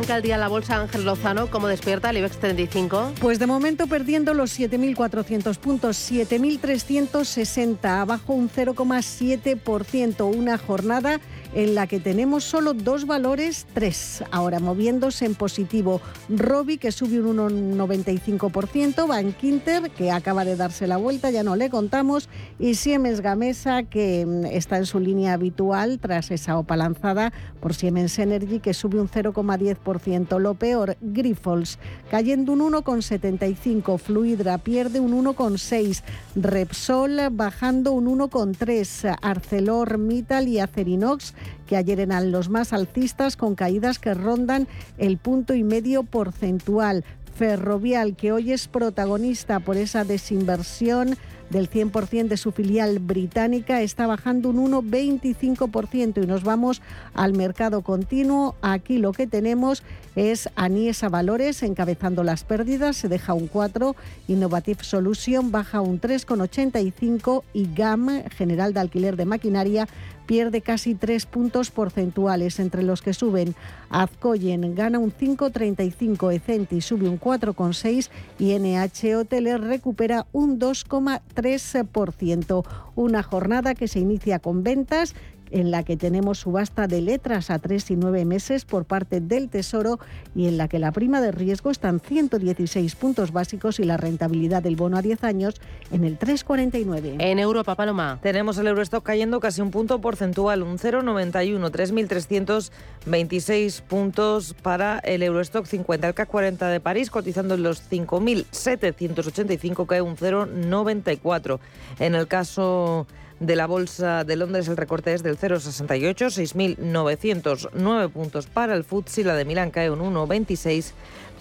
Arranca 0.00 0.16
el 0.16 0.22
día 0.22 0.38
la 0.38 0.48
bolsa 0.48 0.80
Ángel 0.80 1.04
Lozano. 1.04 1.50
¿Cómo 1.50 1.68
despierta 1.68 2.08
el 2.08 2.16
IBEX 2.16 2.38
35? 2.38 3.12
Pues 3.20 3.38
de 3.38 3.46
momento 3.46 3.86
perdiendo 3.86 4.32
los 4.32 4.58
7.400 4.58 5.58
puntos, 5.58 6.10
7.360, 6.10 7.84
abajo 7.84 8.32
un 8.32 8.48
0,7%. 8.48 10.34
Una 10.34 10.56
jornada 10.56 11.20
en 11.54 11.74
la 11.74 11.86
que 11.86 12.00
tenemos 12.00 12.44
solo 12.44 12.74
dos 12.74 13.06
valores, 13.06 13.66
tres, 13.74 14.22
ahora 14.30 14.60
moviéndose 14.60 15.26
en 15.26 15.34
positivo. 15.34 16.00
Robi, 16.28 16.78
que 16.78 16.92
sube 16.92 17.20
un 17.20 17.38
1,95%, 17.76 19.08
Bank 19.08 19.42
Inter, 19.42 19.90
que 19.90 20.10
acaba 20.10 20.44
de 20.44 20.56
darse 20.56 20.86
la 20.86 20.96
vuelta, 20.96 21.30
ya 21.30 21.42
no 21.42 21.56
le 21.56 21.70
contamos, 21.70 22.28
y 22.58 22.74
Siemens 22.74 23.20
Gamesa, 23.20 23.82
que 23.82 24.24
mm, 24.26 24.46
está 24.46 24.78
en 24.78 24.86
su 24.86 25.00
línea 25.00 25.32
habitual 25.32 25.98
tras 25.98 26.30
esa 26.30 26.58
OPA 26.58 26.76
lanzada 26.76 27.32
por 27.60 27.74
Siemens 27.74 28.18
Energy, 28.18 28.60
que 28.60 28.74
sube 28.74 29.00
un 29.00 29.08
0,10%. 29.08 30.38
Lo 30.38 30.54
peor, 30.54 30.96
Grifols, 31.00 31.78
cayendo 32.10 32.52
un 32.52 32.60
1,75%, 32.60 33.98
Fluidra 33.98 34.58
pierde 34.58 35.00
un 35.00 35.24
1,6%, 35.24 36.02
Repsol 36.36 37.30
bajando 37.32 37.92
un 37.92 38.06
1,3%, 38.18 39.16
ArcelorMittal 39.20 40.48
y 40.48 40.60
Acerinox 40.60 41.34
que 41.66 41.76
ayer 41.76 42.00
eran 42.00 42.32
los 42.32 42.48
más 42.48 42.72
alcistas 42.72 43.36
con 43.36 43.54
caídas 43.54 43.98
que 43.98 44.14
rondan 44.14 44.68
el 44.98 45.18
punto 45.18 45.54
y 45.54 45.62
medio 45.62 46.02
porcentual. 46.02 47.04
Ferrovial, 47.34 48.16
que 48.16 48.32
hoy 48.32 48.52
es 48.52 48.68
protagonista 48.68 49.60
por 49.60 49.76
esa 49.76 50.04
desinversión 50.04 51.16
del 51.50 51.68
100% 51.68 52.28
de 52.28 52.36
su 52.36 52.52
filial 52.52 53.00
británica 53.00 53.82
está 53.82 54.06
bajando 54.06 54.48
un 54.48 54.72
1,25% 54.72 56.22
y 56.22 56.26
nos 56.26 56.44
vamos 56.44 56.80
al 57.12 57.34
mercado 57.34 57.82
continuo. 57.82 58.54
Aquí 58.62 58.98
lo 58.98 59.12
que 59.12 59.26
tenemos 59.26 59.82
es 60.16 60.48
Aniesa 60.54 61.08
Valores 61.08 61.62
encabezando 61.62 62.22
las 62.22 62.44
pérdidas, 62.44 62.96
se 62.96 63.08
deja 63.08 63.34
un 63.34 63.48
4, 63.48 63.96
Innovative 64.28 64.84
Solution 64.84 65.50
baja 65.50 65.80
un 65.80 66.00
3,85 66.00 67.42
y 67.52 67.74
GAM, 67.74 68.24
General 68.30 68.72
de 68.72 68.80
Alquiler 68.80 69.16
de 69.16 69.24
Maquinaria, 69.24 69.88
pierde 70.30 70.60
casi 70.60 70.94
3 70.94 71.26
puntos 71.26 71.72
porcentuales, 71.72 72.60
entre 72.60 72.84
los 72.84 73.02
que 73.02 73.14
suben 73.14 73.56
Azcoyen 73.88 74.76
gana 74.76 75.00
un 75.00 75.12
5,35, 75.12 76.32
Ecenti 76.32 76.80
sube 76.80 77.08
un 77.08 77.18
4,6 77.18 78.10
y 78.38 78.56
NH 78.56 79.16
Hoteles 79.16 79.60
recupera 79.60 80.28
un 80.30 80.60
2,3%. 80.60 82.64
Una 82.94 83.24
jornada 83.24 83.74
que 83.74 83.88
se 83.88 83.98
inicia 83.98 84.38
con 84.38 84.62
ventas 84.62 85.16
en 85.50 85.70
la 85.70 85.82
que 85.82 85.96
tenemos 85.96 86.38
subasta 86.38 86.86
de 86.86 87.00
letras 87.00 87.50
a 87.50 87.58
tres 87.58 87.90
y 87.90 87.96
nueve 87.96 88.24
meses 88.24 88.64
por 88.64 88.84
parte 88.84 89.20
del 89.20 89.48
Tesoro 89.48 89.98
y 90.34 90.48
en 90.48 90.56
la 90.56 90.68
que 90.68 90.78
la 90.78 90.92
prima 90.92 91.20
de 91.20 91.32
riesgo 91.32 91.70
está 91.70 91.88
en 91.88 92.00
116 92.00 92.94
puntos 92.96 93.32
básicos 93.32 93.80
y 93.80 93.84
la 93.84 93.96
rentabilidad 93.96 94.62
del 94.62 94.76
bono 94.76 94.96
a 94.96 95.02
10 95.02 95.24
años 95.24 95.60
en 95.90 96.04
el 96.04 96.18
3,49. 96.18 97.16
En 97.18 97.38
Europa, 97.38 97.74
Paloma. 97.74 98.18
Tenemos 98.22 98.58
el 98.58 98.66
Eurostock 98.66 99.04
cayendo 99.04 99.40
casi 99.40 99.60
un 99.60 99.70
punto 99.70 100.00
porcentual, 100.00 100.62
un 100.62 100.78
0,91, 100.78 101.70
3.326 101.70 103.82
puntos 103.82 104.54
para 104.62 104.98
el 105.00 105.22
Eurostock 105.22 105.66
50. 105.66 106.08
El 106.08 106.14
CAC 106.14 106.28
40 106.28 106.68
de 106.68 106.80
París 106.80 107.10
cotizando 107.10 107.54
en 107.54 107.62
los 107.62 107.82
5.785, 107.90 109.86
cae 109.86 110.02
un 110.02 110.16
0,94. 110.16 111.58
En 111.98 112.14
el 112.14 112.28
caso 112.28 113.06
de 113.40 113.56
la 113.56 113.66
Bolsa 113.66 114.22
de 114.24 114.36
Londres 114.36 114.68
el 114.68 114.76
recorte 114.76 115.12
es 115.14 115.22
del 115.22 115.38
0,68, 115.38 116.76
6.909 116.76 118.10
puntos 118.10 118.46
para 118.46 118.74
el 118.74 118.84
FTSE, 118.84 119.24
la 119.24 119.34
de 119.34 119.46
Milán 119.46 119.70
cae 119.70 119.90
un 119.90 120.00
1,26, 120.00 120.92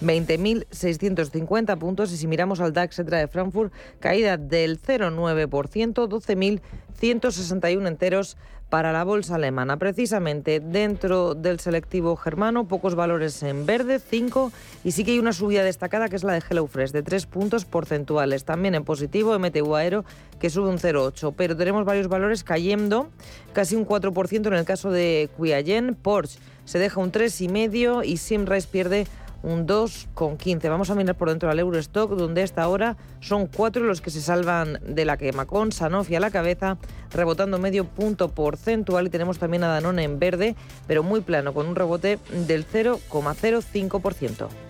20.650 0.02 1.78
puntos 1.78 2.14
y 2.14 2.18
si 2.18 2.26
miramos 2.28 2.62
al 2.62 2.72
DAX 2.72 3.06
de 3.06 3.28
Frankfurt, 3.28 3.74
caída 4.00 4.38
del 4.38 4.82
0,9%, 4.82 6.08
12.161 6.08 7.88
enteros 7.88 8.38
para 8.70 8.92
la 8.92 9.04
bolsa 9.04 9.36
alemana. 9.36 9.78
Precisamente 9.78 10.60
dentro 10.60 11.36
del 11.36 11.60
selectivo 11.60 12.16
germano, 12.16 12.68
pocos 12.68 12.96
valores 12.96 13.42
en 13.44 13.66
verde, 13.66 14.00
5, 14.00 14.52
y 14.84 14.92
sí 14.92 15.04
que 15.04 15.12
hay 15.12 15.20
una 15.20 15.34
subida 15.34 15.64
destacada 15.64 16.10
que 16.10 16.16
es 16.16 16.24
la 16.24 16.34
de 16.34 16.44
HelloFresh, 16.48 16.92
de 16.92 17.04
3 17.04 17.26
puntos 17.26 17.66
porcentuales. 17.66 18.46
También 18.46 18.76
en 18.76 18.84
positivo, 18.84 19.38
MTU 19.38 19.76
Aero, 19.76 20.06
que 20.40 20.50
sube 20.50 20.70
un 20.70 20.78
0,8, 20.78 21.34
pero 21.36 21.58
tenemos 21.58 21.86
varios 21.86 22.08
valores 22.08 22.44
cayendo, 22.44 23.10
casi 23.54 23.76
un 23.76 23.88
4% 23.88 24.48
en 24.48 24.54
el 24.54 24.66
caso 24.66 24.92
de 24.92 25.30
Quiayen, 25.38 25.96
Porsche 25.96 26.40
se 26.70 26.78
deja 26.78 27.00
un 27.00 27.12
3,5 27.12 28.06
y 28.06 28.18
Simrise 28.18 28.68
pierde 28.68 29.08
un 29.44 29.68
2,15. 29.68 30.70
Vamos 30.70 30.90
a 30.90 30.96
mirar 30.96 31.16
por 31.16 31.30
dentro 31.30 31.50
al 31.50 31.60
Eurostock, 31.60 32.12
donde 32.12 32.44
hasta 32.44 32.64
ahora 32.64 32.98
son 33.20 33.48
cuatro 33.48 33.84
los 33.84 34.02
que 34.02 34.10
se 34.10 34.22
salvan 34.22 34.80
de 34.86 35.06
la 35.06 35.18
quema, 35.18 35.46
con 35.46 35.72
Sanofi 35.72 36.16
a 36.16 36.20
la 36.20 36.32
cabeza, 36.32 36.78
rebotando 37.12 37.60
medio 37.60 37.86
punto 37.86 38.30
porcentual 38.30 39.08
y 39.08 39.10
tenemos 39.10 39.40
también 39.40 39.64
a 39.64 39.68
Danone 39.68 40.04
en 40.04 40.20
verde, 40.20 40.56
pero 40.88 41.04
muy 41.04 41.22
plano, 41.22 41.54
con 41.54 41.68
un 41.68 41.76
rebote 41.76 42.20
del 42.48 42.66
0,05%. 42.68 44.69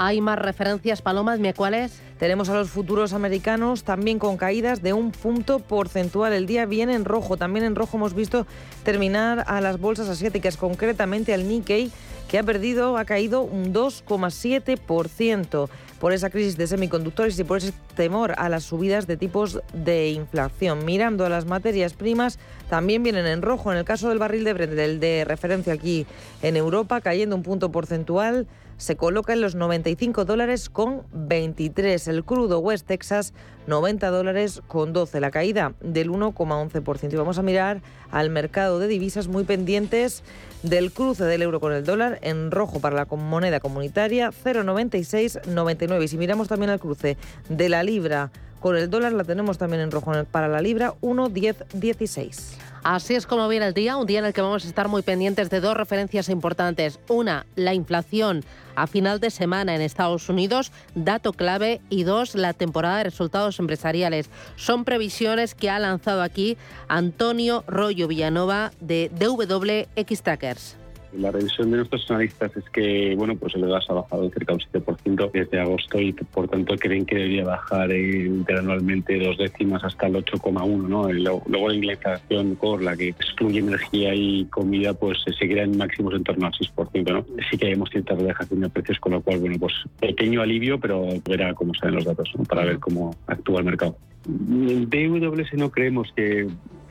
Hay 0.00 0.20
más 0.20 0.38
referencias, 0.38 1.02
Palomas, 1.02 1.40
¿cuáles? 1.56 1.98
Tenemos 2.20 2.48
a 2.48 2.54
los 2.54 2.70
futuros 2.70 3.12
americanos 3.12 3.82
también 3.82 4.20
con 4.20 4.36
caídas 4.36 4.80
de 4.80 4.92
un 4.92 5.10
punto 5.10 5.58
porcentual. 5.58 6.32
El 6.32 6.46
día 6.46 6.66
viene 6.66 6.94
en 6.94 7.04
rojo. 7.04 7.36
También 7.36 7.64
en 7.64 7.74
rojo 7.74 7.96
hemos 7.96 8.14
visto 8.14 8.46
terminar 8.84 9.42
a 9.48 9.60
las 9.60 9.80
bolsas 9.80 10.08
asiáticas, 10.08 10.56
concretamente 10.56 11.34
al 11.34 11.48
Nikkei, 11.48 11.90
que 12.28 12.38
ha 12.38 12.44
perdido, 12.44 12.96
ha 12.96 13.04
caído 13.06 13.42
un 13.42 13.74
2,7% 13.74 15.68
por 15.98 16.12
esa 16.12 16.30
crisis 16.30 16.56
de 16.56 16.68
semiconductores 16.68 17.36
y 17.36 17.42
por 17.42 17.58
ese 17.58 17.72
temor 17.96 18.36
a 18.38 18.48
las 18.48 18.62
subidas 18.62 19.08
de 19.08 19.16
tipos 19.16 19.60
de 19.72 20.10
inflación. 20.10 20.84
Mirando 20.84 21.26
a 21.26 21.28
las 21.28 21.44
materias 21.44 21.94
primas, 21.94 22.38
también 22.70 23.02
vienen 23.02 23.26
en 23.26 23.42
rojo. 23.42 23.72
En 23.72 23.78
el 23.78 23.84
caso 23.84 24.10
del 24.10 24.20
barril 24.20 24.44
de 24.44 24.52
Brent, 24.52 24.78
el 24.78 25.00
de 25.00 25.24
referencia 25.24 25.72
aquí 25.72 26.06
en 26.42 26.56
Europa, 26.56 27.00
cayendo 27.00 27.34
un 27.34 27.42
punto 27.42 27.72
porcentual 27.72 28.46
se 28.78 28.96
coloca 28.96 29.32
en 29.34 29.40
los 29.40 29.54
95 29.54 30.24
dólares 30.24 30.70
con 30.70 31.02
23. 31.12 32.08
El 32.08 32.24
crudo 32.24 32.60
West 32.60 32.86
Texas 32.86 33.34
90 33.66 34.08
dólares 34.08 34.62
con 34.66 34.92
12. 34.92 35.20
La 35.20 35.30
caída 35.30 35.74
del 35.80 36.10
1,11%. 36.10 37.12
Y 37.12 37.16
vamos 37.16 37.38
a 37.38 37.42
mirar 37.42 37.82
al 38.10 38.30
mercado 38.30 38.78
de 38.78 38.88
divisas 38.88 39.28
muy 39.28 39.44
pendientes 39.44 40.22
del 40.62 40.92
cruce 40.92 41.24
del 41.24 41.42
euro 41.42 41.60
con 41.60 41.72
el 41.72 41.84
dólar 41.84 42.18
en 42.22 42.50
rojo 42.50 42.80
para 42.80 42.96
la 42.96 43.04
moneda 43.04 43.60
comunitaria 43.60 44.30
0,9699. 44.30 46.04
Y 46.04 46.08
si 46.08 46.16
miramos 46.16 46.48
también 46.48 46.70
al 46.70 46.80
cruce 46.80 47.18
de 47.48 47.68
la 47.68 47.82
libra 47.82 48.30
con 48.60 48.76
el 48.76 48.90
dólar 48.90 49.12
la 49.12 49.24
tenemos 49.24 49.56
también 49.58 49.82
en 49.82 49.90
rojo 49.90 50.12
para 50.30 50.48
la 50.48 50.60
libra 50.60 50.94
1,1016. 51.00 52.67
Así 52.90 53.14
es 53.14 53.26
como 53.26 53.48
viene 53.48 53.66
el 53.66 53.74
día, 53.74 53.98
un 53.98 54.06
día 54.06 54.20
en 54.20 54.24
el 54.24 54.32
que 54.32 54.40
vamos 54.40 54.64
a 54.64 54.66
estar 54.66 54.88
muy 54.88 55.02
pendientes 55.02 55.50
de 55.50 55.60
dos 55.60 55.76
referencias 55.76 56.30
importantes. 56.30 56.98
Una, 57.10 57.44
la 57.54 57.74
inflación 57.74 58.42
a 58.76 58.86
final 58.86 59.20
de 59.20 59.28
semana 59.28 59.74
en 59.74 59.82
Estados 59.82 60.30
Unidos, 60.30 60.72
dato 60.94 61.34
clave, 61.34 61.82
y 61.90 62.04
dos, 62.04 62.34
la 62.34 62.54
temporada 62.54 62.96
de 62.96 63.04
resultados 63.04 63.58
empresariales. 63.58 64.30
Son 64.56 64.86
previsiones 64.86 65.54
que 65.54 65.68
ha 65.68 65.78
lanzado 65.78 66.22
aquí 66.22 66.56
Antonio 66.88 67.62
Rollo 67.66 68.08
Villanova 68.08 68.72
de 68.80 69.10
DWX 69.10 70.22
Trackers. 70.22 70.78
La 71.12 71.30
revisión 71.30 71.70
de 71.70 71.78
nuestros 71.78 72.10
analistas 72.10 72.56
es 72.56 72.64
que 72.70 73.14
bueno, 73.16 73.34
pues 73.36 73.54
el 73.54 73.66
gas 73.66 73.86
ha 73.88 73.94
bajado 73.94 74.28
cerca 74.30 74.52
de 74.52 74.60
un 74.74 74.84
7% 74.84 75.30
desde 75.32 75.60
agosto 75.60 75.98
y 75.98 76.12
por 76.12 76.48
tanto 76.48 76.76
creen 76.76 77.06
que 77.06 77.16
debería 77.16 77.44
bajar 77.44 77.90
eh, 77.90 78.26
interanualmente 78.26 79.18
dos 79.18 79.38
décimas 79.38 79.82
hasta 79.84 80.06
el 80.06 80.16
8,1. 80.16 80.88
¿no? 80.88 81.12
Luego, 81.12 81.68
la 81.68 81.74
inflación 81.74 82.54
core, 82.56 82.84
la 82.84 82.96
que 82.96 83.08
excluye 83.08 83.60
energía 83.60 84.14
y 84.14 84.44
comida, 84.46 84.94
pues 84.94 85.18
se 85.24 85.32
seguirá 85.32 85.62
en 85.62 85.76
máximos 85.76 86.14
en 86.14 86.24
torno 86.24 86.46
al 86.46 86.52
6%. 86.52 87.12
¿no? 87.12 87.24
Sí 87.50 87.56
que 87.56 87.70
hemos 87.70 87.90
cierta 87.90 88.14
relajación 88.14 88.60
de 88.60 88.68
precios, 88.68 88.98
con 89.00 89.12
lo 89.12 89.22
cual, 89.22 89.38
bueno, 89.38 89.56
pues 89.58 89.72
pequeño 90.00 90.42
alivio, 90.42 90.78
pero 90.78 91.06
verá 91.26 91.54
cómo 91.54 91.72
salen 91.74 91.96
los 91.96 92.04
datos 92.04 92.30
para 92.48 92.64
ver 92.64 92.78
cómo 92.78 93.14
actúa 93.26 93.60
el 93.60 93.66
mercado. 93.66 93.96
En 94.26 94.90
DWS 94.90 95.54
no 95.54 95.70
creemos 95.70 96.12
que 96.14 96.46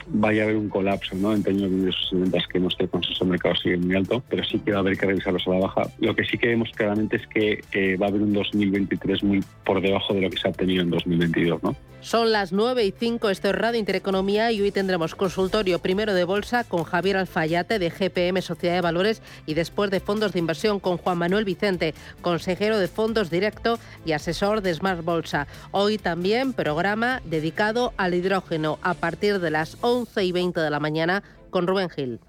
vaya 0.10 0.42
a 0.42 0.46
haber 0.46 0.58
un 0.58 0.70
colapso 0.70 1.16
¿no? 1.16 1.34
en 1.34 1.44
términos 1.44 1.72
de 1.72 1.92
sus 1.92 2.20
ventas, 2.20 2.48
que 2.48 2.60
nuestro 2.60 2.90
consenso 2.90 3.26
de 3.26 3.32
mercado 3.32 3.56
sigue 3.56 3.78
muy 3.78 3.96
alto, 3.96 4.24
pero 4.30 4.44
sí 4.44 4.60
que 4.60 4.72
va 4.72 4.78
a 4.78 4.80
haber 4.82 4.98
que 4.98 5.06
revisarlos 5.06 5.48
a 5.48 5.52
la 5.52 5.60
baja. 5.60 5.82
Lo 6.00 6.16
que 6.16 6.24
sí 6.26 6.38
que 6.38 6.48
vemos 6.48 6.70
claramente 6.76 7.18
es 7.18 7.28
que 7.28 7.64
eh, 7.74 7.98
va 7.98 8.08
a 8.08 8.10
haber 8.10 8.22
un 8.22 8.34
2023 8.34 9.24
muy 9.24 9.44
por 9.66 9.82
debajo 9.82 10.14
de 10.14 10.22
lo 10.22 10.30
que 10.30 10.38
se 10.38 10.48
ha 10.48 10.52
tenido 10.52 10.84
en 10.84 10.90
2022. 10.90 11.64
¿no? 11.64 11.76
Son 12.00 12.32
las 12.32 12.54
9 12.54 12.86
y 12.86 12.94
5, 12.98 13.30
esto 13.30 13.50
es 13.50 13.56
Radio 13.56 13.80
Intereconomía 13.80 14.52
y 14.52 14.62
hoy 14.62 14.72
tendremos 14.72 15.16
consultorio 15.16 15.80
primero 15.80 16.14
de 16.14 16.24
bolsa 16.24 16.64
con 16.64 16.84
Javier 16.84 17.18
Alfayate 17.18 17.80
de 17.80 17.90
GPM 17.90 18.42
Sociedad 18.42 18.76
de 18.76 18.82
Valores 18.82 19.22
y 19.46 19.56
después 19.56 19.92
de 19.92 20.00
fondos 20.00 20.32
de 20.32 20.40
inversión 20.40 20.80
con 20.80 20.98
Juan 20.98 21.18
Manuel 21.18 21.44
Vicente, 21.44 21.96
consejero 22.22 22.78
de 22.78 22.88
fondos 22.88 23.30
directo 23.30 23.80
y 24.06 24.12
asesor 24.14 24.62
de 24.62 24.74
Smart 24.74 25.04
Bolsa. 25.04 25.48
Hoy 25.72 25.98
también 25.98 26.54
programa 26.54 27.22
dedicado 27.26 27.94
al 27.98 28.14
hidrógeno 28.14 28.80
a 28.84 28.94
partir 28.94 29.40
de 29.40 29.52
las 29.52 29.78
11 29.82 29.97
y 30.24 30.32
20 30.32 30.60
de 30.60 30.70
la 30.70 30.80
mañana 30.80 31.24
con 31.50 31.68
Rubén 31.68 31.90
Gil. 31.90 32.20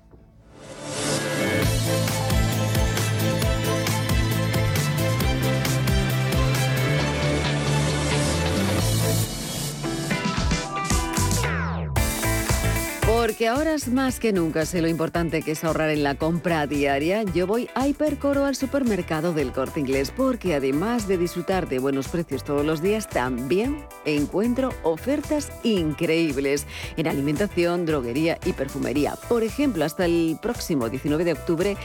Porque 13.29 13.47
ahora 13.47 13.75
es 13.75 13.89
más 13.89 14.21
que 14.21 14.33
nunca 14.33 14.65
sé 14.65 14.81
lo 14.81 14.89
importante 14.89 15.43
que 15.43 15.51
es 15.51 15.63
ahorrar 15.63 15.91
en 15.91 16.03
la 16.03 16.15
compra 16.15 16.67
diaria. 16.67 17.25
Yo 17.25 17.47
voy 17.47 17.69
a 17.75 17.87
Hipercoro 17.87 18.47
al 18.47 18.57
supermercado 18.57 19.35
del 19.35 19.53
Corte 19.53 19.81
Inglés 19.81 20.11
porque 20.17 20.55
además 20.55 21.07
de 21.07 21.19
disfrutar 21.19 21.69
de 21.69 21.79
buenos 21.79 22.09
precios 22.09 22.43
todos 22.43 22.65
los 22.65 22.81
días, 22.81 23.07
también 23.07 23.85
encuentro 24.07 24.73
ofertas 24.83 25.53
increíbles 25.63 26.67
en 26.97 27.07
alimentación, 27.07 27.85
droguería 27.85 28.39
y 28.47 28.55
perfumería. 28.55 29.17
Por 29.29 29.43
ejemplo, 29.43 29.85
hasta 29.85 30.07
el 30.07 30.39
próximo 30.41 30.89
19 30.89 31.25
de 31.25 31.33
octubre 31.33 31.77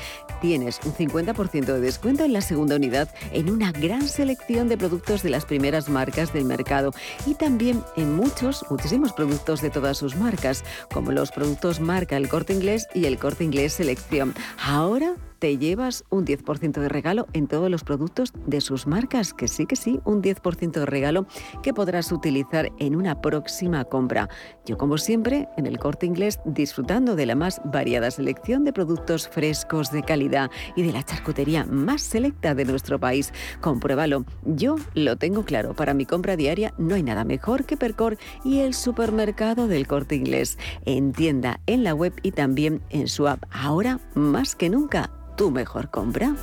tienes 0.42 0.80
un 0.86 0.94
50% 0.94 1.66
de 1.66 1.82
descuento 1.82 2.24
en 2.24 2.32
la 2.32 2.40
segunda 2.40 2.78
unidad 2.78 3.14
en 3.34 3.50
una 3.50 3.74
gran 3.74 4.08
selección 4.08 4.70
de 4.70 4.78
productos 4.78 5.24
de 5.24 5.32
las 5.32 5.44
primeras 5.44 5.90
marcas 5.90 6.32
del 6.32 6.46
mercado 6.46 6.94
y 7.26 7.36
también 7.36 7.84
en 7.98 8.16
muchos, 8.16 8.64
muchísimos 8.70 9.12
productos 9.12 9.62
de 9.62 9.72
todas 9.72 9.98
sus 9.98 10.16
marcas, 10.16 10.64
como 10.90 11.12
los 11.12 11.33
productos 11.34 11.80
marca 11.80 12.18
el 12.18 12.30
corte 12.30 12.54
inglés 12.54 12.88
y 12.94 13.06
el 13.06 13.18
corte 13.18 13.44
inglés 13.44 13.74
selección. 13.74 14.34
Ahora 14.58 15.16
te 15.44 15.58
llevas 15.58 16.06
un 16.10 16.26
10% 16.26 16.80
de 16.80 16.88
regalo 16.88 17.28
en 17.34 17.48
todos 17.48 17.70
los 17.70 17.84
productos 17.84 18.32
de 18.46 18.62
sus 18.62 18.88
marcas, 18.88 19.34
que 19.34 19.50
sí 19.50 19.66
que 19.66 19.76
sí, 19.76 20.00
un 20.06 20.22
10% 20.22 20.72
de 20.72 20.86
regalo 20.86 21.28
que 21.62 21.74
podrás 21.74 22.14
utilizar 22.14 22.72
en 22.80 22.96
una 22.96 23.20
próxima 23.20 23.84
compra. 23.84 24.30
Yo 24.66 24.78
como 24.78 24.98
siempre, 24.98 25.50
en 25.58 25.66
el 25.66 25.80
corte 25.80 26.06
inglés, 26.06 26.40
disfrutando 26.46 27.18
de 27.18 27.26
la 27.26 27.36
más 27.36 27.60
variada 27.66 28.10
selección 28.10 28.64
de 28.64 28.72
productos 28.72 29.28
frescos 29.28 29.92
de 29.92 30.04
calidad 30.04 30.50
y 30.78 30.84
de 30.84 30.94
la 30.94 31.04
charcutería 31.04 31.66
más 31.66 32.04
selecta 32.04 32.56
de 32.56 32.64
nuestro 32.64 32.98
país. 32.98 33.34
Compruébalo, 33.60 34.24
yo 34.46 34.78
lo 34.94 35.18
tengo 35.18 35.44
claro, 35.44 35.76
para 35.76 35.94
mi 35.94 36.06
compra 36.06 36.38
diaria 36.38 36.74
no 36.78 36.96
hay 36.96 37.04
nada 37.04 37.26
mejor 37.26 37.66
que 37.66 37.76
Percor 37.76 38.18
y 38.46 38.60
el 38.60 38.74
supermercado 38.74 39.68
del 39.68 39.88
corte 39.88 40.16
inglés, 40.16 40.58
en 40.86 41.12
tienda, 41.12 41.60
en 41.66 41.84
la 41.84 41.94
web 41.94 42.14
y 42.22 42.32
también 42.32 42.82
en 42.92 43.10
su 43.10 43.28
app. 43.28 43.44
Ahora 43.52 44.00
más 44.16 44.56
que 44.56 44.70
nunca 44.70 45.12
tu 45.36 45.52
mejor 45.52 45.90
compra. 45.90 46.36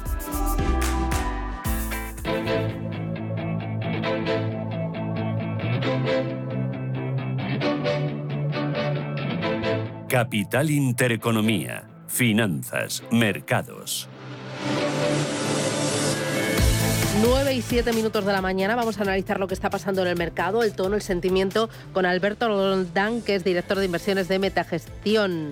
Capital 10.09 10.71
Intereconomía, 10.71 11.89
Finanzas, 12.09 13.05
Mercados. 13.13 14.09
9 17.19 17.55
y 17.55 17.61
7 17.61 17.93
minutos 17.93 18.25
de 18.25 18.33
la 18.33 18.41
mañana 18.41 18.77
vamos 18.77 18.99
a 18.99 19.03
analizar 19.03 19.41
lo 19.41 19.49
que 19.49 19.55
está 19.55 19.69
pasando 19.69 20.03
en 20.03 20.09
el 20.09 20.17
mercado, 20.17 20.62
el 20.62 20.73
tono, 20.73 20.95
el 20.95 21.03
sentimiento 21.03 21.69
con 21.93 22.07
Alberto 22.07 22.47
Roldán, 22.47 23.21
que 23.21 23.35
es 23.35 23.43
director 23.43 23.79
de 23.79 23.87
inversiones 23.87 24.29
de 24.29 24.39
Metagestión. 24.39 25.51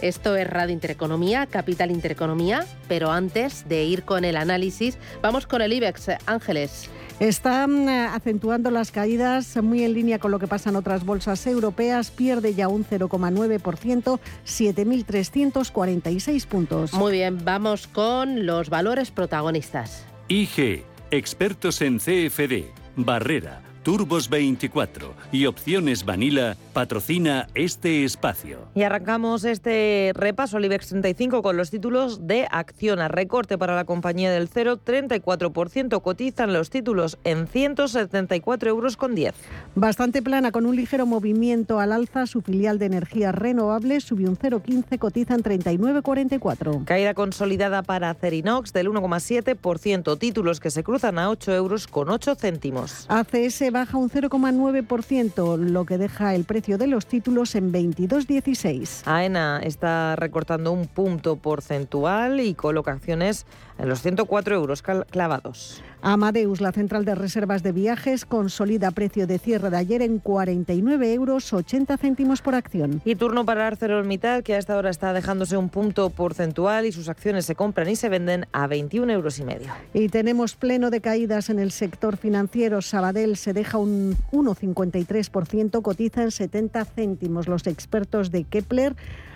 Esto 0.00 0.34
es 0.34 0.48
Radio 0.48 0.72
Intereconomía, 0.72 1.44
Capital 1.46 1.90
Intereconomía, 1.90 2.64
pero 2.88 3.12
antes 3.12 3.68
de 3.68 3.84
ir 3.84 4.04
con 4.04 4.24
el 4.24 4.36
análisis, 4.36 4.96
vamos 5.20 5.46
con 5.46 5.60
el 5.60 5.74
IBEX. 5.74 6.12
Ángeles. 6.26 6.88
Están 7.20 7.88
eh, 7.88 8.06
acentuando 8.06 8.70
las 8.70 8.90
caídas 8.90 9.56
muy 9.62 9.84
en 9.84 9.94
línea 9.94 10.18
con 10.18 10.32
lo 10.32 10.40
que 10.40 10.48
pasa 10.48 10.70
en 10.70 10.76
otras 10.76 11.04
bolsas 11.04 11.46
europeas. 11.46 12.10
Pierde 12.10 12.54
ya 12.54 12.66
un 12.66 12.84
0,9%, 12.84 14.18
7.346 14.44 16.46
puntos. 16.46 16.92
Muy 16.94 17.12
bien, 17.12 17.44
vamos 17.44 17.86
con 17.86 18.46
los 18.46 18.68
valores 18.68 19.12
protagonistas. 19.12 20.04
IG, 20.28 20.82
expertos 21.10 21.80
en 21.82 21.98
CFD, 21.98 22.64
Barrera, 22.96 23.62
Turbos 23.84 24.30
24 24.30 25.12
y 25.30 25.44
Opciones 25.44 26.06
Vanilla 26.06 26.56
patrocina 26.72 27.48
este 27.54 28.04
espacio. 28.04 28.60
Y 28.74 28.82
arrancamos 28.82 29.44
este 29.44 30.12
repaso 30.14 30.56
al 30.56 30.64
IBEX 30.64 30.88
35 30.88 31.42
con 31.42 31.58
los 31.58 31.70
títulos 31.70 32.26
de 32.26 32.48
acción 32.50 33.00
a 33.00 33.08
recorte 33.08 33.58
para 33.58 33.76
la 33.76 33.84
compañía 33.84 34.32
del 34.32 34.48
0,34%. 34.48 36.00
Cotizan 36.00 36.54
los 36.54 36.70
títulos 36.70 37.18
en 37.24 37.46
174 37.46 38.70
euros 38.70 38.96
con 38.96 39.14
10. 39.14 39.34
Bastante 39.74 40.22
plana, 40.22 40.50
con 40.50 40.64
un 40.64 40.76
ligero 40.76 41.04
movimiento 41.04 41.78
al 41.78 41.92
alza. 41.92 42.26
Su 42.26 42.40
filial 42.40 42.78
de 42.78 42.86
energías 42.86 43.34
renovables 43.34 44.04
subió 44.04 44.30
un 44.30 44.38
0,15, 44.38 44.98
cotizan 44.98 45.42
39,44. 45.42 46.86
Caída 46.86 47.12
consolidada 47.12 47.82
para 47.82 48.08
Acerinox 48.08 48.72
del 48.72 48.88
1,7%. 48.88 50.18
Títulos 50.18 50.58
que 50.58 50.70
se 50.70 50.82
cruzan 50.82 51.18
a 51.18 51.28
8 51.28 51.52
euros 51.52 51.86
con 51.86 52.08
8 52.08 52.34
céntimos. 52.36 53.04
ACS 53.10 53.73
baja 53.74 53.98
un 53.98 54.08
0,9%, 54.08 55.58
lo 55.58 55.84
que 55.84 55.98
deja 55.98 56.34
el 56.36 56.44
precio 56.44 56.78
de 56.78 56.86
los 56.86 57.06
títulos 57.06 57.56
en 57.56 57.72
22,16. 57.72 59.02
AENA 59.04 59.60
está 59.64 60.14
recortando 60.14 60.70
un 60.70 60.86
punto 60.86 61.34
porcentual 61.34 62.38
y 62.38 62.54
coloca 62.54 62.92
acciones 62.92 63.46
en 63.78 63.88
los 63.88 64.02
104 64.02 64.54
euros 64.54 64.82
clavados. 64.82 65.82
Amadeus, 66.06 66.60
la 66.60 66.70
central 66.70 67.06
de 67.06 67.14
reservas 67.14 67.62
de 67.62 67.72
viajes, 67.72 68.26
consolida 68.26 68.90
precio 68.90 69.26
de 69.26 69.38
cierre 69.38 69.70
de 69.70 69.78
ayer 69.78 70.02
en 70.02 70.18
49 70.18 71.14
euros 71.14 71.50
80 71.50 71.96
céntimos 71.96 72.42
por 72.42 72.54
acción. 72.54 73.00
Y 73.06 73.14
turno 73.14 73.46
para 73.46 73.66
ArcelorMittal, 73.66 74.42
que 74.42 74.54
hasta 74.54 74.74
ahora 74.74 74.90
está 74.90 75.14
dejándose 75.14 75.56
un 75.56 75.70
punto 75.70 76.10
porcentual 76.10 76.84
y 76.84 76.92
sus 76.92 77.08
acciones 77.08 77.46
se 77.46 77.54
compran 77.54 77.88
y 77.88 77.96
se 77.96 78.10
venden 78.10 78.46
a 78.52 78.66
21 78.66 79.10
euros 79.12 79.38
y 79.38 79.44
medio. 79.44 79.68
Y 79.94 80.08
tenemos 80.08 80.56
pleno 80.56 80.90
de 80.90 81.00
caídas 81.00 81.48
en 81.48 81.58
el 81.58 81.70
sector 81.70 82.18
financiero. 82.18 82.82
Sabadell 82.82 83.38
se 83.38 83.54
deja 83.54 83.78
un 83.78 84.16
1,53%, 84.30 85.80
cotiza 85.80 86.22
en 86.22 86.30
70 86.30 86.84
céntimos. 86.84 87.48
Los 87.48 87.66
expertos 87.66 88.30
de 88.30 88.44
Kepler 88.44 88.94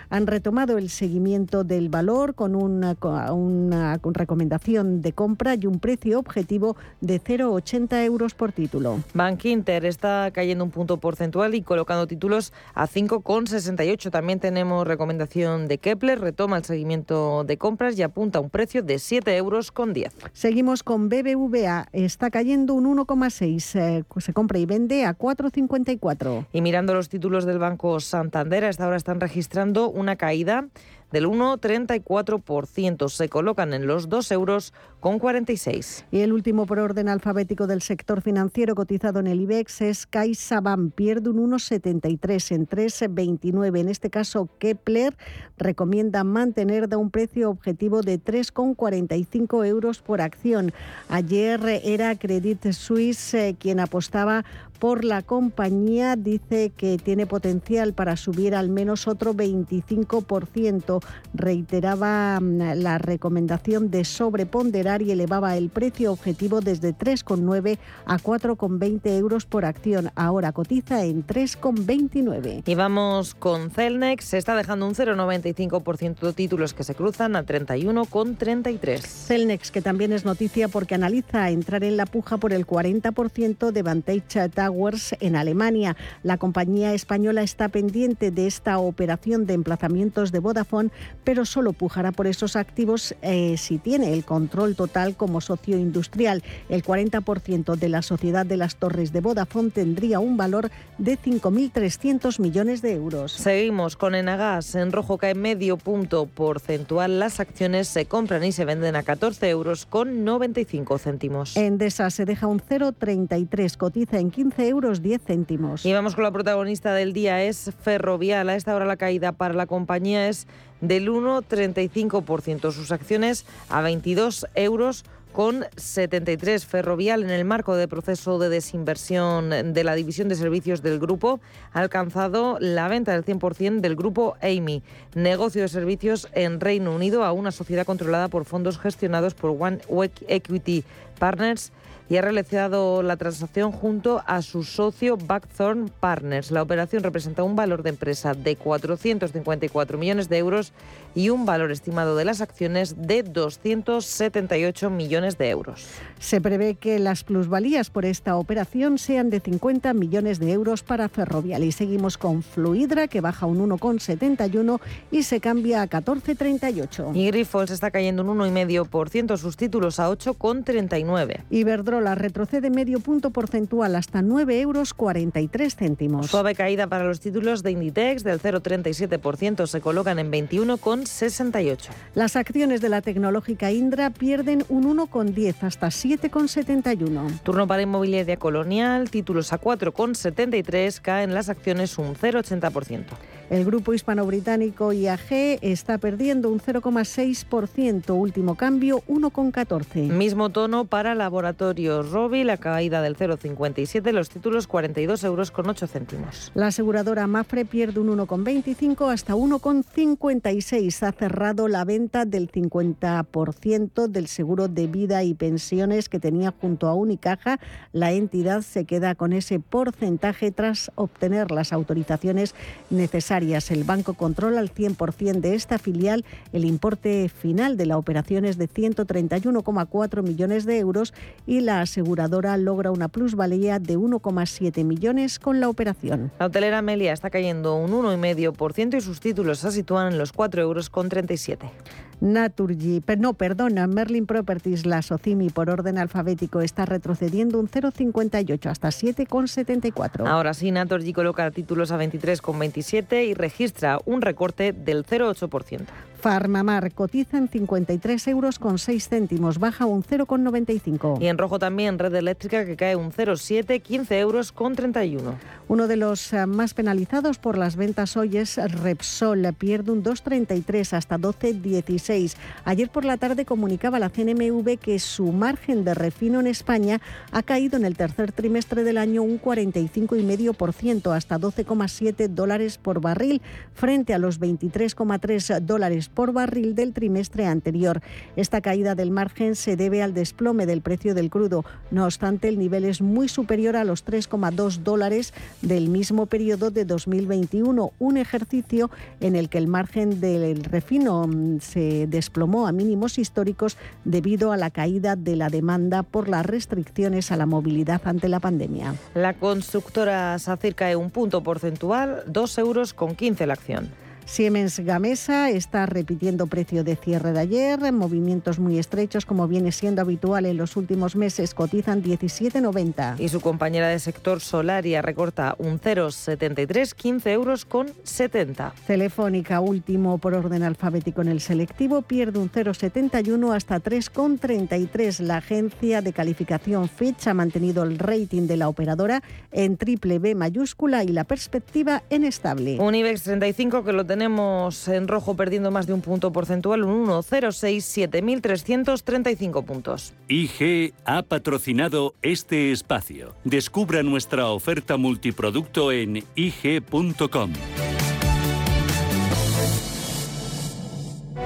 han 0.09 0.27
retomado 0.27 0.77
el 0.77 0.89
seguimiento 0.89 1.63
del 1.63 1.89
valor 1.89 2.35
con 2.35 2.55
una, 2.55 2.95
una 3.31 3.99
recomendación 4.03 5.01
de 5.01 5.13
compra 5.13 5.55
y 5.55 5.65
un 5.65 5.79
precio 5.79 6.19
objetivo 6.19 6.75
de 7.01 7.21
0,80 7.21 8.03
euros 8.05 8.33
por 8.33 8.51
título. 8.51 8.99
Bank 9.13 9.45
Inter 9.45 9.85
está 9.85 10.31
cayendo 10.31 10.63
un 10.63 10.71
punto 10.71 10.97
porcentual 10.97 11.55
y 11.55 11.61
colocando 11.61 12.07
títulos 12.07 12.53
a 12.73 12.87
5,68. 12.87 14.11
También 14.11 14.39
tenemos 14.39 14.87
recomendación 14.87 15.67
de 15.67 15.77
Kepler, 15.77 16.19
retoma 16.19 16.57
el 16.57 16.65
seguimiento 16.65 17.43
de 17.43 17.57
compras 17.57 17.97
y 17.97 18.03
apunta 18.03 18.39
a 18.39 18.41
un 18.41 18.49
precio 18.49 18.83
de 18.83 18.99
7 18.99 19.35
euros 19.37 19.71
con 19.71 19.93
10. 19.93 20.13
Seguimos 20.33 20.83
con 20.83 21.09
BBVA, 21.09 21.87
está 21.91 22.29
cayendo 22.29 22.73
un 22.73 22.97
1,6, 22.97 23.79
eh, 23.79 24.03
se 24.17 24.33
compra 24.33 24.59
y 24.59 24.65
vende 24.65 25.05
a 25.05 25.17
4,54. 25.17 26.47
Y 26.51 26.61
mirando 26.61 26.93
los 26.93 27.09
títulos 27.09 27.45
del 27.45 27.59
Banco 27.59 27.99
Santander, 27.99 28.65
hasta 28.65 28.85
ahora 28.85 28.97
están 28.97 29.19
registrando 29.19 29.89
una 29.99 30.15
caída 30.15 30.67
del 31.11 31.27
1,34%. 31.27 33.09
Se 33.09 33.29
colocan 33.29 33.73
en 33.73 33.87
los 33.87 34.09
2 34.09 34.31
euros 34.31 34.73
con 34.99 35.17
46. 35.19 36.05
Y 36.11 36.19
el 36.19 36.33
último 36.33 36.65
por 36.65 36.79
orden 36.79 37.09
alfabético 37.09 37.67
del 37.67 37.81
sector 37.81 38.21
financiero 38.21 38.75
cotizado 38.75 39.19
en 39.19 39.27
el 39.27 39.41
IBEX 39.41 39.81
es 39.81 40.05
CaixaBank. 40.05 40.93
Pierde 40.93 41.29
un 41.29 41.51
1,73 41.51 42.55
en 42.55 42.67
3,29. 42.67 43.79
En 43.79 43.89
este 43.89 44.09
caso, 44.09 44.49
Kepler 44.59 45.15
recomienda 45.57 46.23
mantener 46.23 46.89
de 46.89 46.97
un 46.97 47.09
precio 47.11 47.49
objetivo 47.49 48.01
de 48.01 48.21
3,45 48.21 49.65
euros 49.65 50.01
por 50.01 50.21
acción. 50.21 50.73
Ayer 51.09 51.81
era 51.83 52.15
Credit 52.15 52.71
Suisse 52.71 53.33
eh, 53.33 53.55
quien 53.57 53.79
apostaba 53.79 54.43
por 54.79 55.05
la 55.05 55.21
compañía. 55.21 56.15
Dice 56.15 56.71
que 56.75 56.97
tiene 56.97 57.25
potencial 57.25 57.93
para 57.93 58.17
subir 58.17 58.55
al 58.55 58.69
menos 58.69 59.07
otro 59.07 59.33
25%. 59.33 60.89
pero 60.89 61.01
reiteraba 61.33 62.39
mm, 62.39 62.81
la 62.81 62.97
recomendación 62.97 63.91
de 63.91 64.03
sobreponderar 64.03 65.01
y 65.01 65.11
elevaba 65.11 65.55
el 65.57 65.69
precio 65.69 66.11
objetivo 66.11 66.61
desde 66.61 66.95
3,9 66.95 67.77
a 68.05 68.17
4,20 68.17 69.17
euros 69.17 69.45
por 69.45 69.65
acción. 69.65 70.11
Ahora 70.15 70.51
cotiza 70.51 71.05
en 71.05 71.25
3,29. 71.25 72.63
Y 72.65 72.75
vamos 72.75 73.35
con 73.35 73.69
Celnex. 73.69 74.25
Se 74.25 74.37
está 74.37 74.55
dejando 74.55 74.87
un 74.87 74.95
0,95% 74.95 76.19
de 76.19 76.33
títulos 76.33 76.73
que 76.73 76.83
se 76.83 76.95
cruzan 76.95 77.35
a 77.35 77.45
31,33. 77.45 78.99
Celnex, 78.99 79.71
que 79.71 79.81
también 79.81 80.13
es 80.13 80.25
noticia 80.25 80.67
porque 80.67 80.95
analiza 80.95 81.49
entrar 81.49 81.83
en 81.83 81.97
la 81.97 82.05
puja 82.05 82.37
por 82.37 82.53
el 82.53 82.65
40% 82.65 83.71
de 83.71 83.83
Vantage 83.83 84.39
Towers 84.69 85.15
en 85.19 85.35
Alemania. 85.35 85.97
La 86.21 86.37
compañía 86.37 86.93
española 86.93 87.41
está 87.41 87.69
pendiente 87.69 88.29
de 88.29 88.45
esta 88.45 88.77
operación 88.77 89.47
de 89.47 89.55
emplazamientos 89.55 90.31
de 90.31 90.37
Vodafone, 90.37 90.91
pero 91.23 91.43
solo 91.45 91.73
pujará 91.73 92.11
por 92.11 92.27
esos 92.27 92.55
activos 92.55 93.15
eh, 93.23 93.55
si 93.57 93.79
tiene 93.79 94.13
el 94.13 94.25
control 94.25 94.75
total 94.75 95.15
como 95.15 95.41
socio 95.41 95.79
industrial. 95.79 96.43
El 96.69 96.83
40% 96.83 97.77
de 97.77 97.89
la 97.89 98.03
sociedad 98.03 98.45
de 98.45 98.57
las 98.57 98.75
torres 98.75 99.11
de 99.11 99.21
Vodafone 99.21 99.71
tendría 99.71 100.19
un 100.19 100.37
valor 100.37 100.69
de 100.99 101.17
5.300 101.17 102.39
millones 102.39 102.83
de 102.83 102.93
euros. 102.93 103.31
Seguimos 103.31 103.95
con 103.95 104.13
Enagas. 104.13 104.75
En 104.75 104.91
rojo 104.91 105.17
cae 105.17 105.33
medio 105.33 105.77
punto 105.77 106.27
porcentual. 106.27 107.19
Las 107.19 107.39
acciones 107.39 107.87
se 107.87 108.05
compran 108.05 108.43
y 108.43 108.51
se 108.51 108.65
venden 108.65 108.95
a 108.95 109.01
14 109.01 109.49
euros 109.49 109.87
con 109.87 110.23
95 110.23 110.99
céntimos. 110.99 111.57
Endesa 111.57 112.11
se 112.11 112.25
deja 112.25 112.45
un 112.45 112.59
0,33, 112.59 113.75
cotiza 113.77 114.19
en 114.19 114.29
15 114.29 114.58
euros 114.59 115.01
10 115.01 115.21
céntimos. 115.21 115.85
Y 115.85 115.93
vamos 115.93 116.15
con 116.15 116.23
la 116.23 116.31
protagonista 116.31 116.93
del 116.93 117.13
día, 117.13 117.43
es 117.43 117.71
Ferrovial. 117.81 118.49
A 118.49 118.55
esta 118.55 118.75
hora 118.75 118.85
la 118.85 118.97
caída 118.97 119.31
para 119.31 119.53
la 119.53 119.65
compañía 119.65 120.27
es 120.27 120.47
del 120.81 121.09
1,35%. 121.09 122.71
Sus 122.71 122.91
acciones 122.91 123.45
a 123.69 123.81
22 123.81 124.47
euros 124.55 125.05
con 125.31 125.65
73 125.75 126.65
Ferrovial 126.65 127.23
en 127.23 127.29
el 127.29 127.45
marco 127.45 127.75
del 127.75 127.87
proceso 127.87 128.39
de 128.39 128.49
desinversión 128.49 129.73
de 129.73 129.83
la 129.83 129.95
división 129.95 130.27
de 130.27 130.35
servicios 130.35 130.81
del 130.81 130.99
grupo 130.99 131.39
ha 131.71 131.79
alcanzado 131.79 132.57
la 132.59 132.87
venta 132.87 133.11
del 133.11 133.23
100% 133.23 133.79
del 133.79 133.95
grupo 133.95 134.35
Amy, 134.41 134.81
negocio 135.13 135.61
de 135.61 135.67
servicios 135.67 136.27
en 136.33 136.59
Reino 136.59 136.95
Unido 136.95 137.23
a 137.23 137.31
una 137.31 137.51
sociedad 137.51 137.85
controlada 137.85 138.27
por 138.27 138.45
fondos 138.45 138.79
gestionados 138.79 139.35
por 139.35 139.51
One 139.51 139.79
Equity 140.27 140.83
Partners 141.19 141.71
y 142.09 142.17
ha 142.17 142.21
realizado 142.21 143.03
la 143.03 143.17
transacción 143.17 143.71
junto 143.71 144.23
a 144.25 144.41
su 144.41 144.63
socio 144.63 145.15
Backthorn 145.15 145.91
Partners. 145.99 146.49
La 146.49 146.63
operación 146.63 147.03
representa 147.03 147.43
un 147.43 147.55
valor 147.55 147.83
de 147.83 147.91
empresa 147.91 148.33
de 148.33 148.55
454 148.55 149.97
millones 149.97 150.27
de 150.27 150.39
euros 150.39 150.73
y 151.13 151.29
un 151.29 151.45
valor 151.45 151.71
estimado 151.71 152.15
de 152.15 152.25
las 152.25 152.41
acciones 152.41 152.95
de 152.97 153.21
278 153.21 154.89
millones 154.89 155.37
de 155.37 155.49
euros. 155.49 155.85
Se 156.19 156.41
prevé 156.41 156.75
que 156.75 156.97
las 156.97 157.23
plusvalías 157.23 157.91
por 157.91 158.05
esta 158.05 158.35
operación 158.37 158.97
sean 158.97 159.29
de 159.29 159.39
50 159.39 159.93
millones 159.93 160.39
de 160.39 160.51
euros 160.51 160.81
para 160.81 161.09
Ferrovial. 161.09 161.63
Y 161.63 161.71
seguimos 161.71 162.17
con 162.17 162.41
Fluidra, 162.41 163.07
que 163.07 163.21
baja 163.21 163.45
un 163.45 163.69
1,71 163.69 164.79
y 165.11 165.23
se 165.23 165.39
cambia 165.39 165.83
a 165.83 165.87
14,38. 165.87 167.15
Y 167.15 167.27
Grifols 167.27 167.71
está 167.71 167.91
cayendo 167.91 168.23
un 168.23 168.39
1,5%, 168.39 169.37
sus 169.37 169.55
títulos 169.55 169.99
a 169.99 170.09
8,39. 170.09 171.43
Iberdrola 171.49 171.98
retrocede 172.15 172.69
medio 172.69 172.99
punto 172.99 173.31
porcentual 173.31 173.95
hasta 173.95 174.21
9 174.21 174.61
euros 174.61 174.93
43 174.93 175.75
céntimos. 175.75 176.27
Suave 176.27 176.55
caída 176.55 176.87
para 176.87 177.05
los 177.05 177.19
títulos 177.19 177.63
de 177.63 177.71
Inditex 177.71 178.23
del 178.23 178.41
0,37%, 178.41 179.67
se 179.67 179.81
colocan 179.81 180.19
en 180.19 180.31
21,68. 180.31 181.89
Las 182.15 182.35
acciones 182.35 182.81
de 182.81 182.89
la 182.89 183.01
tecnológica 183.01 183.71
Indra 183.71 184.09
pierden 184.09 184.65
un 184.69 184.97
1,10 184.97 185.63
hasta 185.63 185.87
7,71. 185.87 187.41
Turno 187.41 187.67
para 187.67 187.81
inmobiliaria 187.81 188.37
colonial, 188.37 189.09
títulos 189.09 189.53
a 189.53 189.59
4,73, 189.59 191.01
caen 191.01 191.33
las 191.33 191.49
acciones 191.49 191.97
un 191.97 192.15
0,80%. 192.15 193.05
El 193.49 193.65
grupo 193.65 193.95
hispano-británico 193.95 194.93
IAG 194.93 195.57
está 195.61 195.97
perdiendo 195.97 196.51
un 196.51 196.59
0,6%, 196.59 198.15
último 198.15 198.53
cambio 198.53 199.01
1,14. 199.07 200.07
Mismo 200.11 200.51
tono 200.51 200.85
para 200.85 201.15
Laboratorios 201.15 202.11
Robi, 202.11 202.43
la 202.43 202.57
caída 202.57 203.01
del 203.01 203.17
0,57, 203.17 204.11
los 204.11 204.29
títulos 204.29 204.67
42 204.67 205.23
euros 205.23 205.49
con 205.49 205.67
8 205.67 205.87
céntimos. 205.87 206.51
La 206.53 206.67
aseguradora 206.67 207.25
Mafre 207.25 207.65
pierde 207.65 207.99
un 207.99 208.15
1,25 208.19 209.11
hasta 209.11 209.33
1,56. 209.33 211.07
Ha 211.07 211.11
cerrado 211.11 211.67
la 211.67 211.85
venta 211.85 212.25
del 212.25 212.51
50% 212.51 214.07
del 214.09 214.27
seguro 214.27 214.67
de 214.67 214.85
vida 214.85 215.23
y 215.23 215.33
pensiones 215.33 216.07
que 216.07 216.19
tenía 216.19 216.53
junto 216.61 216.87
a 216.87 216.93
Unicaja. 216.93 217.59
La 217.93 218.11
entidad 218.11 218.61
se 218.61 218.85
queda 218.85 219.15
con 219.15 219.33
ese 219.33 219.59
porcentaje 219.59 220.51
tras 220.51 220.91
obtener 220.93 221.49
las 221.49 221.73
autorizaciones 221.73 222.53
necesarias 222.91 223.38
el 223.39 223.83
banco 223.85 224.15
controla 224.15 224.59
al 224.59 224.73
100% 224.73 225.39
de 225.39 225.55
esta 225.55 225.77
filial. 225.77 226.25
El 226.51 226.65
importe 226.65 227.29
final 227.29 227.77
de 227.77 227.85
la 227.85 227.97
operación 227.97 228.43
es 228.43 228.57
de 228.57 228.67
131,4 228.67 230.23
millones 230.23 230.65
de 230.65 230.77
euros 230.77 231.13
y 231.47 231.61
la 231.61 231.81
aseguradora 231.81 232.57
logra 232.57 232.91
una 232.91 233.07
plusvalía 233.07 233.79
de 233.79 233.97
1,7 233.97 234.83
millones 234.83 235.39
con 235.39 235.61
la 235.61 235.69
operación. 235.69 236.31
La 236.37 236.47
hotelera 236.47 236.81
Melia 236.81 237.13
está 237.13 237.29
cayendo 237.29 237.75
un 237.75 237.91
1,5% 237.91 238.97
y 238.97 239.01
sus 239.01 239.19
títulos 239.21 239.59
se 239.59 239.71
sitúan 239.71 240.11
en 240.11 240.17
los 240.17 240.33
4 240.33 240.61
euros 240.61 240.89
con 240.89 241.07
37. 241.07 241.71
Naturgy, 242.21 243.01
no, 243.17 243.33
perdona, 243.33 243.87
Merlin 243.87 244.25
Properties, 244.25 244.85
la 244.85 245.01
Socimi 245.01 245.49
por 245.49 245.69
orden 245.69 245.97
alfabético 245.97 246.61
está 246.61 246.85
retrocediendo 246.85 247.59
un 247.59 247.69
0,58 247.69 248.65
hasta 248.69 248.89
7,74. 248.89 250.27
Ahora 250.27 250.53
sí, 250.53 250.71
Naturgy 250.71 251.13
coloca 251.13 251.49
títulos 251.51 251.91
a 251.91 251.97
23,27 251.97 253.25
y 253.25 253.33
registra 253.33 253.99
un 254.05 254.21
recorte 254.21 254.73
del 254.73 255.05
0,8%. 255.05 255.81
Farmamar 256.19 256.91
cotiza 256.91 257.37
en 257.37 257.47
53 257.47 258.27
euros 258.27 258.59
con 258.59 258.77
6 258.77 259.07
céntimos, 259.07 259.57
baja 259.57 259.85
un 259.85 260.03
0,95. 260.03 261.21
Y 261.21 261.27
en 261.27 261.37
rojo 261.37 261.59
también 261.59 261.97
Red 261.97 262.13
Eléctrica 262.13 262.65
que 262.65 262.75
cae 262.75 262.95
un 262.95 263.11
0,7, 263.11 263.81
15 263.81 264.19
euros 264.19 264.51
con 264.51 264.75
31. 264.75 265.35
Uno 265.69 265.87
de 265.87 265.95
los 265.95 266.33
eh, 266.33 266.45
más 266.45 266.73
penalizados 266.73 267.37
por 267.37 267.57
las 267.57 267.75
ventas 267.75 268.17
hoy 268.17 268.37
es 268.37 268.57
Repsol, 268.57 269.53
pierde 269.57 269.91
un 269.91 270.03
2,33 270.03 270.93
hasta 270.93 271.17
12,16. 271.17 272.35
Ayer 272.65 272.89
por 272.89 273.05
la 273.05 273.17
tarde 273.17 273.45
comunicaba 273.45 273.99
la 273.99 274.09
CNMV 274.09 274.77
que 274.77 274.99
su 274.99 275.31
margen 275.31 275.85
de 275.85 275.93
refino 275.93 276.39
en 276.39 276.47
España 276.47 276.99
ha 277.31 277.43
caído 277.43 277.77
en 277.77 277.85
el 277.85 277.95
tercer 277.95 278.31
trimestre 278.31 278.83
del 278.83 278.97
año 278.97 279.21
un 279.21 279.39
45,5% 279.39 281.15
hasta 281.15 281.39
12,7 281.39 282.27
dólares 282.27 282.77
por 282.77 282.99
barril 282.99 283.41
frente 283.73 284.13
a 284.13 284.17
los 284.17 284.39
23,3 284.39 285.59
dólares 285.61 286.08
por 286.13 286.33
barril 286.33 286.75
del 286.75 286.93
trimestre 286.93 287.45
anterior. 287.45 288.01
Esta 288.35 288.61
caída 288.61 288.95
del 288.95 289.11
margen 289.11 289.55
se 289.55 289.75
debe 289.75 290.03
al 290.03 290.13
desplome 290.13 290.65
del 290.65 290.81
precio 290.81 291.13
del 291.13 291.29
crudo. 291.29 291.65
No 291.91 292.05
obstante, 292.05 292.47
el 292.47 292.59
nivel 292.59 292.85
es 292.85 293.01
muy 293.01 293.27
superior 293.29 293.75
a 293.75 293.83
los 293.83 294.05
3,2 294.05 294.77
dólares 294.77 295.33
del 295.61 295.89
mismo 295.89 296.25
periodo 296.25 296.71
de 296.71 296.85
2021, 296.85 297.93
un 297.99 298.17
ejercicio 298.17 298.89
en 299.19 299.35
el 299.35 299.49
que 299.49 299.57
el 299.57 299.67
margen 299.67 300.19
del 300.19 300.63
refino 300.63 301.27
mm, 301.27 301.59
se 301.59 302.07
desplomó 302.07 302.67
a 302.67 302.71
mínimos 302.71 303.17
históricos 303.17 303.77
debido 304.05 304.51
a 304.51 304.57
la 304.57 304.69
caída 304.69 305.15
de 305.15 305.35
la 305.35 305.49
demanda 305.49 306.03
por 306.03 306.29
las 306.29 306.45
restricciones 306.45 307.31
a 307.31 307.37
la 307.37 307.45
movilidad 307.45 308.01
ante 308.05 308.29
la 308.29 308.39
pandemia. 308.39 308.95
La 309.13 309.33
constructora 309.33 310.37
SACIR 310.37 310.75
cae 310.75 310.95
un 310.95 311.09
punto 311.09 311.41
porcentual, 311.43 312.23
2 312.27 312.57
euros 312.57 312.93
con 312.93 313.15
15 313.15 313.47
la 313.47 313.53
acción. 313.53 313.89
Siemens 314.29 314.79
Gamesa 314.79 315.49
está 315.49 315.87
repitiendo 315.87 316.45
precio 316.45 316.83
de 316.83 316.95
cierre 316.95 317.33
de 317.33 317.39
ayer, 317.39 317.91
movimientos 317.91 318.59
muy 318.59 318.77
estrechos 318.77 319.25
como 319.25 319.47
viene 319.47 319.71
siendo 319.71 320.03
habitual 320.03 320.45
en 320.45 320.55
los 320.55 320.77
últimos 320.77 321.15
meses, 321.15 321.55
cotizan 321.55 322.03
17,90. 322.03 323.19
Y 323.19 323.27
su 323.29 323.41
compañera 323.41 323.87
de 323.87 323.97
sector 323.97 324.39
Solaria 324.39 325.01
recorta 325.01 325.55
un 325.57 325.81
0,73, 325.81 326.93
15 326.93 327.31
euros 327.31 327.65
con 327.65 327.87
70. 328.03 328.75
Telefónica, 328.85 329.61
último 329.61 330.19
por 330.19 330.35
orden 330.35 330.61
alfabético 330.61 331.23
en 331.23 331.29
el 331.29 331.41
selectivo, 331.41 332.03
pierde 332.03 332.37
un 332.37 332.51
0,71 332.51 333.55
hasta 333.55 333.81
3,33. 333.81 335.21
La 335.21 335.37
agencia 335.37 336.03
de 336.03 336.13
calificación 336.13 336.87
Fitch 336.87 337.25
ha 337.27 337.33
mantenido 337.33 337.81
el 337.81 337.97
rating 337.97 338.43
de 338.43 338.57
la 338.57 338.69
operadora 338.69 339.23
en 339.51 339.75
triple 339.75 340.19
B 340.19 340.35
mayúscula 340.35 341.03
y 341.03 341.07
la 341.07 341.23
perspectiva 341.23 342.03
en 342.11 342.23
estable. 342.25 342.77
Un 342.79 342.93
IBEX 342.93 343.23
35 343.23 343.83
que 343.83 343.91
lo 343.91 344.05
tenemos 344.05 344.18
tenemos 344.19 344.89
en 344.89 345.07
rojo 345.07 345.37
perdiendo 345.37 345.71
más 345.71 345.87
de 345.87 345.93
un 345.93 346.01
punto 346.01 346.33
porcentual, 346.33 346.83
un 346.83 347.07
1,06, 347.07 348.09
7.335 348.11 349.63
puntos. 349.63 350.13
IG 350.27 350.93
ha 351.05 351.21
patrocinado 351.23 352.15
este 352.21 352.73
espacio. 352.73 353.33
Descubra 353.45 354.03
nuestra 354.03 354.47
oferta 354.47 354.97
multiproducto 354.97 355.93
en 355.93 356.25
ig.com. 356.35 357.53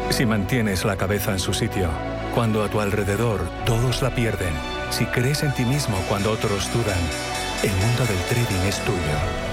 Si 0.09 0.25
mantienes 0.25 0.83
la 0.83 0.97
cabeza 0.97 1.31
en 1.31 1.39
su 1.39 1.53
sitio, 1.53 1.89
cuando 2.33 2.63
a 2.63 2.69
tu 2.69 2.79
alrededor 2.79 3.41
todos 3.67 4.01
la 4.01 4.15
pierden, 4.15 4.53
si 4.89 5.05
crees 5.05 5.43
en 5.43 5.53
ti 5.53 5.63
mismo 5.63 5.95
cuando 6.09 6.31
otros 6.31 6.73
dudan, 6.73 6.97
el 7.61 7.69
mundo 7.69 8.03
del 8.07 8.17
trading 8.29 8.67
es 8.67 8.79
tuyo. 8.83 9.52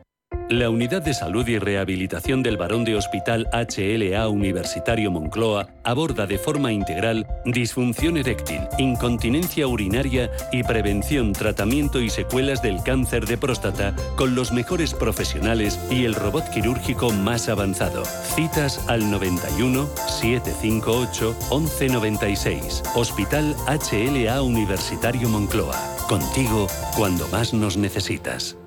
La 0.51 0.69
Unidad 0.69 1.01
de 1.01 1.13
Salud 1.13 1.47
y 1.47 1.59
Rehabilitación 1.59 2.43
del 2.43 2.57
Barón 2.57 2.83
de 2.83 2.97
Hospital 2.97 3.47
HLA 3.53 4.27
Universitario 4.27 5.09
Moncloa 5.09 5.69
aborda 5.85 6.27
de 6.27 6.37
forma 6.37 6.73
integral 6.73 7.25
disfunción 7.45 8.17
eréctil, 8.17 8.59
incontinencia 8.77 9.65
urinaria 9.65 10.29
y 10.51 10.63
prevención, 10.63 11.31
tratamiento 11.31 12.01
y 12.01 12.09
secuelas 12.09 12.61
del 12.61 12.83
cáncer 12.83 13.27
de 13.27 13.37
próstata 13.37 13.95
con 14.17 14.35
los 14.35 14.51
mejores 14.51 14.93
profesionales 14.93 15.79
y 15.89 16.03
el 16.03 16.15
robot 16.15 16.49
quirúrgico 16.49 17.13
más 17.13 17.47
avanzado. 17.47 18.03
Citas 18.03 18.89
al 18.89 19.09
91 19.09 19.87
758 20.19 21.33
1196. 21.49 22.83
Hospital 22.93 23.55
HLA 23.67 24.41
Universitario 24.41 25.29
Moncloa. 25.29 25.79
Contigo 26.09 26.67
cuando 26.97 27.25
más 27.29 27.53
nos 27.53 27.77
necesitas. 27.77 28.57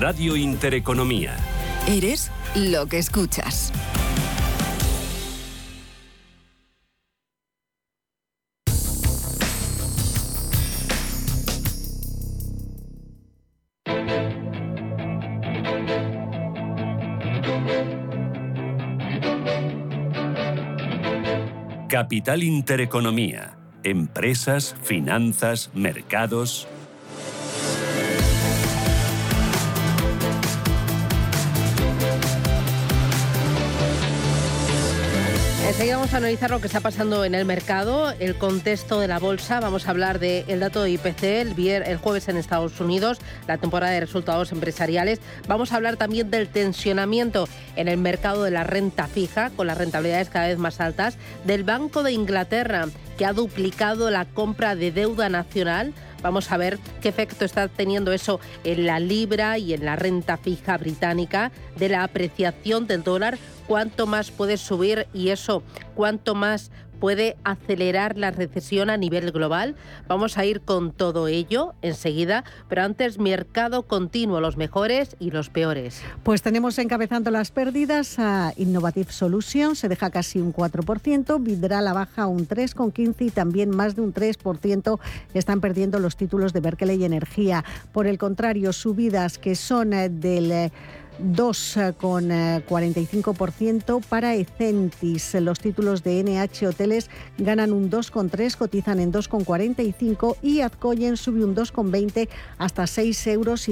Radio 0.00 0.34
Intereconomía. 0.34 1.36
Eres 1.86 2.30
lo 2.54 2.86
que 2.86 2.96
escuchas. 2.96 3.70
Capital 21.90 22.42
Intereconomía. 22.42 23.58
Empresas, 23.84 24.74
finanzas, 24.82 25.70
mercados. 25.74 26.66
Enseguida 35.70 35.98
vamos 35.98 36.14
a 36.14 36.16
analizar 36.16 36.50
lo 36.50 36.60
que 36.60 36.66
está 36.66 36.80
pasando 36.80 37.24
en 37.24 37.32
el 37.32 37.44
mercado, 37.44 38.12
el 38.18 38.34
contexto 38.34 38.98
de 38.98 39.06
la 39.06 39.20
bolsa. 39.20 39.60
Vamos 39.60 39.86
a 39.86 39.90
hablar 39.90 40.18
del 40.18 40.58
dato 40.58 40.82
de 40.82 40.90
IPC 40.90 41.22
el, 41.22 41.54
el 41.58 41.96
jueves 41.96 42.28
en 42.28 42.36
Estados 42.36 42.80
Unidos, 42.80 43.18
la 43.46 43.56
temporada 43.56 43.92
de 43.92 44.00
resultados 44.00 44.50
empresariales. 44.50 45.20
Vamos 45.46 45.70
a 45.70 45.76
hablar 45.76 45.96
también 45.96 46.28
del 46.28 46.48
tensionamiento 46.48 47.48
en 47.76 47.86
el 47.86 47.98
mercado 47.98 48.42
de 48.42 48.50
la 48.50 48.64
renta 48.64 49.06
fija, 49.06 49.50
con 49.50 49.68
las 49.68 49.78
rentabilidades 49.78 50.28
cada 50.28 50.48
vez 50.48 50.58
más 50.58 50.80
altas, 50.80 51.16
del 51.44 51.62
Banco 51.62 52.02
de 52.02 52.14
Inglaterra, 52.14 52.88
que 53.16 53.24
ha 53.24 53.32
duplicado 53.32 54.10
la 54.10 54.24
compra 54.24 54.74
de 54.74 54.90
deuda 54.90 55.28
nacional. 55.28 55.94
Vamos 56.22 56.52
a 56.52 56.56
ver 56.56 56.78
qué 57.00 57.08
efecto 57.08 57.44
está 57.44 57.68
teniendo 57.68 58.12
eso 58.12 58.40
en 58.64 58.86
la 58.86 59.00
libra 59.00 59.58
y 59.58 59.72
en 59.74 59.84
la 59.84 59.96
renta 59.96 60.36
fija 60.36 60.76
británica, 60.76 61.52
de 61.76 61.88
la 61.88 62.04
apreciación 62.04 62.86
del 62.86 63.02
dólar. 63.02 63.38
Cuánto 63.66 64.06
más 64.06 64.30
puede 64.30 64.56
subir 64.56 65.06
y 65.14 65.28
eso, 65.28 65.62
cuánto 65.94 66.34
más 66.34 66.70
puede 67.00 67.36
acelerar 67.42 68.16
la 68.16 68.30
recesión 68.30 68.90
a 68.90 68.96
nivel 68.96 69.32
global. 69.32 69.74
Vamos 70.06 70.38
a 70.38 70.44
ir 70.44 70.60
con 70.60 70.92
todo 70.92 71.26
ello 71.26 71.74
enseguida, 71.82 72.44
pero 72.68 72.82
antes 72.82 73.18
mercado 73.18 73.82
continuo, 73.82 74.40
los 74.40 74.56
mejores 74.56 75.16
y 75.18 75.30
los 75.30 75.50
peores. 75.50 76.02
Pues 76.22 76.42
tenemos 76.42 76.78
encabezando 76.78 77.30
las 77.30 77.50
pérdidas 77.50 78.18
a 78.18 78.52
Innovative 78.56 79.12
Solutions, 79.12 79.78
se 79.78 79.88
deja 79.88 80.10
casi 80.10 80.40
un 80.40 80.52
4%, 80.52 81.42
Vidra 81.42 81.80
la 81.80 81.92
baja 81.92 82.26
un 82.26 82.46
3,15% 82.46 83.14
y 83.20 83.30
también 83.30 83.70
más 83.70 83.96
de 83.96 84.02
un 84.02 84.12
3% 84.12 84.98
están 85.34 85.60
perdiendo 85.60 85.98
los 85.98 86.16
títulos 86.16 86.52
de 86.52 86.60
Berkeley 86.60 87.02
Energía. 87.04 87.64
Por 87.92 88.06
el 88.06 88.18
contrario, 88.18 88.72
subidas 88.72 89.38
que 89.38 89.54
son 89.54 89.92
eh, 89.92 90.08
del 90.08 90.52
eh, 90.52 90.72
2,45% 91.18 93.98
eh, 93.98 94.02
para 94.08 94.34
Ecentis. 94.34 95.34
Los 95.34 95.60
títulos 95.60 96.02
de 96.02 96.22
NH 96.22 96.68
Hoteles 96.68 97.10
ganan 97.38 97.72
un 97.72 97.90
2,3, 97.90 98.56
cotizan 98.56 99.00
en 99.00 99.12
2,45 99.12 100.36
y 100.42 100.60
Azcoyen 100.60 101.16
sube 101.16 101.44
un 101.44 101.54
2,20 101.54 102.28
hasta 102.58 102.86
6 102.86 103.26
euros 103.28 103.68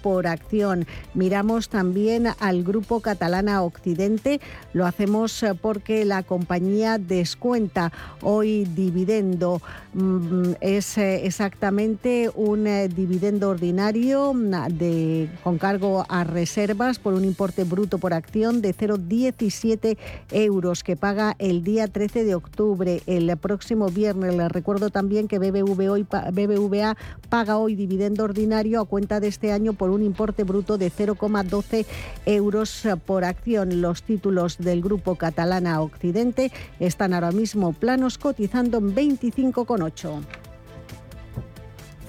por 0.00 0.26
acción. 0.26 0.86
Miramos 1.14 1.68
también 1.68 2.28
al 2.38 2.62
grupo 2.62 3.00
Catalana 3.00 3.62
Occidente. 3.62 4.40
Lo 4.72 4.86
hacemos 4.86 5.42
eh, 5.42 5.54
porque 5.60 6.04
la 6.04 6.22
compañía 6.22 6.98
descuenta 6.98 7.92
hoy 8.20 8.64
dividendo. 8.64 9.60
Mm, 9.94 10.52
es 10.60 10.98
eh, 10.98 11.26
exactamente 11.26 12.30
un 12.34 12.64
dividendo 12.94 13.50
ordinario 13.50 14.34
mm, 14.34 14.50
de, 14.68 15.28
con 15.42 15.58
cargo 15.58 16.04
a 16.08 16.24
reservas 16.24 16.91
por 16.98 17.14
un 17.14 17.24
importe 17.24 17.64
bruto 17.64 17.98
por 17.98 18.14
acción 18.14 18.62
de 18.62 18.74
0,17 18.74 19.96
euros 20.30 20.82
que 20.82 20.96
paga 20.96 21.36
el 21.38 21.62
día 21.62 21.88
13 21.88 22.24
de 22.24 22.34
octubre. 22.34 23.02
El 23.06 23.36
próximo 23.36 23.88
viernes 23.88 24.34
les 24.34 24.50
recuerdo 24.50 24.90
también 24.90 25.28
que 25.28 25.38
BBVA 25.38 26.96
paga 27.28 27.58
hoy 27.58 27.74
dividendo 27.74 28.24
ordinario 28.24 28.80
a 28.80 28.84
cuenta 28.84 29.20
de 29.20 29.28
este 29.28 29.52
año 29.52 29.72
por 29.72 29.90
un 29.90 30.02
importe 30.02 30.44
bruto 30.44 30.78
de 30.78 30.90
0,12 30.90 31.86
euros 32.26 32.86
por 33.06 33.24
acción. 33.24 33.80
Los 33.80 34.02
títulos 34.02 34.58
del 34.58 34.82
grupo 34.82 35.16
Catalana 35.16 35.80
Occidente 35.80 36.52
están 36.80 37.14
ahora 37.14 37.32
mismo 37.32 37.72
planos 37.72 38.18
cotizando 38.18 38.78
en 38.78 38.94
25,8. 38.94 40.41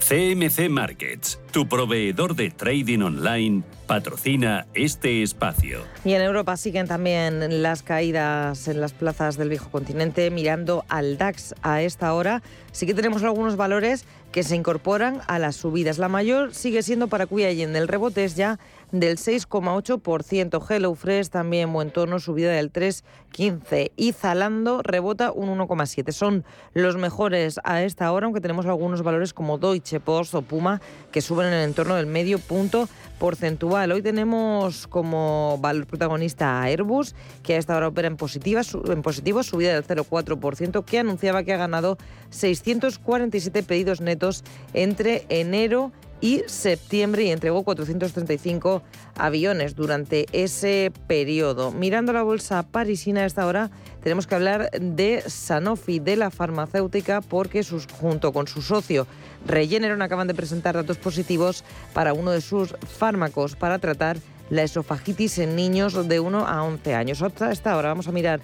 CMC 0.06 0.68
Markets, 0.70 1.40
tu 1.52 1.70
proveedor 1.70 2.36
de 2.36 2.50
trading 2.50 3.00
online, 3.00 3.64
patrocina 3.88 4.68
este 4.74 5.24
espacio. 5.24 5.80
Y 6.04 6.12
en 6.12 6.22
Europa 6.22 6.58
siguen 6.58 6.90
también 6.90 7.64
las 7.64 7.84
caídas 7.84 8.68
en 8.68 8.82
las 8.82 8.92
plazas 8.92 9.38
del 9.38 9.48
viejo 9.48 9.72
continente, 9.72 10.30
mirando 10.30 10.84
al 10.90 11.18
DAX 11.18 11.56
a 11.62 11.82
esta 11.82 12.14
hora. 12.14 12.44
Sí 12.74 12.86
que 12.86 12.94
tenemos 12.94 13.24
algunos 13.24 13.56
valores 13.56 14.04
que 14.34 14.44
se 14.44 14.58
incorporan 14.58 15.22
a 15.28 15.40
las 15.40 15.56
subidas. 15.56 16.00
La 16.00 16.10
mayor 16.10 16.54
sigue 16.54 16.84
siendo 16.84 17.08
para 17.08 17.26
Cuya 17.26 17.52
y 17.52 17.62
en 17.62 17.74
el 17.78 17.88
rebote 17.88 18.26
es 18.26 18.36
ya 18.36 18.60
del 18.94 19.18
6,8%. 19.18 20.62
HelloFresh 20.70 21.30
también 21.30 21.74
buen 21.74 21.92
tono, 21.92 22.20
subida 22.20 22.52
del 22.52 22.72
3,15%. 22.72 23.92
Y 23.98 24.14
Zalando 24.14 24.82
rebota 24.84 25.32
un 25.32 25.50
1,7%. 25.50 26.12
Son 26.12 26.46
los 26.74 26.96
mejores 26.96 27.60
a 27.64 27.82
esta 27.82 28.12
hora, 28.12 28.26
aunque 28.26 28.40
tenemos 28.40 28.66
algunos 28.68 29.02
valores 29.02 29.34
como 29.34 29.58
Deutsche 29.58 30.00
Post 30.00 30.36
o 30.36 30.42
Puma 30.44 30.80
que 31.12 31.22
suben 31.22 31.48
en 31.48 31.54
el 31.54 31.64
entorno 31.66 31.96
del 31.96 32.06
medio 32.06 32.38
punto 32.38 32.88
porcentual. 33.18 33.92
Hoy 33.92 34.04
tenemos 34.04 34.86
como 34.88 35.58
valor 35.60 35.88
protagonista 35.88 36.60
a 36.60 36.64
Airbus, 36.64 37.16
que 37.42 37.56
a 37.56 37.58
esta 37.58 37.76
hora 37.76 37.88
opera 37.88 38.08
en, 38.08 38.18
positiva, 38.18 38.62
en 38.86 39.02
positivo, 39.02 39.42
subida 39.42 39.74
del 39.74 39.86
0,4%, 39.86 40.86
que 40.86 41.00
anunciaba 41.00 41.44
que 41.44 41.54
ha 41.54 41.58
ganado 41.58 41.98
647 42.30 43.64
pedidos 43.64 44.02
netos 44.02 44.44
entre 44.74 45.26
enero 45.30 45.92
y 45.94 46.13
y 46.24 46.42
septiembre 46.48 47.26
y 47.26 47.32
entregó 47.32 47.64
435 47.64 48.82
aviones 49.18 49.76
durante 49.76 50.26
ese 50.32 50.94
periodo. 51.06 51.74
Mirando 51.74 52.14
la 52.14 52.24
bolsa 52.24 52.64
parisina 52.64 53.22
a 53.22 53.26
esta 53.26 53.46
hora, 53.46 53.72
tenemos 54.02 54.26
que 54.26 54.36
hablar 54.36 54.72
de 54.72 55.22
Sanofi, 55.28 56.00
de 56.00 56.16
la 56.16 56.32
farmacéutica, 56.32 57.20
porque 57.20 57.64
sus, 57.64 57.88
junto 57.88 58.32
con 58.32 58.48
su 58.48 58.62
socio 58.62 59.06
Regeneron 59.46 60.02
acaban 60.02 60.28
de 60.28 60.34
presentar 60.34 60.76
datos 60.76 60.98
positivos 60.98 61.66
para 61.94 62.14
uno 62.14 62.32
de 62.32 62.40
sus 62.40 62.74
fármacos 62.98 63.58
para 63.58 63.80
tratar 63.80 64.16
la 64.50 64.64
esofagitis 64.64 65.40
en 65.40 65.58
niños 65.58 66.08
de 66.08 66.22
1 66.22 66.48
a 66.48 66.64
11 66.64 66.96
años. 66.96 67.22
Hasta 67.22 67.52
esta 67.52 67.76
hora 67.76 67.90
vamos 67.90 68.08
a 68.08 68.14
mirar 68.14 68.40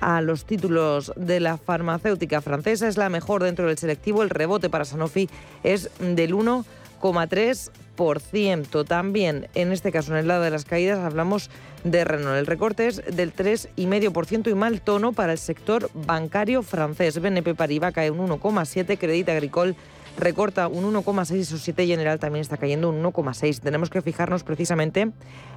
a 0.00 0.22
los 0.22 0.46
títulos 0.46 1.12
de 1.16 1.40
la 1.40 1.58
farmacéutica 1.58 2.40
francesa. 2.40 2.88
Es 2.88 2.96
la 2.96 3.10
mejor 3.10 3.42
dentro 3.42 3.66
del 3.66 3.76
selectivo. 3.76 4.22
El 4.22 4.30
rebote 4.30 4.70
para 4.70 4.86
Sanofi 4.86 5.28
es 5.62 5.90
del 6.00 6.32
1 6.32 6.64
3%. 7.00 8.84
También, 8.86 9.48
en 9.54 9.72
este 9.72 9.90
caso, 9.90 10.12
en 10.12 10.18
el 10.18 10.28
lado 10.28 10.42
de 10.42 10.50
las 10.50 10.64
caídas, 10.64 10.98
hablamos 10.98 11.50
de 11.84 12.04
Renault. 12.04 12.38
El 12.38 12.46
recorte 12.46 12.86
es 12.86 13.02
del 13.04 13.34
3,5% 13.34 14.50
y 14.50 14.54
mal 14.54 14.80
tono 14.80 15.12
para 15.12 15.32
el 15.32 15.38
sector 15.38 15.90
bancario 15.94 16.62
francés. 16.62 17.20
BNP 17.20 17.54
Paribas 17.54 17.92
cae 17.92 18.10
un 18.10 18.18
1,7%, 18.28 18.98
Crédit 18.98 19.28
Agricole 19.28 19.74
recorta 20.18 20.66
un 20.68 20.92
1,6, 20.92 21.44
Societe 21.44 21.86
General 21.86 22.18
también 22.18 22.40
está 22.40 22.56
cayendo 22.56 22.88
un 22.88 23.02
1,6. 23.02 23.60
Tenemos 23.60 23.88
que 23.88 24.02
fijarnos 24.02 24.42
precisamente 24.42 25.12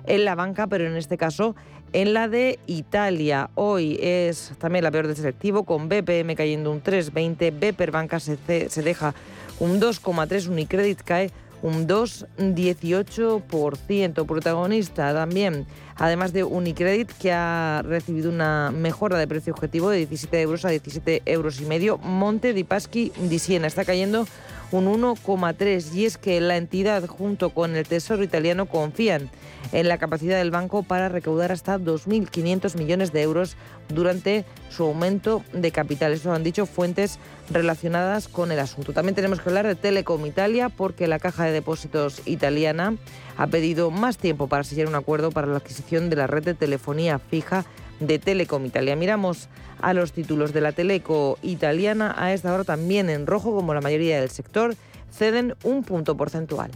en 0.06 0.26
la 0.26 0.36
banca, 0.36 0.68
pero 0.68 0.86
en 0.86 0.96
este 0.98 1.18
caso 1.18 1.56
en 1.94 2.14
la 2.14 2.28
de 2.28 2.60
Italia. 2.68 3.50
Hoy 3.56 3.98
es 4.02 4.54
también 4.60 4.84
la 4.84 4.92
peor 4.92 5.08
del 5.08 5.16
selectivo, 5.16 5.64
con 5.64 5.90
BPM 5.90 6.36
cayendo 6.36 6.72
un 6.72 6.84
3,20, 6.84 7.60
Beper 7.60 7.92
Banca 7.92 8.20
se 8.20 8.38
deja 8.84 9.14
un 9.60 9.80
2,3%, 9.80 10.50
Unicredit 10.50 11.02
cae 11.02 11.32
un 11.62 11.88
2,18%. 11.88 14.26
Protagonista 14.26 15.14
también, 15.14 15.68
además 15.96 16.34
de 16.34 16.44
Unicredit, 16.44 17.12
que 17.12 17.32
ha 17.32 17.84
recibido 17.84 18.32
una 18.32 18.72
mejora 18.72 19.18
de 19.18 19.28
precio 19.28 19.54
objetivo 19.54 19.90
de 19.90 20.00
17 20.00 20.42
euros 20.42 20.66
a 20.66 20.70
17 20.70 21.22
euros 21.26 21.62
y 21.62 21.66
medio. 21.66 22.00
Monte 22.00 22.54
di 22.54 22.64
Paschi 22.64 23.12
di 23.30 23.40
Siena 23.40 23.68
está 23.68 23.86
cayendo 23.86 24.26
un 24.72 24.86
1,3 24.86 25.94
y 25.94 26.06
es 26.06 26.18
que 26.18 26.40
la 26.42 26.58
entidad 26.58 27.06
junto 27.08 27.52
con 27.52 27.76
el 27.76 27.88
Tesoro 27.88 28.24
italiano 28.24 28.66
confían 28.66 29.30
en 29.72 29.88
la 29.88 29.98
capacidad 29.98 30.38
del 30.38 30.52
banco 30.52 30.84
para 30.84 31.10
recaudar 31.10 31.52
hasta 31.52 31.78
2.500 31.78 32.78
millones 32.78 33.12
de 33.12 33.22
euros 33.22 33.56
durante 33.90 34.46
su 34.70 34.84
aumento 34.84 35.44
de 35.54 35.72
capital. 35.72 36.14
Eso 36.14 36.30
lo 36.30 36.36
han 36.36 36.44
dicho 36.44 36.66
fuentes 36.66 37.20
relacionadas 37.50 38.28
con 38.28 38.52
el 38.52 38.60
asunto. 38.60 38.94
También 38.94 39.16
tenemos 39.16 39.40
que 39.40 39.50
hablar 39.50 39.68
de 39.68 39.76
Telecom 39.76 40.26
Italia 40.26 40.70
porque 40.70 41.08
la 41.08 41.20
Caja 41.20 41.46
de 41.46 41.52
Depósitos 41.52 42.22
italiana 42.26 42.96
ha 43.38 43.48
pedido 43.48 43.92
más 43.92 44.18
tiempo 44.18 44.48
para 44.48 44.64
sellar 44.64 44.88
un 44.88 44.96
acuerdo 44.96 45.32
para 45.32 45.48
la 45.48 45.58
adquisición 45.58 46.10
de 46.10 46.16
la 46.16 46.28
red 46.28 46.44
de 46.44 46.54
telefonía 46.54 47.20
fija 47.20 47.66
de 48.02 48.20
Telecom 48.20 48.66
Italia. 48.66 48.96
Miramos 48.98 49.48
a 49.82 49.94
los 49.94 50.12
títulos 50.12 50.52
de 50.52 50.62
la 50.62 50.74
Teleco 50.74 51.40
italiana 51.42 52.14
a 52.18 52.34
esta 52.34 52.54
hora 52.54 52.66
también 52.66 53.10
en 53.10 53.26
rojo, 53.26 53.56
como 53.56 53.74
la 53.74 53.82
mayoría 53.82 54.20
del 54.20 54.30
sector, 54.30 54.76
ceden 55.12 55.56
un 55.64 55.84
punto 55.84 56.18
porcentual. 56.18 56.72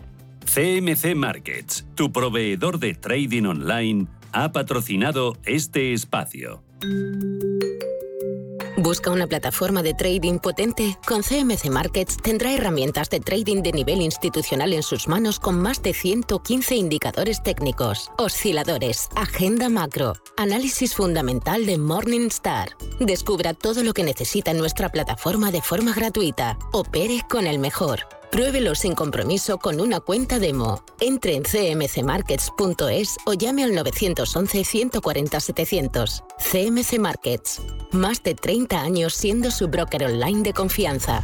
CMC 0.45 1.15
Markets, 1.15 1.85
tu 1.95 2.11
proveedor 2.11 2.79
de 2.79 2.93
trading 2.93 3.45
online, 3.45 4.07
ha 4.31 4.51
patrocinado 4.51 5.35
este 5.43 5.93
espacio. 5.93 6.61
¿Busca 8.85 9.09
una 9.09 9.25
plataforma 9.25 9.81
de 9.81 9.95
trading 9.95 10.37
potente? 10.37 10.95
Con 11.07 11.23
CMC 11.23 11.71
Markets 11.71 12.17
tendrá 12.17 12.53
herramientas 12.53 13.09
de 13.09 13.19
trading 13.19 13.63
de 13.63 13.71
nivel 13.71 13.99
institucional 13.99 14.73
en 14.73 14.83
sus 14.83 15.07
manos 15.07 15.39
con 15.39 15.59
más 15.59 15.81
de 15.81 15.91
115 15.91 16.75
indicadores 16.75 17.41
técnicos, 17.41 18.11
osciladores, 18.19 19.09
agenda 19.15 19.69
macro, 19.69 20.13
análisis 20.37 20.93
fundamental 20.93 21.65
de 21.65 21.79
Morningstar. 21.79 22.77
Descubra 22.99 23.55
todo 23.55 23.81
lo 23.81 23.91
que 23.91 24.03
necesita 24.03 24.51
en 24.51 24.59
nuestra 24.59 24.89
plataforma 24.89 25.51
de 25.51 25.63
forma 25.63 25.91
gratuita. 25.91 26.55
Opere 26.71 27.23
con 27.27 27.47
el 27.47 27.57
mejor. 27.57 28.01
Pruébelo 28.31 28.75
sin 28.75 28.93
compromiso 28.95 29.57
con 29.57 29.79
una 29.79 29.99
cuenta 29.99 30.39
demo. 30.39 30.83
Entre 30.99 31.35
en 31.35 31.43
cmcmarkets.es 31.43 33.17
o 33.25 33.33
llame 33.33 33.63
al 33.63 33.71
911-140-700. 33.71 36.23
CMC 36.37 36.99
Markets. 36.99 37.61
Más 37.91 38.21
de 38.23 38.35
30 38.35 38.81
años 38.81 39.13
siendo 39.13 39.51
su 39.51 39.67
broker 39.67 40.05
online 40.05 40.43
de 40.43 40.53
confianza. 40.53 41.23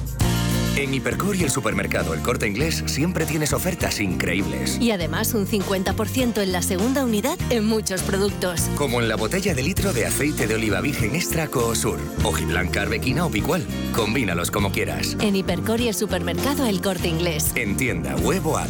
En 0.81 0.95
Hipercor 0.95 1.35
y 1.35 1.43
el 1.43 1.51
supermercado 1.51 2.15
El 2.15 2.21
Corte 2.21 2.47
Inglés 2.47 2.83
siempre 2.87 3.27
tienes 3.27 3.53
ofertas 3.53 3.99
increíbles. 3.99 4.79
Y 4.81 4.89
además 4.89 5.35
un 5.35 5.45
50% 5.45 6.41
en 6.41 6.51
la 6.51 6.63
segunda 6.63 7.05
unidad 7.05 7.37
en 7.51 7.65
muchos 7.65 8.01
productos. 8.01 8.61
Como 8.77 8.99
en 8.99 9.07
la 9.07 9.15
botella 9.15 9.53
de 9.53 9.61
litro 9.61 9.93
de 9.93 10.07
aceite 10.07 10.47
de 10.47 10.55
oliva 10.55 10.81
virgen 10.81 11.13
extra 11.13 11.47
Coosur, 11.47 11.99
hojiblanca, 12.23 12.81
arbequina 12.81 13.27
o 13.27 13.29
picual. 13.29 13.63
Combínalos 13.93 14.49
como 14.49 14.71
quieras. 14.71 15.15
En 15.21 15.35
Hipercor 15.35 15.81
y 15.81 15.89
el 15.89 15.93
supermercado 15.93 16.65
El 16.65 16.81
Corte 16.81 17.09
Inglés. 17.09 17.51
En 17.53 17.77
tienda, 17.77 18.15
web 18.15 18.47
o 18.47 18.57
app. 18.57 18.69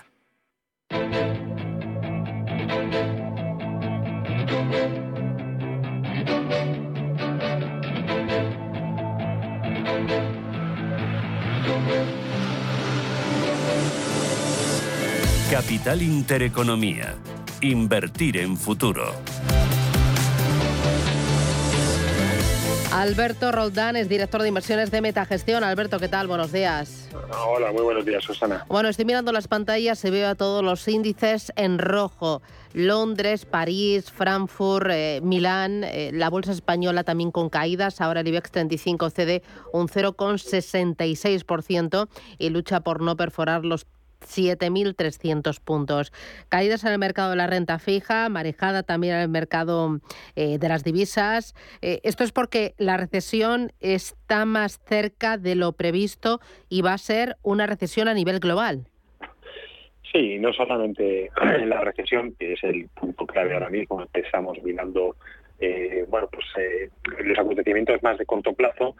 Capital 15.81 16.03
Intereconomía. 16.03 17.15
Invertir 17.61 18.37
en 18.37 18.55
futuro. 18.55 19.15
Alberto 22.91 23.51
Roldán 23.51 23.95
es 23.95 24.07
director 24.07 24.43
de 24.43 24.49
inversiones 24.49 24.91
de 24.91 25.01
Metagestión. 25.01 25.63
Alberto, 25.63 25.97
¿qué 25.97 26.07
tal? 26.07 26.27
Buenos 26.27 26.51
días. 26.51 27.09
Hola, 27.47 27.71
muy 27.71 27.81
buenos 27.81 28.05
días, 28.05 28.23
Susana. 28.23 28.63
Bueno, 28.67 28.89
estoy 28.89 29.05
mirando 29.05 29.31
las 29.31 29.47
pantallas 29.47 30.05
y 30.05 30.11
veo 30.11 30.29
a 30.29 30.35
todos 30.35 30.63
los 30.63 30.87
índices 30.87 31.51
en 31.55 31.79
rojo. 31.79 32.43
Londres, 32.73 33.47
París, 33.47 34.11
Frankfurt, 34.11 34.85
eh, 34.91 35.19
Milán, 35.23 35.83
eh, 35.83 36.11
la 36.13 36.29
bolsa 36.29 36.51
española 36.51 37.03
también 37.03 37.31
con 37.31 37.49
caídas. 37.49 38.01
Ahora 38.01 38.19
el 38.19 38.27
IBEX 38.27 38.51
35 38.51 39.09
cede 39.09 39.41
un 39.73 39.87
0,66% 39.87 42.07
y 42.37 42.49
lucha 42.49 42.81
por 42.81 43.01
no 43.01 43.17
perforar 43.17 43.65
los 43.65 43.87
7.300 44.21 45.59
puntos. 45.63 46.11
Caídas 46.49 46.83
en 46.83 46.91
el 46.93 46.99
mercado 46.99 47.31
de 47.31 47.35
la 47.35 47.47
renta 47.47 47.79
fija, 47.79 48.29
marejada 48.29 48.83
también 48.83 49.15
en 49.15 49.21
el 49.21 49.29
mercado 49.29 49.99
eh, 50.35 50.57
de 50.57 50.69
las 50.69 50.83
divisas. 50.83 51.53
Eh, 51.81 51.99
esto 52.03 52.23
es 52.23 52.31
porque 52.31 52.73
la 52.77 52.97
recesión 52.97 53.71
está 53.79 54.45
más 54.45 54.79
cerca 54.85 55.37
de 55.37 55.55
lo 55.55 55.73
previsto 55.73 56.39
y 56.69 56.81
va 56.81 56.93
a 56.93 56.97
ser 56.97 57.37
una 57.43 57.67
recesión 57.67 58.07
a 58.07 58.13
nivel 58.13 58.39
global. 58.39 58.85
Sí, 60.11 60.39
no 60.39 60.51
solamente 60.53 61.29
la 61.65 61.81
recesión, 61.81 62.35
que 62.37 62.53
es 62.53 62.63
el 62.63 62.87
punto 62.89 63.25
clave 63.25 63.53
ahora 63.53 63.69
mismo, 63.69 64.05
estamos 64.13 64.61
mirando 64.63 65.15
eh, 65.59 66.05
bueno, 66.09 66.27
pues 66.31 66.45
los 67.23 67.37
acontecimientos 67.37 68.01
más 68.01 68.17
de 68.17 68.25
corto 68.25 68.51
plazo, 68.53 68.95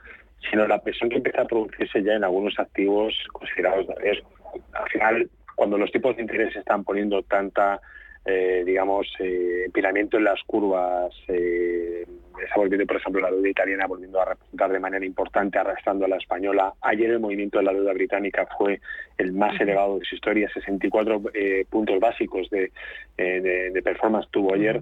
sino 0.50 0.68
la 0.68 0.80
presión 0.82 1.10
que 1.10 1.18
empieza 1.18 1.42
a 1.42 1.46
producirse 1.46 2.04
ya 2.04 2.14
en 2.14 2.24
algunos 2.24 2.58
activos 2.60 3.14
considerados 3.34 3.88
de 3.88 3.96
riesgo 3.96 4.30
al 4.74 4.90
final, 4.90 5.30
cuando 5.56 5.78
los 5.78 5.92
tipos 5.92 6.16
de 6.16 6.24
interés 6.24 6.56
están 6.56 6.84
poniendo 6.84 7.24
tanta, 7.24 7.80
eh, 8.26 8.64
digamos, 8.66 9.08
eh, 9.20 9.64
empinamiento 9.66 10.18
en 10.18 10.24
las 10.24 10.42
curvas, 10.44 11.14
eh, 11.28 12.06
está 12.44 12.56
volviendo, 12.56 12.88
por 12.88 12.98
ejemplo, 12.98 13.22
la 13.22 13.30
deuda 13.30 13.50
italiana 13.50 13.86
volviendo 13.86 14.20
a 14.20 14.26
repuntar 14.26 14.72
de 14.72 14.80
manera 14.80 15.06
importante, 15.06 15.60
arrastrando 15.60 16.06
a 16.06 16.08
la 16.08 16.18
española. 16.18 16.74
Ayer 16.82 17.12
el 17.12 17.20
movimiento 17.20 17.60
de 17.60 17.66
la 17.66 17.74
deuda 17.74 17.94
británica 17.94 18.48
fue 18.58 18.82
el 19.18 19.34
más 19.34 19.60
elevado 19.62 20.00
de 20.00 20.06
su 20.06 20.16
historia, 20.16 20.50
64 20.52 21.22
puntos 21.70 22.00
básicos 22.00 22.50
de, 22.50 22.72
de, 23.18 23.82
performance 23.84 24.28
tuvo 24.32 24.56
ayer 24.56 24.82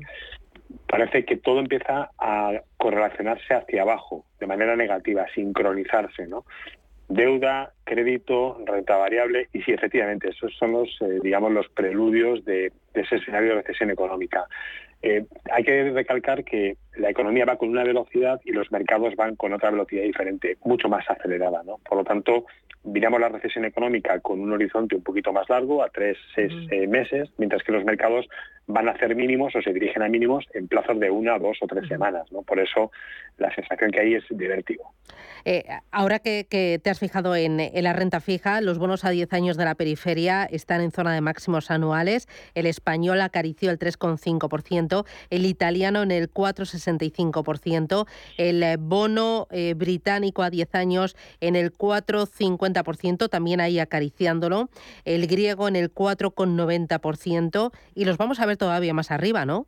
parece 0.87 1.25
que 1.25 1.37
todo 1.37 1.59
empieza 1.59 2.11
a 2.17 2.61
correlacionarse 2.77 3.53
hacia 3.53 3.81
abajo 3.81 4.25
de 4.39 4.47
manera 4.47 4.75
negativa, 4.75 5.25
sincronizarse, 5.33 6.27
¿no? 6.27 6.45
Deuda, 7.09 7.73
crédito, 7.83 8.57
renta 8.65 8.95
variable 8.95 9.49
y 9.51 9.61
sí, 9.63 9.71
efectivamente, 9.71 10.29
esos 10.29 10.55
son 10.57 10.73
los, 10.73 10.89
eh, 11.01 11.19
digamos, 11.21 11.51
los 11.51 11.67
preludios 11.69 12.45
de, 12.45 12.71
ese 12.93 13.15
escenario 13.15 13.49
de 13.49 13.61
recesión 13.61 13.89
económica. 13.89 14.45
Eh, 15.01 15.25
hay 15.51 15.63
que 15.63 15.91
recalcar 15.91 16.43
que 16.43 16.75
la 16.97 17.09
economía 17.09 17.45
va 17.45 17.55
con 17.55 17.69
una 17.69 17.83
velocidad 17.83 18.39
y 18.43 18.51
los 18.51 18.71
mercados 18.71 19.15
van 19.15 19.35
con 19.35 19.53
otra 19.53 19.71
velocidad 19.71 20.03
diferente, 20.03 20.57
mucho 20.63 20.89
más 20.89 21.09
acelerada. 21.09 21.63
¿no? 21.63 21.77
Por 21.87 21.97
lo 21.97 22.03
tanto, 22.03 22.45
miramos 22.83 23.19
la 23.19 23.29
recesión 23.29 23.65
económica 23.65 24.19
con 24.19 24.39
un 24.39 24.51
horizonte 24.51 24.95
un 24.95 25.03
poquito 25.03 25.33
más 25.33 25.49
largo, 25.49 25.83
a 25.83 25.89
tres, 25.89 26.17
seis 26.35 26.53
eh, 26.71 26.87
meses, 26.87 27.29
mientras 27.37 27.63
que 27.63 27.71
los 27.71 27.85
mercados 27.85 28.27
van 28.69 28.87
a 28.87 28.91
hacer 28.91 29.15
mínimos 29.15 29.55
o 29.55 29.61
se 29.61 29.73
dirigen 29.73 30.03
a 30.03 30.07
mínimos 30.07 30.45
en 30.53 30.67
plazos 30.67 30.99
de 30.99 31.09
una, 31.09 31.39
dos 31.39 31.57
o 31.61 31.67
tres 31.67 31.87
semanas. 31.87 32.31
¿no? 32.31 32.43
Por 32.43 32.59
eso 32.59 32.91
la 33.37 33.53
sensación 33.53 33.89
que 33.91 33.99
hay 33.99 34.13
es 34.13 34.23
de 34.29 34.47
vértigo. 34.47 34.93
Eh, 35.45 35.63
ahora 35.91 36.19
que, 36.19 36.45
te 36.83 36.89
has 36.89 36.99
fijado 36.99 37.35
en, 37.35 37.57
la 37.57 37.93
renta 37.93 38.19
fija, 38.19 38.61
los 38.61 38.77
bonos 38.77 39.05
a 39.05 39.09
10 39.09 39.33
años 39.33 39.57
de 39.57 39.65
la 39.65 39.75
periferia 39.75 40.43
están 40.43 40.81
en 40.81 40.91
zona 40.91 41.13
de 41.13 41.21
máximos 41.21 41.71
anuales. 41.71 42.27
El 42.53 42.67
español 42.67 43.21
acarició 43.21 43.71
el 43.71 43.79
3,5%, 43.79 45.05
el 45.29 45.45
italiano 45.45 46.03
en 46.03 46.11
el 46.11 46.31
4,65%, 46.31 48.07
el 48.37 48.77
bono 48.77 49.47
eh, 49.49 49.73
británico 49.75 50.43
a 50.43 50.49
10 50.49 50.75
años 50.75 51.15
en 51.39 51.55
el 51.55 51.73
4,50%, 51.73 53.29
también 53.29 53.61
ahí 53.61 53.79
acariciándolo, 53.79 54.69
el 55.05 55.25
griego 55.27 55.67
en 55.67 55.75
el 55.75 55.91
4,90% 55.93 57.71
y 57.95 58.05
los 58.05 58.17
vamos 58.17 58.39
a 58.39 58.45
ver 58.45 58.58
todavía 58.59 58.93
más 58.93 59.09
arriba, 59.09 59.45
¿no? 59.45 59.65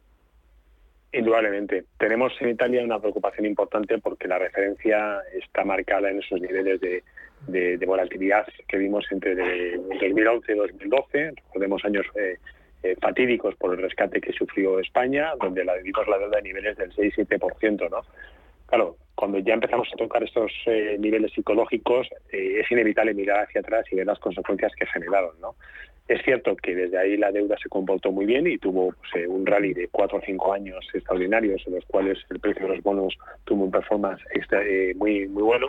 Indudablemente. 1.13 1.83
Tenemos 1.97 2.31
en 2.39 2.49
Italia 2.49 2.83
una 2.83 2.99
preocupación 2.99 3.45
importante 3.45 3.97
porque 3.97 4.29
la 4.29 4.39
referencia 4.39 5.19
está 5.33 5.65
marcada 5.65 6.09
en 6.09 6.19
esos 6.19 6.39
niveles 6.39 6.79
de, 6.79 7.85
volatilidad 7.85 8.47
que 8.67 8.77
vimos 8.77 9.05
entre 9.11 9.35
2011 9.77 10.53
y 10.53 10.55
2012. 10.55 11.33
Recordemos 11.35 11.83
años 11.83 12.05
eh, 12.15 12.37
eh, 12.83 12.95
fatídicos 13.01 13.55
por 13.55 13.73
el 13.73 13.81
rescate 13.81 14.21
que 14.21 14.31
sufrió 14.31 14.79
España, 14.79 15.33
donde 15.41 15.65
la 15.65 15.75
vimos 15.75 16.07
la 16.07 16.17
deuda 16.17 16.37
a 16.37 16.41
niveles 16.41 16.77
del 16.77 16.93
6-7%. 16.93 17.89
¿no? 17.89 18.01
Claro, 18.67 18.95
cuando 19.13 19.39
ya 19.39 19.55
empezamos 19.55 19.89
a 19.93 19.97
tocar 19.97 20.23
estos 20.23 20.53
eh, 20.65 20.95
niveles 20.97 21.33
psicológicos, 21.33 22.07
es 22.31 22.71
inevitable 22.71 23.13
mirar 23.13 23.43
hacia 23.43 23.59
atrás 23.59 23.83
y 23.91 23.97
ver 23.97 24.05
las 24.05 24.19
consecuencias 24.19 24.71
que 24.79 24.85
generaron. 24.85 25.35
¿no? 25.41 25.55
Es 26.07 26.21
cierto 26.23 26.55
que 26.55 26.75
desde 26.75 26.97
ahí 26.97 27.15
la 27.17 27.31
deuda 27.31 27.55
se 27.61 27.69
comportó 27.69 28.11
muy 28.11 28.25
bien 28.25 28.47
y 28.47 28.57
tuvo 28.57 28.93
pues, 28.93 29.23
eh, 29.23 29.27
un 29.27 29.45
rally 29.45 29.73
de 29.73 29.87
cuatro 29.87 30.17
o 30.17 30.21
cinco 30.21 30.53
años 30.53 30.85
extraordinarios 30.93 31.61
en 31.65 31.75
los 31.75 31.85
cuales 31.85 32.17
el 32.29 32.39
precio 32.39 32.63
de 32.63 32.75
los 32.75 32.83
bonos 32.83 33.17
tuvo 33.45 33.65
un 33.65 33.71
performance 33.71 34.21
eh, 34.51 34.93
muy, 34.95 35.27
muy 35.27 35.43
bueno. 35.43 35.67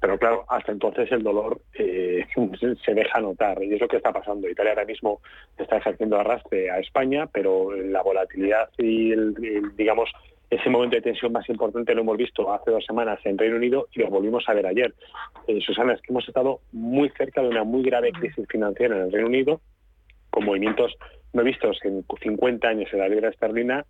Pero 0.00 0.18
claro, 0.18 0.44
hasta 0.48 0.72
entonces 0.72 1.12
el 1.12 1.22
dolor 1.22 1.60
eh, 1.74 2.26
se 2.84 2.94
deja 2.94 3.20
notar 3.20 3.62
y 3.62 3.74
es 3.74 3.80
lo 3.80 3.88
que 3.88 3.98
está 3.98 4.12
pasando. 4.12 4.48
Italia 4.48 4.72
ahora 4.72 4.84
mismo 4.84 5.20
está 5.58 5.76
ejerciendo 5.76 6.18
arrastre 6.18 6.70
a 6.70 6.78
España, 6.78 7.26
pero 7.26 7.72
la 7.72 8.02
volatilidad 8.02 8.68
y 8.78 9.12
el, 9.12 9.34
digamos 9.76 10.10
ese 10.52 10.68
momento 10.68 10.96
de 10.96 11.02
tensión 11.02 11.32
más 11.32 11.48
importante 11.48 11.94
lo 11.94 12.02
hemos 12.02 12.18
visto 12.18 12.52
hace 12.52 12.70
dos 12.70 12.84
semanas 12.84 13.18
en 13.24 13.38
Reino 13.38 13.56
Unido 13.56 13.88
y 13.92 14.00
lo 14.00 14.10
volvimos 14.10 14.44
a 14.46 14.52
ver 14.52 14.66
ayer. 14.66 14.94
Susana, 15.64 15.94
es 15.94 16.02
que 16.02 16.12
hemos 16.12 16.28
estado 16.28 16.60
muy 16.72 17.08
cerca 17.16 17.40
de 17.40 17.48
una 17.48 17.64
muy 17.64 17.82
grave 17.82 18.12
crisis 18.12 18.46
financiera 18.48 18.94
en 18.94 19.04
el 19.04 19.12
Reino 19.12 19.28
Unido 19.28 19.60
con 20.28 20.44
movimientos 20.44 20.94
no 21.32 21.42
vistos 21.42 21.78
en 21.84 22.04
50 22.22 22.68
años 22.68 22.92
en 22.92 22.98
la 22.98 23.08
libra 23.08 23.30
esterlina 23.30 23.86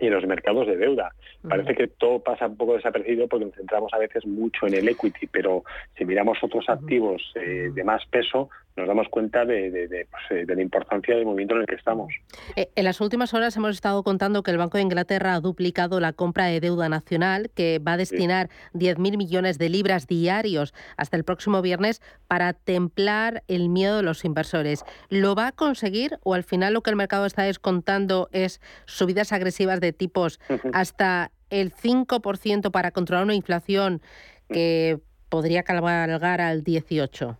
y 0.00 0.06
en 0.06 0.14
los 0.14 0.26
mercados 0.26 0.66
de 0.66 0.76
deuda. 0.76 1.12
Parece 1.48 1.76
que 1.76 1.86
todo 1.86 2.18
pasa 2.18 2.48
un 2.48 2.56
poco 2.56 2.74
desapercibido 2.74 3.28
porque 3.28 3.44
nos 3.44 3.54
centramos 3.54 3.92
a 3.94 3.98
veces 3.98 4.26
mucho 4.26 4.66
en 4.66 4.74
el 4.74 4.88
equity, 4.88 5.28
pero 5.28 5.62
si 5.96 6.04
miramos 6.04 6.38
otros 6.42 6.68
activos 6.68 7.22
eh, 7.36 7.70
de 7.72 7.84
más 7.84 8.04
peso, 8.06 8.48
nos 8.76 8.88
damos 8.88 9.08
cuenta 9.08 9.44
de, 9.44 10.06
pues, 10.10 10.22
eh, 10.30 10.46
de, 10.46 10.54
la 10.54 10.62
importancia 10.62 11.14
del 11.14 11.24
movimiento 11.24 11.54
en 11.54 11.62
el 11.62 11.66
que 11.66 11.74
estamos. 11.74 12.12
Eh, 12.56 12.70
en 12.74 12.84
las 12.84 13.00
últimas 13.00 13.34
horas 13.34 13.56
hemos 13.56 13.74
estado 13.74 14.02
contando 14.02 14.42
que 14.42 14.50
el 14.50 14.58
Banco 14.58 14.78
de 14.78 14.82
Inglaterra 14.82 15.34
ha 15.34 15.40
duplicado 15.40 16.00
la 16.00 16.12
compra 16.12 16.46
de 16.46 16.60
deuda 16.60 16.88
nacional, 16.88 17.50
que 17.54 17.78
va 17.78 17.92
a 17.92 17.96
destinar 17.96 18.48
10.000 18.74 19.16
millones 19.16 19.58
de 19.58 19.68
libras 19.68 20.06
diarios 20.06 20.74
hasta 20.96 21.16
el 21.16 21.24
próximo 21.24 21.60
viernes 21.62 22.00
para 22.28 22.52
templar 22.52 23.42
el 23.48 23.68
miedo 23.68 23.96
de 23.96 24.02
los 24.02 24.24
inversores. 24.24 24.84
¿Lo 25.08 25.34
va 25.34 25.48
a 25.48 25.52
conseguir 25.52 26.18
o 26.22 26.34
al 26.34 26.44
final 26.44 26.74
lo 26.74 26.82
que 26.82 26.90
el 26.90 26.96
mercado 26.96 27.26
está 27.26 27.42
descontando 27.42 28.28
es 28.32 28.60
subidas 28.86 29.32
agresivas 29.32 29.80
de 29.80 29.92
tipos 29.92 30.40
hasta 30.72 31.30
el 31.50 31.72
5% 31.74 32.70
para 32.70 32.90
controlar 32.90 33.24
una 33.24 33.34
inflación 33.34 34.00
que 34.48 35.00
podría 35.28 35.62
cabalgar 35.62 36.40
al 36.40 36.62
18%. 36.62 37.36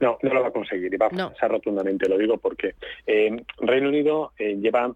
No, 0.00 0.18
no 0.22 0.32
lo 0.32 0.40
va 0.40 0.48
a 0.48 0.50
conseguir 0.50 0.92
y 0.92 0.96
va 0.96 1.06
a 1.06 1.10
fracasar 1.10 1.50
rotundamente, 1.50 2.08
lo 2.08 2.16
digo 2.16 2.38
porque 2.38 2.74
eh, 3.06 3.36
Reino 3.58 3.90
Unido 3.90 4.32
eh, 4.38 4.56
lleva 4.56 4.88
mm, 4.88 4.94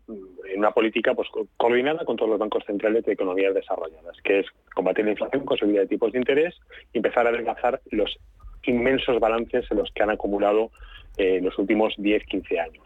una 0.56 0.70
política 0.70 1.12
pues, 1.14 1.28
coordinada 1.58 2.06
con 2.06 2.16
todos 2.16 2.30
los 2.30 2.38
bancos 2.38 2.64
centrales 2.64 3.04
de 3.04 3.12
economías 3.12 3.54
desarrolladas, 3.54 4.16
que 4.24 4.40
es 4.40 4.46
combatir 4.74 5.04
la 5.04 5.10
inflación 5.10 5.44
con 5.44 5.58
subida 5.58 5.80
de 5.80 5.88
tipos 5.88 6.10
de 6.12 6.18
interés 6.18 6.54
y 6.94 6.98
empezar 6.98 7.26
a 7.26 7.28
adelgazar 7.28 7.82
los 7.90 8.18
inmensos 8.64 9.20
balances 9.20 9.66
en 9.70 9.76
los 9.76 9.90
que 9.92 10.02
han 10.02 10.10
acumulado 10.10 10.70
eh, 11.18 11.36
en 11.36 11.44
los 11.44 11.58
últimos 11.58 11.94
10-15 11.98 12.58
años. 12.58 12.84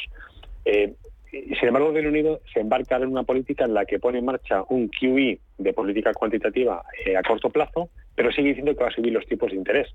sin 1.31 1.69
embargo, 1.69 1.93
Reino 1.93 2.09
Unido 2.09 2.41
se 2.53 2.59
embarca 2.59 2.97
en 2.97 3.07
una 3.07 3.23
política 3.23 3.65
en 3.65 3.75
la 3.75 3.85
que 3.85 4.01
pone 4.01 4.19
en 4.19 4.25
marcha 4.25 4.65
un 4.71 4.89
QE 4.89 5.39
de 5.57 5.73
política 5.73 6.13
cuantitativa 6.15 6.83
a 7.17 7.23
corto 7.23 7.49
plazo, 7.51 7.91
pero 8.17 8.33
sigue 8.33 8.49
diciendo 8.49 8.75
que 8.75 8.83
va 8.83 8.91
a 8.91 8.93
subir 8.95 9.13
los 9.13 9.25
tipos 9.27 9.53
de 9.53 9.57
interés. 9.57 9.89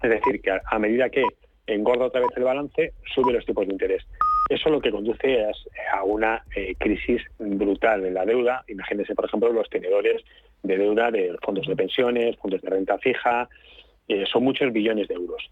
Es 0.00 0.10
decir, 0.10 0.40
que 0.40 0.52
a 0.52 0.78
medida 0.78 1.10
que 1.10 1.24
engorda 1.68 2.06
otra 2.06 2.20
vez 2.20 2.30
el 2.36 2.44
balance, 2.44 2.92
sube 3.14 3.32
los 3.32 3.44
tipos 3.44 3.66
de 3.66 3.72
interés. 3.72 4.04
Eso 4.48 4.70
lo 4.70 4.80
que 4.80 4.90
conduce 4.90 5.44
a 5.92 6.02
una 6.04 6.42
eh, 6.56 6.74
crisis 6.78 7.22
brutal 7.38 8.04
en 8.06 8.14
la 8.14 8.24
deuda. 8.24 8.64
Imagínense, 8.68 9.14
por 9.14 9.26
ejemplo, 9.26 9.52
los 9.52 9.68
tenedores 9.68 10.22
de 10.62 10.78
deuda 10.78 11.10
de 11.10 11.36
fondos 11.42 11.66
de 11.66 11.76
pensiones, 11.76 12.36
fondos 12.38 12.62
de 12.62 12.70
renta 12.70 12.98
fija, 12.98 13.48
eh, 14.08 14.24
son 14.32 14.44
muchos 14.44 14.72
billones 14.72 15.06
de 15.08 15.14
euros. 15.14 15.50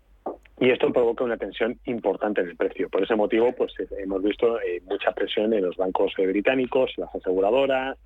Y 0.58 0.70
esto 0.70 0.90
provoca 0.90 1.24
una 1.24 1.36
tensión 1.36 1.78
importante 1.84 2.40
en 2.40 2.48
el 2.48 2.56
precio. 2.56 2.88
Por 2.88 3.02
ese 3.02 3.14
motivo, 3.14 3.52
pues 3.52 3.72
eh, 3.78 3.86
hemos 3.98 4.22
visto 4.22 4.58
mucha 4.86 5.12
presión 5.12 5.52
en 5.52 5.64
los 5.64 5.76
bancos 5.76 6.14
británicos, 6.16 6.92
las 6.96 7.14
aseguradoras, 7.14 7.98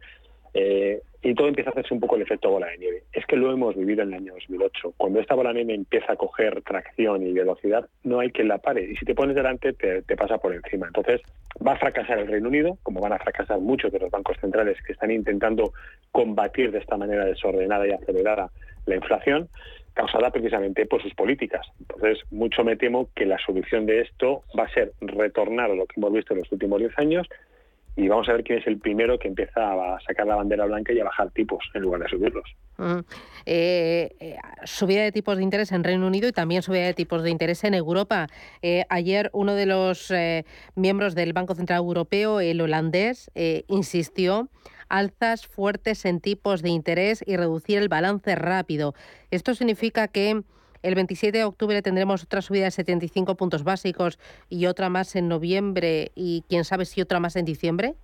eh, 0.55 1.01
y 1.23 1.35
todo 1.35 1.49
empieza 1.49 1.71
a 1.71 1.73
hacerse 1.73 1.93
un 1.93 2.01
poco 2.01 2.17
el 2.17 2.23
efecto 2.23 2.51
bola 2.51 2.69
de 2.69 2.79
nieve. 2.79 3.03
Es 3.13 3.27
que 3.27 3.37
lo 3.37 3.53
hemos 3.53 3.77
vivido 3.77 4.03
en 4.03 4.09
el 4.09 4.15
año 4.15 4.33
2008. 4.35 4.95
Cuando 4.97 5.21
esta 5.21 5.35
bola 5.35 5.51
de 5.51 5.57
nieve 5.57 5.75
empieza 5.75 6.13
a 6.13 6.17
coger 6.17 6.63
tracción 6.63 7.27
y 7.27 7.33
velocidad, 7.33 7.87
no 8.05 8.21
hay 8.21 8.31
quien 8.31 8.49
la 8.49 8.59
pare. 8.59 8.85
Y 8.85 8.97
si 8.97 9.05
te 9.05 9.15
pones 9.15 9.37
delante, 9.37 9.73
te, 9.75 10.03
pasa 10.17 10.39
por 10.39 10.55
encima. 10.55 10.87
Entonces, 10.87 11.21
va 11.67 11.73
a 11.73 11.79
fracasar 11.79 12.19
el 12.19 12.29
Reino 12.29 12.49
Unido, 12.49 12.79
como 12.83 13.01
van 13.01 13.13
a 13.13 13.19
fracasar 13.19 13.61
muchos 13.61 13.93
de 13.93 13.99
los 13.99 14.11
bancos 14.11 14.39
centrales 14.41 14.79
que 14.83 14.93
están 14.93 15.11
intentando 15.11 15.73
combatir 16.11 16.73
de 16.73 16.79
esta 16.79 16.97
manera 16.97 17.27
desordenada 17.27 17.87
y 17.87 17.93
acelerada 17.93 18.51
la 18.87 18.97
inflación 18.97 19.49
causada 19.93 20.31
precisamente 20.31 20.87
por 20.87 21.03
sus 21.03 21.15
políticas. 21.15 21.67
Entonces, 21.81 22.19
mucho 22.31 22.65
me 22.65 22.77
temo 22.77 23.11
que 23.15 23.27
la 23.27 23.39
solución 23.45 23.87
de 23.87 24.01
esto 24.01 24.43
va 24.59 24.65
a 24.65 24.73
ser 24.73 24.93
retornar 25.01 25.71
a 25.71 25.75
lo 25.75 25.85
que 25.87 25.95
hemos 25.99 26.13
visto 26.13 26.33
en 26.33 26.41
los 26.41 26.53
últimos 26.53 26.79
10 26.79 26.99
años, 26.99 27.29
y 27.97 28.09
vamos 28.09 28.29
a 28.29 28.33
ver 28.33 28.45
quién 28.45 28.59
es 28.59 28.67
el 28.67 28.79
primero 28.79 29.19
que 29.19 29.29
empieza 29.29 29.61
a 29.61 30.01
sacar 30.07 30.27
la 30.27 30.37
bandera 30.37 30.65
blanca 30.65 30.93
y 30.93 31.01
a 31.01 31.05
bajar 31.05 31.31
tipos 31.31 31.63
en 31.75 31.83
lugar 31.83 32.01
de 32.03 32.09
subirlos. 32.09 32.45
Eh, 33.45 34.17
eh, 34.21 34.37
subida 34.65 35.03
de 35.03 35.13
tipos 35.13 35.37
de 35.37 35.43
interés 35.43 35.73
en 35.73 35.85
Reino 35.85 36.07
Unido 36.07 36.29
y 36.29 36.33
también 36.33 36.63
subida 36.63 36.87
de 36.87 36.95
tipos 36.95 37.23
de 37.23 37.31
interés 37.31 37.65
en 37.65 37.75
Europa. 37.75 38.29
Eh, 38.63 38.85
ayer 38.89 39.31
uno 39.33 39.55
de 39.55 39.67
los 39.67 40.13
miembros 40.75 41.15
del 41.15 41.33
Banco 41.33 41.55
Central 41.55 41.79
Europeo, 41.79 42.41
el 42.41 42.61
holandés, 42.61 43.31
insistió 43.69 44.49
alzas 44.89 45.47
fuertes 45.47 46.05
en 46.05 46.21
tipos 46.21 46.63
de 46.63 46.71
interés 46.71 47.23
y 47.27 47.37
reducir 47.37 47.79
el 47.79 47.89
balance 47.89 48.35
rápido. 48.35 48.95
Esto 49.31 49.55
significa 49.55 50.09
que 50.09 50.43
el 50.83 50.95
27 50.95 51.37
de 51.39 51.45
octubre 51.45 51.83
tendremos 51.83 52.23
otra 52.23 52.43
subida 52.43 52.65
de 52.65 52.71
75 52.71 53.37
puntos 53.37 53.65
básicos 53.65 54.19
y 54.49 54.67
otra 54.67 54.89
más 54.89 55.15
en 55.17 55.29
noviembre 55.29 56.13
y 56.15 56.45
quién 56.49 56.65
sabe 56.65 56.85
si 56.85 57.01
otra 57.01 57.21
más 57.21 57.37
en 57.37 57.45
diciembre. 57.45 57.95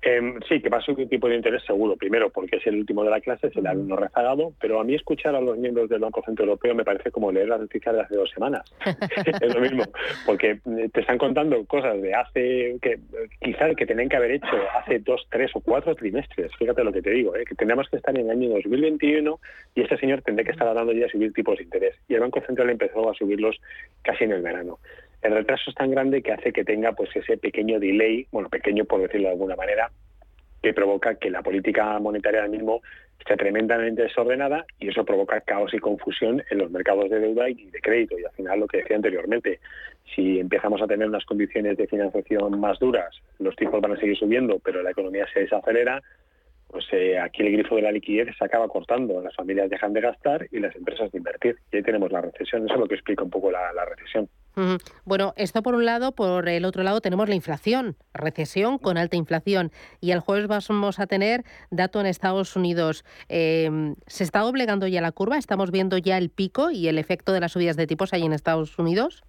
Em, 0.00 0.38
sí, 0.48 0.60
que 0.60 0.68
va 0.68 0.78
a 0.78 0.90
un 0.92 1.08
tipo 1.08 1.28
de 1.28 1.34
interés 1.34 1.64
seguro, 1.64 1.96
primero 1.96 2.30
porque 2.30 2.56
es 2.56 2.66
el 2.68 2.76
último 2.76 3.02
de 3.02 3.10
la 3.10 3.20
clase, 3.20 3.48
es 3.48 3.56
el 3.56 3.66
alumno 3.66 3.96
rezagado, 3.96 4.52
pero 4.60 4.80
a 4.80 4.84
mí 4.84 4.94
escuchar 4.94 5.34
a 5.34 5.40
los 5.40 5.58
miembros 5.58 5.88
del 5.88 5.98
Banco 5.98 6.22
Central 6.24 6.48
Europeo 6.48 6.74
me 6.74 6.84
parece 6.84 7.10
como 7.10 7.32
leer 7.32 7.48
las 7.48 7.60
noticias 7.60 7.92
de 7.94 8.02
hace 8.02 8.14
dos 8.14 8.30
semanas. 8.30 8.62
es 9.40 9.54
lo 9.54 9.60
mismo, 9.60 9.82
porque 10.24 10.50
eh, 10.50 10.88
te 10.92 11.00
están 11.00 11.18
contando 11.18 11.64
cosas 11.64 12.00
de 12.00 12.14
hace, 12.14 12.78
que 12.80 13.00
quizás 13.40 13.74
que 13.74 13.86
tenían 13.86 14.08
que 14.08 14.16
haber 14.16 14.30
hecho 14.30 14.56
hace 14.78 15.00
dos, 15.00 15.26
tres 15.30 15.50
o 15.54 15.60
cuatro 15.60 15.96
trimestres, 15.96 16.54
fíjate 16.56 16.84
lo 16.84 16.92
que 16.92 17.02
te 17.02 17.10
digo, 17.10 17.34
¿eh? 17.34 17.44
que 17.44 17.56
tendríamos 17.56 17.88
que 17.88 17.96
estar 17.96 18.16
en 18.16 18.26
el 18.26 18.30
año 18.30 18.50
2021 18.50 19.40
y 19.74 19.82
este 19.82 19.98
señor 19.98 20.22
tendría 20.22 20.44
que 20.44 20.52
estar 20.52 20.68
hablando 20.68 20.92
ya 20.92 21.06
de 21.06 21.10
subir 21.10 21.32
tipos 21.32 21.58
de 21.58 21.64
interés. 21.64 21.96
Y 22.08 22.14
el 22.14 22.20
Banco 22.20 22.40
Central 22.46 22.70
empezó 22.70 23.10
a 23.10 23.14
subirlos 23.14 23.60
casi 24.02 24.24
en 24.24 24.32
el 24.32 24.42
verano 24.42 24.78
el 25.22 25.32
retraso 25.32 25.70
es 25.70 25.76
tan 25.76 25.90
grande 25.90 26.22
que 26.22 26.32
hace 26.32 26.52
que 26.52 26.64
tenga 26.64 26.92
pues 26.92 27.14
ese 27.14 27.36
pequeño 27.36 27.80
delay, 27.80 28.26
bueno, 28.30 28.48
pequeño 28.48 28.84
por 28.84 29.00
decirlo 29.00 29.28
de 29.28 29.32
alguna 29.32 29.56
manera, 29.56 29.90
que 30.62 30.72
provoca 30.72 31.16
que 31.16 31.30
la 31.30 31.42
política 31.42 31.98
monetaria 31.98 32.40
ahora 32.40 32.50
mismo 32.50 32.82
esté 33.18 33.36
tremendamente 33.36 34.02
desordenada 34.02 34.64
y 34.78 34.88
eso 34.88 35.04
provoca 35.04 35.40
caos 35.40 35.74
y 35.74 35.78
confusión 35.78 36.42
en 36.50 36.58
los 36.58 36.70
mercados 36.70 37.10
de 37.10 37.20
deuda 37.20 37.48
y 37.48 37.70
de 37.70 37.80
crédito. 37.80 38.18
Y 38.18 38.24
al 38.24 38.32
final, 38.32 38.60
lo 38.60 38.66
que 38.66 38.78
decía 38.78 38.96
anteriormente, 38.96 39.60
si 40.14 40.38
empezamos 40.38 40.80
a 40.80 40.86
tener 40.86 41.08
unas 41.08 41.24
condiciones 41.24 41.76
de 41.76 41.86
financiación 41.86 42.58
más 42.58 42.78
duras, 42.78 43.14
los 43.38 43.54
tipos 43.56 43.80
van 43.80 43.92
a 43.92 43.96
seguir 43.96 44.16
subiendo, 44.16 44.58
pero 44.60 44.82
la 44.82 44.90
economía 44.90 45.26
se 45.32 45.40
desacelera, 45.40 46.02
pues 46.68 46.86
eh, 46.92 47.18
aquí 47.18 47.42
el 47.42 47.52
grifo 47.52 47.76
de 47.76 47.82
la 47.82 47.92
liquidez 47.92 48.28
se 48.36 48.44
acaba 48.44 48.68
cortando. 48.68 49.20
Las 49.20 49.34
familias 49.34 49.70
dejan 49.70 49.92
de 49.92 50.00
gastar 50.00 50.46
y 50.50 50.60
las 50.60 50.74
empresas 50.76 51.10
de 51.10 51.18
invertir. 51.18 51.56
Y 51.72 51.76
ahí 51.76 51.82
tenemos 51.82 52.12
la 52.12 52.20
recesión. 52.20 52.64
Eso 52.64 52.74
es 52.74 52.80
lo 52.80 52.86
que 52.86 52.94
explica 52.94 53.24
un 53.24 53.30
poco 53.30 53.50
la 53.50 53.84
recesión. 53.84 54.28
Bueno, 55.04 55.34
esto 55.36 55.62
por 55.62 55.74
un 55.74 55.84
lado, 55.84 56.12
por 56.12 56.48
el 56.48 56.64
otro 56.64 56.82
lado 56.82 57.00
tenemos 57.00 57.28
la 57.28 57.34
inflación, 57.34 57.96
recesión 58.12 58.78
con 58.78 58.98
alta 58.98 59.16
inflación. 59.16 59.70
Y 60.00 60.10
el 60.10 60.20
jueves 60.20 60.48
vamos 60.48 60.98
a 60.98 61.06
tener 61.06 61.44
dato 61.70 62.00
en 62.00 62.06
Estados 62.06 62.56
Unidos. 62.56 63.04
Em, 63.28 63.94
¿Se 64.06 64.24
está 64.24 64.40
doblegando 64.40 64.86
ya 64.86 65.00
la 65.00 65.12
curva? 65.12 65.38
¿Estamos 65.38 65.70
viendo 65.70 65.98
ya 65.98 66.18
el 66.18 66.30
pico 66.30 66.70
y 66.70 66.88
el 66.88 66.98
efecto 66.98 67.32
de 67.32 67.40
las 67.40 67.52
subidas 67.52 67.76
de 67.76 67.86
tipos 67.86 68.12
ahí 68.12 68.24
en 68.24 68.32
Estados 68.32 68.78
Unidos? 68.78 69.22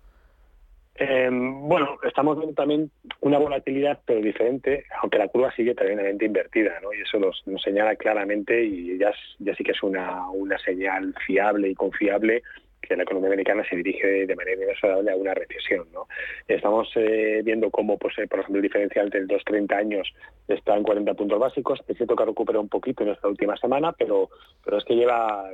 Em, 1.02 1.62
bueno, 1.62 1.98
estamos 2.04 2.38
viendo 2.38 2.54
también 2.54 2.92
una 3.22 3.40
volatilidad, 3.40 4.00
pero 4.06 4.20
diferente, 4.20 4.84
aunque 5.02 5.18
la 5.18 5.30
curva 5.30 5.50
sigue 5.56 5.74
tremendamente 5.74 6.26
invertida, 6.26 6.78
¿no? 6.82 6.92
Y 6.94 7.02
eso 7.02 7.18
nos, 7.20 7.42
señala 7.64 7.96
claramente 7.96 8.62
y 8.66 8.98
ya, 8.98 9.14
sí 9.58 9.64
que 9.64 9.72
es 9.72 9.82
una, 9.82 10.30
una 10.30 10.58
señal 10.60 11.16
fiable 11.26 11.70
y 11.70 11.76
confiable 11.76 12.44
que 12.82 12.98
la 12.98 13.04
economía 13.04 13.30
americana 13.30 13.64
se 13.70 13.78
dirige 13.78 14.26
de 14.28 14.36
manera 14.36 14.62
inexorable 14.62 15.12
a 15.12 15.16
una 15.16 15.34
recesión. 15.34 15.88
¿no? 15.94 16.08
Estamos 16.48 16.90
eh, 16.96 17.42
viendo 17.46 17.70
cómo, 17.70 17.98
pues, 17.98 18.18
eh, 18.18 18.28
por 18.28 18.40
ejemplo, 18.40 18.58
el 18.58 18.64
diferencial 18.64 19.10
de 19.10 19.26
los 19.26 19.44
30 19.46 19.78
años 19.78 20.14
está 20.48 20.76
en 20.76 20.84
40 20.84 21.14
puntos 21.14 21.40
básicos. 21.40 21.80
Es 21.88 21.96
cierto 21.96 22.16
que 22.16 22.26
recupera 22.26 22.60
un 22.60 22.70
poquito 22.70 23.04
en 23.04 23.10
esta 23.10 23.28
última 23.28 23.56
semana, 23.58 23.94
pero, 23.94 24.30
pero 24.66 24.78
es 24.78 24.84
que 24.86 24.96
lleva... 24.96 25.50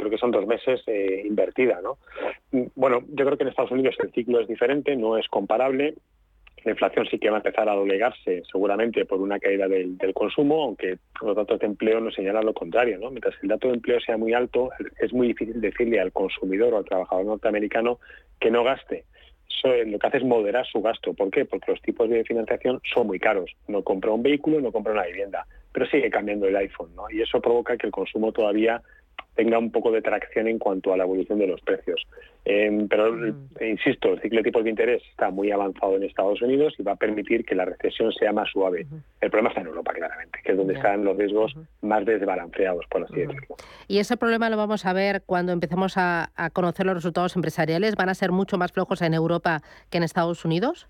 Eh, 0.00 0.06
creo 0.06 0.10
que 0.10 0.18
son 0.18 0.30
dos 0.30 0.46
meses 0.46 0.82
invertida, 1.24 1.80
¿no? 1.82 1.98
Bueno, 2.74 3.02
yo 3.08 3.24
creo 3.24 3.36
que 3.36 3.44
en 3.44 3.50
Estados 3.50 3.70
Unidos 3.70 3.96
el 4.00 4.12
ciclo 4.12 4.40
es 4.40 4.48
diferente, 4.48 4.96
no 4.96 5.16
es 5.16 5.28
comparable. 5.28 5.94
La 6.64 6.72
inflación 6.72 7.06
sí 7.06 7.18
que 7.18 7.30
va 7.30 7.36
a 7.36 7.40
empezar 7.40 7.68
a 7.68 7.74
doblegarse 7.74 8.42
seguramente 8.50 9.06
por 9.06 9.20
una 9.20 9.38
caída 9.38 9.66
del, 9.66 9.96
consumo, 10.12 10.62
aunque 10.64 10.98
los 11.22 11.34
datos 11.34 11.58
de 11.58 11.66
empleo 11.66 12.00
nos 12.00 12.14
señalan 12.14 12.44
lo 12.44 12.52
contrario. 12.52 12.98
¿no? 12.98 13.10
Mientras 13.10 13.34
el 13.42 13.48
dato 13.48 13.68
de 13.68 13.74
empleo 13.74 13.98
sea 14.00 14.18
muy 14.18 14.34
alto, 14.34 14.70
es 15.00 15.12
muy 15.12 15.28
difícil 15.28 15.58
decirle 15.60 16.00
al 16.00 16.12
consumidor 16.12 16.74
o 16.74 16.78
al 16.78 16.84
trabajador 16.84 17.24
norteamericano 17.24 17.98
que 18.38 18.50
no 18.50 18.62
gaste. 18.62 19.04
lo 19.64 19.98
que 19.98 20.06
hace 20.06 20.18
es 20.18 20.24
moderar 20.24 20.66
su 20.66 20.82
gasto. 20.82 21.14
¿Por 21.14 21.30
qué? 21.30 21.46
Porque 21.46 21.72
los 21.72 21.80
tipos 21.80 22.10
de 22.10 22.24
financiación 22.24 22.80
son 22.92 23.06
muy 23.06 23.18
caros. 23.18 23.50
No 23.66 23.82
compra 23.82 24.10
un 24.10 24.22
vehículo, 24.22 24.60
no 24.60 24.70
compra 24.70 24.92
una 24.92 25.06
vivienda, 25.06 25.46
pero 25.72 25.86
sigue 25.86 26.10
cambiando 26.10 26.46
el 26.46 26.56
iPhone. 26.56 26.94
¿no? 26.94 27.10
Y 27.10 27.22
eso 27.22 27.40
provoca 27.40 27.78
que 27.78 27.86
el 27.86 27.92
consumo 27.92 28.32
todavía 28.32 28.82
tenga 29.34 29.58
un 29.58 29.70
poco 29.70 29.90
de 29.90 30.02
tracción 30.02 30.48
en 30.48 30.58
cuanto 30.58 30.92
a 30.92 30.96
la 30.96 31.04
evolución 31.04 31.38
de 31.38 31.46
los 31.46 31.60
precios. 31.62 32.06
Em, 32.44 32.88
pero, 32.88 33.34
insisto, 33.60 34.12
el 34.12 34.20
ciclo 34.20 34.38
de 34.38 34.44
tipos 34.44 34.64
de 34.64 34.70
interés 34.70 35.02
está 35.10 35.30
muy 35.30 35.50
avanzado 35.50 35.96
en 35.96 36.02
Estados 36.02 36.42
Unidos 36.42 36.74
y 36.78 36.82
va 36.82 36.92
a 36.92 36.96
permitir 36.96 37.44
que 37.44 37.54
la 37.54 37.64
recesión 37.64 38.12
sea 38.12 38.32
más 38.32 38.50
suave. 38.50 38.86
El 39.20 39.30
problema 39.30 39.50
está 39.50 39.62
en 39.62 39.68
Europa, 39.68 39.92
claramente, 39.92 40.40
que 40.44 40.52
es 40.52 40.58
donde 40.58 40.74
están 40.74 41.04
los 41.04 41.16
riesgos 41.16 41.54
más 41.80 42.04
desbalanceados, 42.04 42.84
por 42.90 43.04
así 43.04 43.14
decirlo. 43.14 43.56
Y 43.88 43.98
ese 43.98 44.16
problema 44.16 44.50
lo 44.50 44.56
vamos 44.56 44.84
a 44.84 44.92
ver 44.92 45.22
cuando 45.24 45.52
empecemos 45.52 45.96
a, 45.96 46.30
a 46.36 46.50
conocer 46.50 46.86
los 46.86 46.96
resultados 46.96 47.36
empresariales. 47.36 47.96
¿Van 47.96 48.08
a 48.08 48.14
ser 48.14 48.32
mucho 48.32 48.58
más 48.58 48.72
flojos 48.72 49.00
en 49.02 49.14
Europa 49.14 49.62
que 49.90 49.98
en 49.98 50.04
Estados 50.04 50.44
Unidos? 50.44 50.86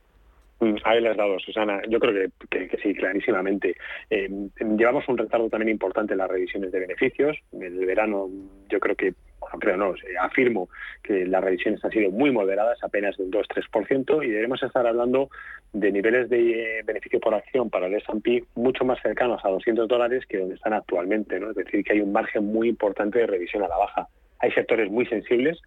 Mm, 0.60 0.76
ahí 0.84 1.00
le 1.00 1.08
has 1.08 1.16
dado, 1.16 1.38
Susana. 1.38 1.80
Yo 1.88 1.98
creo 1.98 2.30
que, 2.50 2.78
sí, 2.82 2.94
clarísimamente. 2.94 3.76
Eh, 4.10 4.28
llevamos 4.76 5.08
un 5.08 5.16
retardo 5.16 5.48
también 5.48 5.70
importante 5.70 6.12
en 6.12 6.18
las 6.18 6.30
revisiones 6.30 6.70
de 6.70 6.80
beneficios. 6.80 7.36
En 7.52 7.62
el 7.62 7.86
verano 7.86 8.28
yo 8.68 8.78
creo 8.78 8.94
que, 8.94 9.14
bueno, 9.40 9.58
creo 9.58 9.76
no, 9.78 9.94
afirmo 10.20 10.68
que 11.02 11.24
las 11.26 11.42
revisiones 11.42 11.82
han 11.82 11.90
sido 11.90 12.10
muy 12.10 12.30
moderadas, 12.30 12.78
apenas 12.84 13.16
del 13.16 13.30
2-3%, 13.30 14.22
y 14.22 14.30
debemos 14.30 14.62
estar 14.62 14.86
hablando 14.86 15.30
de 15.72 15.92
niveles 15.92 16.28
de 16.28 16.82
beneficio 16.84 17.20
por 17.20 17.34
acción 17.34 17.70
para 17.70 17.86
el 17.86 17.94
S&P 17.94 18.44
mucho 18.54 18.84
más 18.84 19.00
cercanos 19.00 19.42
a 19.44 19.48
200 19.48 19.88
dólares 19.88 20.26
que 20.28 20.38
donde 20.38 20.56
están 20.56 20.74
actualmente. 20.74 21.38
Es 21.38 21.54
decir, 21.54 21.82
que 21.82 21.94
hay 21.94 22.00
un 22.02 22.12
margen 22.12 22.44
muy 22.44 22.68
importante 22.68 23.18
de 23.18 23.26
revisión 23.26 23.62
a 23.62 23.68
la 23.68 23.78
baja. 23.78 24.08
Hay 24.40 24.52
sectores 24.52 24.90
muy 24.90 25.06
sensibles, 25.06 25.58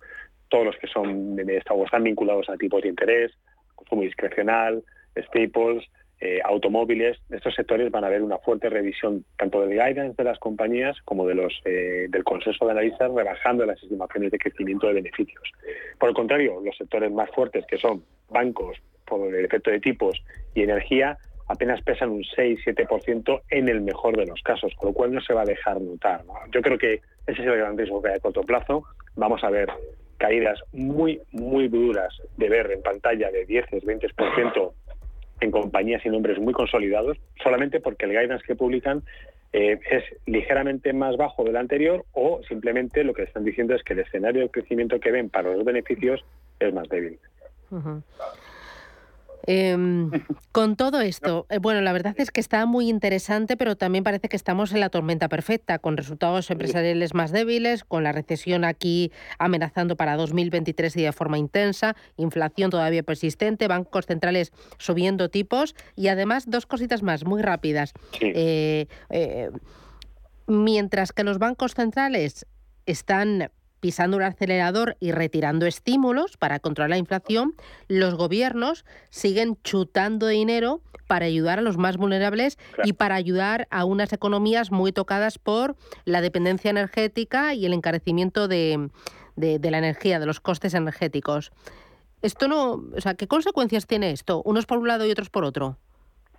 todos 0.49 0.65
los 0.65 0.77
que 0.77 0.87
son 0.87 1.39
están 1.39 2.03
vinculados 2.03 2.47
a 2.49 2.57
tipos 2.57 2.81
de 2.83 2.89
interés, 2.89 3.31
consumo 3.75 4.01
discrecional, 4.03 4.83
staples, 5.17 5.87
eh, 6.25 6.39
automóviles, 6.45 7.19
estos 7.29 7.53
sectores 7.53 7.91
van 7.91 8.05
a 8.05 8.09
ver 8.09 8.21
una 8.21 8.37
fuerte 8.37 8.69
revisión 8.69 9.25
tanto 9.37 9.59
del 9.59 9.71
guidance 9.71 10.15
de 10.15 10.23
las 10.23 10.39
compañías 10.39 10.95
como 11.03 11.27
de 11.27 11.35
los, 11.35 11.53
eh, 11.65 12.07
del 12.09 12.23
consenso 12.23 12.65
de 12.65 12.71
analistas 12.71 13.11
rebajando 13.11 13.65
las 13.65 13.83
estimaciones 13.83 14.31
de 14.31 14.37
crecimiento 14.37 14.87
de 14.87 14.93
beneficios. 14.93 15.43
Por 15.99 16.07
el 16.07 16.15
contrario, 16.15 16.61
los 16.63 16.77
sectores 16.77 17.11
más 17.11 17.29
fuertes 17.31 17.65
que 17.65 17.77
son 17.77 18.05
bancos, 18.29 18.77
por 19.05 19.35
el 19.35 19.43
efecto 19.43 19.69
de 19.69 19.81
tipos 19.81 20.23
y 20.55 20.63
energía, 20.63 21.17
apenas 21.47 21.81
pesan 21.81 22.09
un 22.09 22.23
6-7% 22.23 23.41
en 23.49 23.67
el 23.67 23.81
mejor 23.81 24.15
de 24.15 24.25
los 24.25 24.41
casos, 24.43 24.73
con 24.75 24.89
lo 24.89 24.93
cual 24.93 25.13
no 25.13 25.19
se 25.19 25.33
va 25.33 25.41
a 25.41 25.45
dejar 25.45 25.81
notar. 25.81 26.21
Yo 26.53 26.61
creo 26.61 26.77
que 26.77 27.01
ese 27.27 27.41
es 27.41 27.47
el 27.47 27.57
gran 27.57 27.77
riesgo 27.77 28.01
que 28.01 28.09
hay 28.09 28.15
a 28.15 28.19
corto 28.19 28.43
plazo. 28.43 28.85
Vamos 29.15 29.43
a 29.43 29.49
ver 29.49 29.69
caídas 30.17 30.59
muy, 30.71 31.21
muy 31.31 31.67
duras 31.67 32.13
de 32.37 32.49
ver 32.49 32.71
en 32.71 32.81
pantalla 32.81 33.31
de 33.31 33.45
10, 33.45 33.65
20% 33.67 34.71
en 35.41 35.51
compañías 35.51 36.05
y 36.05 36.09
nombres 36.09 36.39
muy 36.39 36.53
consolidados, 36.53 37.17
solamente 37.41 37.79
porque 37.79 38.05
el 38.05 38.11
guidance 38.11 38.45
que 38.45 38.55
publican 38.55 39.03
eh, 39.51 39.79
es 39.91 40.03
ligeramente 40.25 40.93
más 40.93 41.15
bajo 41.17 41.43
del 41.43 41.57
anterior 41.57 42.05
o 42.13 42.41
simplemente 42.47 43.03
lo 43.03 43.13
que 43.13 43.23
están 43.23 43.43
diciendo 43.43 43.75
es 43.75 43.83
que 43.83 43.93
el 43.93 43.99
escenario 43.99 44.41
de 44.41 44.49
crecimiento 44.49 44.99
que 44.99 45.11
ven 45.11 45.29
para 45.29 45.53
los 45.53 45.63
beneficios 45.63 46.23
es 46.59 46.73
más 46.73 46.87
débil. 46.89 47.19
Em, 49.45 50.09
con 50.51 50.75
todo 50.75 51.01
esto, 51.01 51.45
eh, 51.49 51.57
bueno, 51.59 51.81
la 51.81 51.93
verdad 51.93 52.15
es 52.17 52.31
que 52.31 52.39
está 52.39 52.65
muy 52.65 52.89
interesante, 52.89 53.57
pero 53.57 53.75
también 53.75 54.03
parece 54.03 54.29
que 54.29 54.35
estamos 54.35 54.71
en 54.71 54.79
la 54.79 54.89
tormenta 54.89 55.29
perfecta, 55.29 55.79
con 55.79 55.97
resultados 55.97 56.49
empresariales 56.49 57.13
más 57.13 57.31
débiles, 57.31 57.83
con 57.83 58.03
la 58.03 58.11
recesión 58.11 58.63
aquí 58.63 59.11
amenazando 59.39 59.95
para 59.95 60.15
2023 60.15 60.95
y 60.97 61.03
de 61.03 61.11
forma 61.11 61.37
intensa, 61.37 61.95
inflación 62.17 62.69
todavía 62.69 63.03
persistente, 63.03 63.67
bancos 63.67 64.05
centrales 64.05 64.51
subiendo 64.77 65.29
tipos 65.29 65.75
y 65.95 66.07
además 66.07 66.49
dos 66.49 66.65
cositas 66.65 67.03
más 67.03 67.25
muy 67.25 67.41
rápidas. 67.41 67.93
Eh, 68.21 68.87
eh, 69.09 69.49
mientras 70.47 71.11
que 71.11 71.23
los 71.23 71.39
bancos 71.39 71.73
centrales 71.73 72.45
están 72.85 73.49
pisando 73.83 74.15
un 74.15 74.23
acelerador 74.23 74.95
y 75.01 75.11
retirando 75.11 75.65
estímulos 75.65 76.37
para 76.37 76.59
controlar 76.59 76.91
la 76.91 76.97
inflación, 76.97 77.53
los 77.89 78.15
gobiernos 78.15 78.85
siguen 79.09 79.57
chutando 79.61 80.27
dinero 80.27 80.79
para 81.05 81.25
ayudar 81.25 81.59
a 81.59 81.61
los 81.61 81.75
más 81.75 81.97
vulnerables 81.97 82.57
y 82.85 82.93
para 82.93 83.15
ayudar 83.15 83.67
a 83.71 83.83
unas 83.83 84.13
economías 84.13 84.71
muy 84.71 84.93
tocadas 84.93 85.37
por 85.37 85.75
la 86.05 86.21
dependencia 86.21 86.71
energética 86.71 87.55
y 87.55 87.65
el 87.65 87.73
encarecimiento 87.73 88.47
de, 88.47 88.89
de 89.35 89.71
la 89.71 89.79
energía, 89.79 90.17
de 90.17 90.27
los 90.27 90.39
costes 90.39 90.73
energéticos. 90.75 91.51
Esto 92.21 92.47
no, 92.47 92.85
o 92.95 93.01
sea, 93.01 93.15
¿qué 93.15 93.27
consecuencias 93.27 93.85
tiene 93.85 94.11
esto? 94.11 94.41
Unos 94.45 94.65
por 94.65 94.77
un 94.77 94.87
lado 94.87 95.05
y 95.05 95.11
otros 95.11 95.29
por 95.29 95.43
otro. 95.43 95.77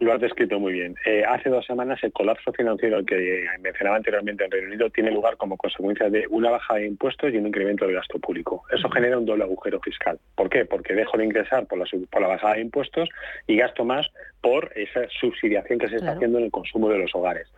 Lo 0.00 0.12
has 0.12 0.20
descrito 0.20 0.58
muy 0.58 0.72
bien. 0.72 0.96
Eh, 1.06 1.22
hace 1.26 1.48
dos 1.48 1.64
semanas 1.64 2.02
el 2.02 2.12
colapso 2.12 2.52
financiero 2.52 3.04
que 3.04 3.46
mencionaba 3.60 3.96
anteriormente 3.96 4.44
en 4.44 4.50
Reino 4.50 4.68
Unido 4.68 4.90
tiene 4.90 5.12
lugar 5.12 5.36
como 5.36 5.56
consecuencia 5.56 6.10
de 6.10 6.26
una 6.28 6.50
baja 6.50 6.74
de 6.74 6.86
impuestos 6.86 7.32
y 7.32 7.36
un 7.36 7.46
incremento 7.46 7.86
del 7.86 7.94
gasto 7.94 8.18
público. 8.18 8.64
Eso 8.72 8.90
genera 8.90 9.18
un 9.18 9.24
doble 9.24 9.44
agujero 9.44 9.80
fiscal. 9.80 10.18
¿Por 10.34 10.50
qué? 10.50 10.64
Porque 10.64 10.94
dejo 10.94 11.16
de 11.16 11.24
ingresar 11.24 11.66
por 11.66 11.78
la, 11.78 11.86
por 12.10 12.20
la 12.20 12.28
bajada 12.28 12.54
de 12.54 12.62
impuestos 12.62 13.08
y 13.46 13.56
gasto 13.56 13.84
más 13.84 14.10
por 14.40 14.72
esa 14.74 15.08
subsidiación 15.20 15.78
que 15.78 15.88
se 15.88 15.96
está 15.96 16.12
haciendo 16.12 16.38
en 16.38 16.46
el 16.46 16.50
consumo 16.50 16.88
de 16.88 16.98
los 16.98 17.14
hogares. 17.14 17.48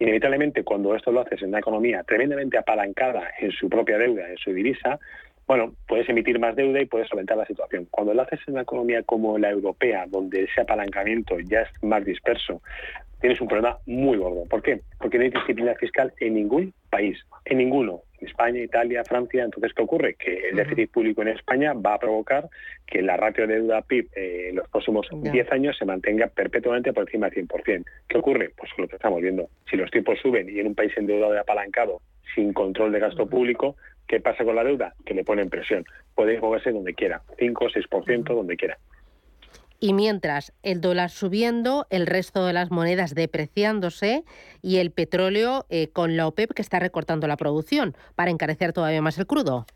Inevitablemente, 0.00 0.64
cuando 0.64 0.96
esto 0.96 1.12
lo 1.12 1.20
haces 1.20 1.40
en 1.42 1.50
una 1.50 1.60
economía 1.60 2.02
tremendamente 2.02 2.58
apalancada 2.58 3.30
en 3.38 3.52
su 3.52 3.68
propia 3.68 3.98
deuda, 3.98 4.28
en 4.28 4.36
su 4.38 4.52
divisa, 4.52 4.98
bueno, 5.46 5.74
puedes 5.86 6.08
emitir 6.08 6.38
más 6.38 6.56
deuda 6.56 6.80
y 6.80 6.86
puedes 6.86 7.08
solventar 7.08 7.36
la 7.36 7.46
situación. 7.46 7.86
Cuando 7.90 8.14
lo 8.14 8.22
haces 8.22 8.40
en 8.46 8.54
una 8.54 8.62
economía 8.62 9.02
como 9.02 9.38
la 9.38 9.50
europea, 9.50 10.06
donde 10.08 10.44
ese 10.44 10.60
apalancamiento 10.60 11.38
ya 11.40 11.60
es 11.62 11.68
más 11.82 12.04
disperso, 12.04 12.62
tienes 13.20 13.40
un 13.40 13.48
problema 13.48 13.78
muy 13.86 14.16
gordo. 14.16 14.44
¿Por 14.48 14.62
qué? 14.62 14.80
Porque 14.98 15.18
no 15.18 15.24
hay 15.24 15.30
disciplina 15.30 15.74
fiscal 15.74 16.12
en 16.20 16.34
ningún 16.34 16.72
país, 16.90 17.18
en 17.44 17.58
ninguno. 17.58 18.02
España, 18.20 18.60
Italia, 18.60 19.04
Francia. 19.04 19.44
Entonces, 19.44 19.72
¿qué 19.74 19.82
ocurre? 19.82 20.14
Que 20.14 20.48
el 20.48 20.56
déficit 20.56 20.90
público 20.90 21.22
en 21.22 21.28
España 21.28 21.72
va 21.74 21.94
a 21.94 21.98
provocar 21.98 22.48
que 22.86 23.02
la 23.02 23.16
ratio 23.16 23.46
de 23.46 23.54
deuda 23.56 23.82
PIB 23.82 24.08
eh, 24.16 24.46
en 24.50 24.56
los 24.56 24.68
próximos 24.68 25.06
10 25.10 25.52
años 25.52 25.76
se 25.78 25.84
mantenga 25.84 26.28
perpetuamente 26.28 26.92
por 26.92 27.04
encima 27.04 27.28
del 27.28 27.46
100%. 27.46 27.84
¿Qué 28.08 28.18
ocurre? 28.18 28.50
Pues 28.56 28.70
lo 28.78 28.88
que 28.88 28.96
estamos 28.96 29.20
viendo. 29.20 29.48
Si 29.70 29.76
los 29.76 29.90
tipos 29.90 30.18
suben 30.20 30.48
y 30.48 30.60
en 30.60 30.68
un 30.68 30.74
país 30.74 30.92
endeudado 30.96 31.34
y 31.34 31.38
apalancado, 31.38 32.00
sin 32.34 32.52
control 32.52 32.92
de 32.92 33.00
gasto 33.00 33.26
público, 33.26 33.76
¿Qué 34.06 34.20
pasa 34.20 34.44
con 34.44 34.56
la 34.56 34.64
deuda? 34.64 34.94
Que 35.04 35.14
le 35.14 35.24
ponen 35.24 35.50
presión. 35.50 35.84
Puede 36.14 36.38
moverse 36.38 36.72
donde 36.72 36.94
quiera, 36.94 37.22
5 37.38 37.64
o 37.64 37.68
6%, 37.68 38.34
donde 38.34 38.56
quiera. 38.56 38.78
Y 39.80 39.92
mientras 39.92 40.52
el 40.62 40.80
dólar 40.80 41.10
subiendo, 41.10 41.86
el 41.90 42.06
resto 42.06 42.46
de 42.46 42.52
las 42.52 42.70
monedas 42.70 43.14
depreciándose 43.14 44.24
y 44.62 44.78
el 44.78 44.90
petróleo 44.90 45.66
eh, 45.68 45.88
con 45.88 46.16
la 46.16 46.26
OPEP 46.26 46.52
que 46.52 46.62
está 46.62 46.78
recortando 46.78 47.26
la 47.26 47.36
producción 47.36 47.94
para 48.14 48.30
encarecer 48.30 48.72
todavía 48.72 49.02
más 49.02 49.18
el 49.18 49.26
crudo. 49.26 49.66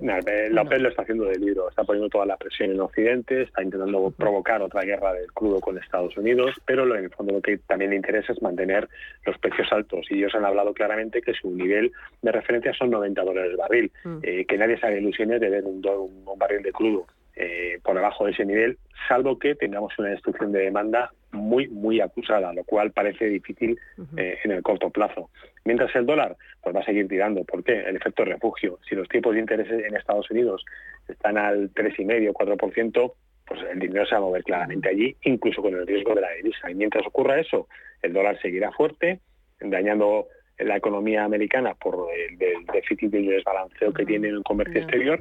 La 0.00 0.18
OPEP 0.62 0.80
lo 0.80 0.88
está 0.88 1.02
haciendo 1.02 1.24
de 1.26 1.38
libro, 1.38 1.68
está 1.68 1.84
poniendo 1.84 2.08
toda 2.08 2.26
la 2.26 2.36
presión 2.36 2.70
en 2.70 2.80
Occidente, 2.80 3.42
está 3.42 3.62
intentando 3.62 4.10
provocar 4.10 4.60
otra 4.60 4.82
guerra 4.82 5.12
del 5.12 5.32
crudo 5.32 5.60
con 5.60 5.78
Estados 5.78 6.16
Unidos, 6.16 6.56
pero 6.66 6.82
en 6.96 7.04
el 7.04 7.10
fondo 7.10 7.34
lo 7.34 7.40
que 7.40 7.58
también 7.58 7.90
le 7.90 7.96
interesa 7.96 8.32
es 8.32 8.42
mantener 8.42 8.88
los 9.24 9.38
precios 9.38 9.68
altos. 9.72 10.06
Y 10.10 10.18
ellos 10.18 10.34
han 10.34 10.44
hablado 10.44 10.74
claramente 10.74 11.22
que 11.22 11.32
su 11.34 11.50
nivel 11.50 11.92
de 12.22 12.32
referencia 12.32 12.74
son 12.74 12.90
90 12.90 13.22
dólares 13.22 13.50
el 13.52 13.56
barril, 13.56 13.92
mm. 14.04 14.18
eh, 14.22 14.44
que 14.46 14.58
nadie 14.58 14.78
se 14.78 14.86
haga 14.86 14.98
ilusiones 14.98 15.40
de 15.40 15.50
ver 15.50 15.64
un, 15.64 15.80
un 15.86 16.38
barril 16.38 16.62
de 16.62 16.72
crudo 16.72 17.06
eh, 17.36 17.80
por 17.82 17.96
debajo 17.96 18.26
de 18.26 18.32
ese 18.32 18.44
nivel, 18.44 18.78
salvo 19.08 19.38
que 19.38 19.54
tengamos 19.54 19.92
una 19.98 20.10
destrucción 20.10 20.52
de 20.52 20.60
demanda 20.60 21.10
muy, 21.32 21.68
muy 21.68 22.00
acusada, 22.00 22.52
lo 22.52 22.64
cual 22.64 22.92
parece 22.92 23.26
difícil 23.26 23.78
eh, 24.16 24.38
en 24.44 24.52
el 24.52 24.62
corto 24.62 24.90
plazo. 24.90 25.30
Mientras 25.64 25.94
el 25.96 26.06
dólar 26.06 26.36
pues 26.62 26.74
va 26.74 26.80
a 26.80 26.84
seguir 26.84 27.08
tirando. 27.08 27.44
¿Por 27.44 27.62
qué? 27.62 27.80
El 27.80 27.96
efecto 27.96 28.24
refugio. 28.24 28.78
Si 28.88 28.94
los 28.94 29.08
tipos 29.08 29.34
de 29.34 29.40
interés 29.40 29.70
en 29.70 29.96
Estados 29.96 30.30
Unidos 30.30 30.64
están 31.08 31.36
al 31.36 31.72
3,5, 31.74 32.32
4%, 32.32 33.12
pues 33.46 33.60
el 33.70 33.78
dinero 33.78 34.06
se 34.06 34.14
va 34.14 34.18
a 34.18 34.22
mover 34.22 34.44
claramente 34.44 34.88
allí, 34.88 35.14
incluso 35.22 35.60
con 35.60 35.74
el 35.74 35.86
riesgo 35.86 36.14
de 36.14 36.22
la 36.22 36.30
divisa. 36.32 36.70
Y 36.70 36.74
mientras 36.74 37.06
ocurra 37.06 37.38
eso, 37.38 37.68
el 38.00 38.14
dólar 38.14 38.40
seguirá 38.40 38.72
fuerte, 38.72 39.20
dañando 39.60 40.28
la 40.58 40.76
economía 40.76 41.24
americana 41.24 41.74
por 41.74 42.08
el, 42.16 42.38
déficit 42.72 43.12
y 43.12 43.16
el 43.16 43.26
desbalanceo 43.26 43.92
que 43.92 44.06
tiene 44.06 44.28
en 44.28 44.36
el 44.36 44.42
comercio 44.42 44.80
exterior 44.80 45.20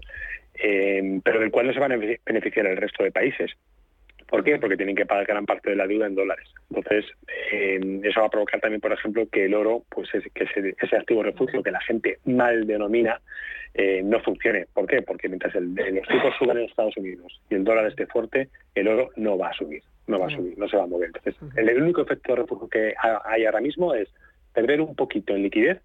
eh, 0.55 1.19
pero 1.23 1.39
del 1.39 1.51
cual 1.51 1.67
no 1.67 1.73
se 1.73 1.79
van 1.79 1.91
a 1.91 1.97
beneficiar 1.97 2.67
el 2.67 2.77
resto 2.77 3.03
de 3.03 3.11
países. 3.11 3.51
¿Por 4.27 4.43
qué? 4.43 4.57
Porque 4.57 4.77
tienen 4.77 4.95
que 4.95 5.05
pagar 5.05 5.27
gran 5.27 5.45
parte 5.45 5.69
de 5.69 5.75
la 5.75 5.85
deuda 5.85 6.07
en 6.07 6.15
dólares. 6.15 6.47
Entonces, 6.69 7.05
eh, 7.51 7.79
eso 8.03 8.19
va 8.19 8.25
a 8.25 8.31
provocar 8.31 8.59
también, 8.59 8.81
por 8.81 8.91
ejemplo, 8.91 9.27
que 9.31 9.45
el 9.45 9.53
oro, 9.53 9.83
pues 9.89 10.09
que 10.33 10.75
ese, 10.81 10.97
activo 10.97 11.21
refugio 11.21 11.61
que 11.61 11.69
la 11.69 11.81
gente 11.81 12.17
mal 12.25 12.65
denomina, 12.65 13.21
eh, 13.75 14.01
no 14.03 14.19
funcione. 14.21 14.65
¿Por 14.73 14.87
qué? 14.87 15.03
Porque 15.03 15.29
mientras 15.29 15.53
el, 15.53 15.75
los 15.75 16.07
tipos 16.07 16.33
suban 16.39 16.57
en 16.57 16.63
Estados 16.65 16.97
Unidos 16.97 17.39
y 17.49 17.55
el 17.55 17.63
dólar 17.63 17.85
esté 17.85 18.07
fuerte, 18.07 18.49
el 18.73 18.87
oro 18.87 19.11
no 19.17 19.37
va 19.37 19.49
a 19.49 19.53
subir, 19.53 19.83
no 20.07 20.19
va 20.19 20.25
a 20.25 20.29
subir, 20.31 20.57
no 20.57 20.67
se 20.67 20.77
va 20.77 20.83
a 20.83 20.87
mover. 20.87 21.11
Entonces, 21.13 21.35
el 21.55 21.81
único 21.81 22.01
efecto 22.01 22.33
de 22.33 22.41
refugio 22.41 22.67
que 22.69 22.95
hay 23.25 23.45
ahora 23.45 23.61
mismo 23.61 23.93
es 23.93 24.09
perder 24.51 24.81
un 24.81 24.95
poquito 24.95 25.35
en 25.35 25.43
liquidez 25.43 25.79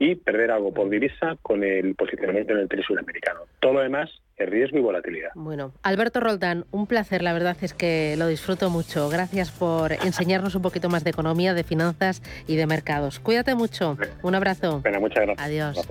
y 0.00 0.14
perder 0.14 0.50
algo 0.50 0.72
por 0.72 0.88
divisa 0.88 1.36
con 1.42 1.62
el 1.62 1.94
posicionamiento 1.94 2.54
en 2.54 2.60
el 2.60 2.68
tren 2.68 2.82
sudamericano. 2.82 3.40
Todo 3.60 3.74
lo 3.74 3.80
demás 3.80 4.10
es 4.38 4.48
riesgo 4.48 4.78
y 4.78 4.80
volatilidad. 4.80 5.28
Bueno, 5.34 5.74
Alberto 5.82 6.20
Roldán, 6.20 6.64
un 6.70 6.86
placer, 6.86 7.22
la 7.22 7.34
verdad 7.34 7.56
es 7.60 7.74
que 7.74 8.16
lo 8.16 8.26
disfruto 8.26 8.70
mucho. 8.70 9.10
Gracias 9.10 9.50
por 9.50 9.92
enseñarnos 9.92 10.54
un 10.54 10.62
poquito 10.62 10.88
más 10.88 11.04
de 11.04 11.10
economía, 11.10 11.52
de 11.52 11.64
finanzas 11.64 12.22
y 12.46 12.56
de 12.56 12.66
mercados. 12.66 13.20
Cuídate 13.20 13.54
mucho. 13.54 13.98
Un 14.22 14.34
abrazo. 14.34 14.82
muchas 14.98 15.26
gracias. 15.26 15.46
Adiós. 15.46 15.86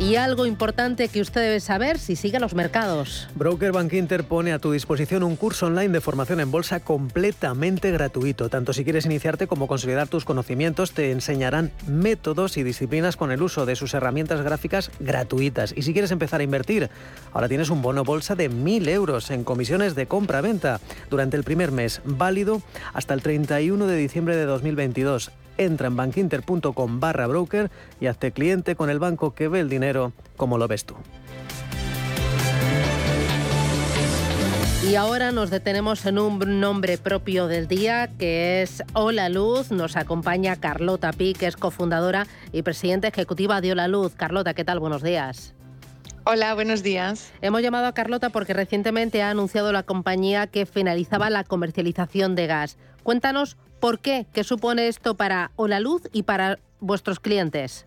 Y 0.00 0.14
algo 0.14 0.46
importante 0.46 1.08
que 1.08 1.20
usted 1.20 1.40
debe 1.40 1.58
saber 1.58 1.98
si 1.98 2.14
sigue 2.14 2.38
los 2.38 2.54
mercados. 2.54 3.28
Broker 3.34 3.72
Bank 3.72 3.92
Inter 3.94 4.22
pone 4.22 4.52
a 4.52 4.60
tu 4.60 4.70
disposición 4.70 5.24
un 5.24 5.34
curso 5.34 5.66
online 5.66 5.88
de 5.88 6.00
formación 6.00 6.38
en 6.38 6.52
bolsa 6.52 6.78
completamente 6.78 7.90
gratuito. 7.90 8.48
Tanto 8.48 8.72
si 8.72 8.84
quieres 8.84 9.06
iniciarte 9.06 9.48
como 9.48 9.66
consolidar 9.66 10.06
tus 10.06 10.24
conocimientos, 10.24 10.92
te 10.92 11.10
enseñarán 11.10 11.72
métodos 11.88 12.58
y 12.58 12.62
disciplinas 12.62 13.16
con 13.16 13.32
el 13.32 13.42
uso 13.42 13.66
de 13.66 13.74
sus 13.74 13.92
herramientas 13.92 14.40
gráficas 14.42 14.92
gratuitas. 15.00 15.74
Y 15.76 15.82
si 15.82 15.92
quieres 15.92 16.12
empezar 16.12 16.42
a 16.42 16.44
invertir, 16.44 16.90
ahora 17.32 17.48
tienes 17.48 17.68
un 17.68 17.82
bono 17.82 18.04
bolsa 18.04 18.36
de 18.36 18.48
1.000 18.48 18.88
euros 18.90 19.32
en 19.32 19.42
comisiones 19.42 19.96
de 19.96 20.06
compra-venta 20.06 20.78
durante 21.10 21.36
el 21.36 21.42
primer 21.42 21.72
mes, 21.72 22.02
válido 22.04 22.62
hasta 22.94 23.14
el 23.14 23.22
31 23.22 23.88
de 23.88 23.96
diciembre 23.96 24.36
de 24.36 24.44
2022 24.44 25.32
entra 25.58 25.88
en 25.88 25.96
bankinter.com 25.96 27.00
barra 27.00 27.26
broker 27.26 27.70
y 28.00 28.06
hazte 28.06 28.32
cliente 28.32 28.76
con 28.76 28.88
el 28.88 28.98
banco 28.98 29.34
que 29.34 29.48
ve 29.48 29.60
el 29.60 29.68
dinero 29.68 30.12
como 30.36 30.56
lo 30.56 30.68
ves 30.68 30.84
tú. 30.84 30.94
Y 34.88 34.94
ahora 34.94 35.32
nos 35.32 35.50
detenemos 35.50 36.06
en 36.06 36.18
un 36.18 36.60
nombre 36.60 36.96
propio 36.96 37.46
del 37.46 37.68
día 37.68 38.08
que 38.18 38.62
es 38.62 38.82
Hola 38.94 39.28
Luz. 39.28 39.70
Nos 39.70 39.96
acompaña 39.96 40.56
Carlota 40.56 41.12
Pi, 41.12 41.34
que 41.34 41.46
es 41.46 41.56
cofundadora 41.56 42.26
y 42.52 42.62
presidenta 42.62 43.08
ejecutiva 43.08 43.60
de 43.60 43.72
Hola 43.72 43.88
Luz. 43.88 44.14
Carlota, 44.14 44.54
¿qué 44.54 44.64
tal? 44.64 44.78
Buenos 44.78 45.02
días. 45.02 45.54
Hola, 46.30 46.52
buenos 46.52 46.82
días. 46.82 47.32
Hemos 47.40 47.62
llamado 47.62 47.86
a 47.86 47.94
Carlota 47.94 48.28
porque 48.28 48.52
recientemente 48.52 49.22
ha 49.22 49.30
anunciado 49.30 49.72
la 49.72 49.84
compañía 49.84 50.46
que 50.46 50.66
finalizaba 50.66 51.30
la 51.30 51.42
comercialización 51.42 52.34
de 52.34 52.46
gas. 52.46 52.76
Cuéntanos 53.02 53.56
por 53.80 54.00
qué, 54.00 54.26
qué 54.34 54.44
supone 54.44 54.88
esto 54.88 55.14
para 55.14 55.52
Hola 55.56 55.80
Luz 55.80 56.02
y 56.12 56.24
para 56.24 56.58
vuestros 56.80 57.18
clientes. 57.18 57.86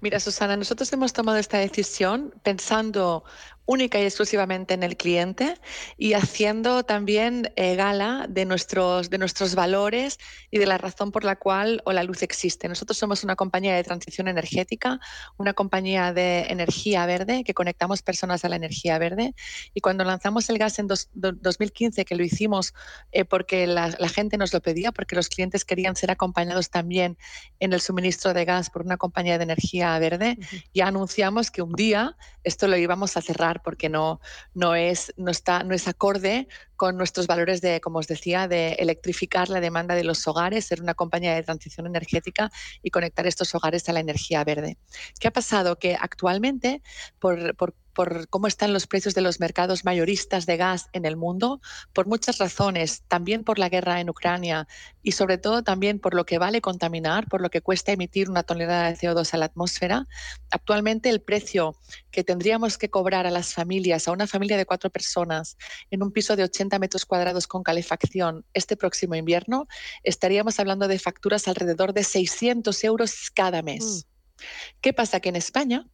Mira, 0.00 0.18
Susana, 0.18 0.56
nosotros 0.56 0.92
hemos 0.92 1.12
tomado 1.12 1.38
esta 1.38 1.58
decisión 1.58 2.34
pensando 2.42 3.22
única 3.66 3.98
y 4.00 4.04
exclusivamente 4.04 4.74
en 4.74 4.82
el 4.82 4.96
cliente 4.96 5.54
y 5.96 6.14
haciendo 6.14 6.82
también 6.82 7.52
eh, 7.56 7.76
gala 7.76 8.26
de 8.28 8.44
nuestros, 8.44 9.08
de 9.08 9.18
nuestros 9.18 9.54
valores 9.54 10.18
y 10.50 10.58
de 10.58 10.66
la 10.66 10.78
razón 10.78 11.12
por 11.12 11.24
la 11.24 11.36
cual 11.36 11.80
o 11.84 11.92
la 11.92 12.02
luz 12.02 12.22
existe. 12.22 12.68
Nosotros 12.68 12.98
somos 12.98 13.22
una 13.24 13.36
compañía 13.36 13.74
de 13.74 13.84
transición 13.84 14.28
energética, 14.28 14.98
una 15.36 15.54
compañía 15.54 16.12
de 16.12 16.46
energía 16.48 17.06
verde 17.06 17.44
que 17.44 17.54
conectamos 17.54 18.02
personas 18.02 18.44
a 18.44 18.48
la 18.48 18.56
energía 18.56 18.98
verde 18.98 19.34
y 19.74 19.80
cuando 19.80 20.04
lanzamos 20.04 20.48
el 20.50 20.58
gas 20.58 20.78
en 20.78 20.88
2015, 21.14 22.04
que 22.04 22.14
lo 22.16 22.24
hicimos 22.24 22.74
eh, 23.12 23.24
porque 23.24 23.66
la, 23.66 23.90
gente 24.12 24.36
nos 24.36 24.52
lo 24.52 24.60
pedía, 24.60 24.92
porque 24.92 25.16
los 25.16 25.28
clientes 25.28 25.64
querían 25.64 25.96
ser 25.96 26.10
acompañados 26.10 26.68
también 26.68 27.16
en 27.60 27.72
el 27.72 27.80
suministro 27.80 28.34
de 28.34 28.44
gas 28.44 28.70
por 28.70 28.82
una 28.82 28.96
compañía 28.96 29.38
de 29.38 29.44
energía 29.44 29.98
verde, 29.98 30.36
ya 30.74 30.88
anunciamos 30.88 31.50
que 31.50 31.62
un 31.62 31.72
día 31.72 32.16
esto 32.44 32.68
lo 32.68 32.76
íbamos 32.76 33.16
a 33.16 33.22
cerrar 33.22 33.51
porque 33.60 33.88
no, 33.88 34.20
no, 34.54 34.74
es, 34.74 35.12
no, 35.16 35.30
está, 35.30 35.62
no 35.64 35.74
es 35.74 35.88
acorde 35.88 36.48
con 36.76 36.96
nuestros 36.96 37.26
valores 37.26 37.60
de, 37.60 37.80
como 37.80 37.98
os 37.98 38.06
decía, 38.06 38.48
de 38.48 38.72
electrificar 38.72 39.48
la 39.50 39.60
demanda 39.60 39.94
de 39.94 40.04
los 40.04 40.26
hogares, 40.26 40.64
ser 40.64 40.80
una 40.80 40.94
compañía 40.94 41.34
de 41.34 41.42
transición 41.42 41.86
energética 41.86 42.50
y 42.82 42.90
conectar 42.90 43.26
estos 43.26 43.54
hogares 43.54 43.88
a 43.88 43.92
la 43.92 44.00
energía 44.00 44.42
verde. 44.44 44.78
¿Qué 45.20 45.28
ha 45.28 45.32
pasado? 45.32 45.78
Que 45.78 45.94
actualmente, 45.94 46.82
por, 47.18 47.54
por 47.56 47.74
por 47.94 48.28
cómo 48.28 48.46
están 48.46 48.72
los 48.72 48.86
precios 48.86 49.14
de 49.14 49.20
los 49.20 49.40
mercados 49.40 49.84
mayoristas 49.84 50.46
de 50.46 50.56
gas 50.56 50.88
en 50.92 51.04
el 51.04 51.16
mundo, 51.16 51.60
por 51.92 52.06
muchas 52.06 52.38
razones, 52.38 53.02
también 53.08 53.44
por 53.44 53.58
la 53.58 53.68
guerra 53.68 54.00
en 54.00 54.10
Ucrania 54.10 54.66
y 55.02 55.12
sobre 55.12 55.38
todo 55.38 55.62
también 55.62 55.98
por 55.98 56.14
lo 56.14 56.24
que 56.24 56.38
vale 56.38 56.60
contaminar, 56.60 57.26
por 57.28 57.40
lo 57.40 57.50
que 57.50 57.60
cuesta 57.60 57.92
emitir 57.92 58.30
una 58.30 58.42
tonelada 58.42 58.88
de 58.88 58.96
CO2 58.96 59.34
a 59.34 59.36
la 59.36 59.46
atmósfera. 59.46 60.06
Actualmente 60.50 61.10
el 61.10 61.20
precio 61.20 61.76
que 62.10 62.24
tendríamos 62.24 62.78
que 62.78 62.90
cobrar 62.90 63.26
a 63.26 63.30
las 63.30 63.54
familias, 63.54 64.08
a 64.08 64.12
una 64.12 64.26
familia 64.26 64.56
de 64.56 64.66
cuatro 64.66 64.90
personas, 64.90 65.56
en 65.90 66.02
un 66.02 66.12
piso 66.12 66.36
de 66.36 66.44
80 66.44 66.78
metros 66.78 67.06
cuadrados 67.06 67.46
con 67.46 67.62
calefacción 67.62 68.44
este 68.54 68.76
próximo 68.76 69.14
invierno, 69.14 69.66
estaríamos 70.02 70.58
hablando 70.60 70.88
de 70.88 70.98
facturas 70.98 71.48
alrededor 71.48 71.92
de 71.92 72.04
600 72.04 72.84
euros 72.84 73.30
cada 73.34 73.62
mes. 73.62 74.06
Mm. 74.06 74.12
¿Qué 74.80 74.92
pasa? 74.92 75.20
Que 75.20 75.28
en 75.28 75.36
España 75.36 75.86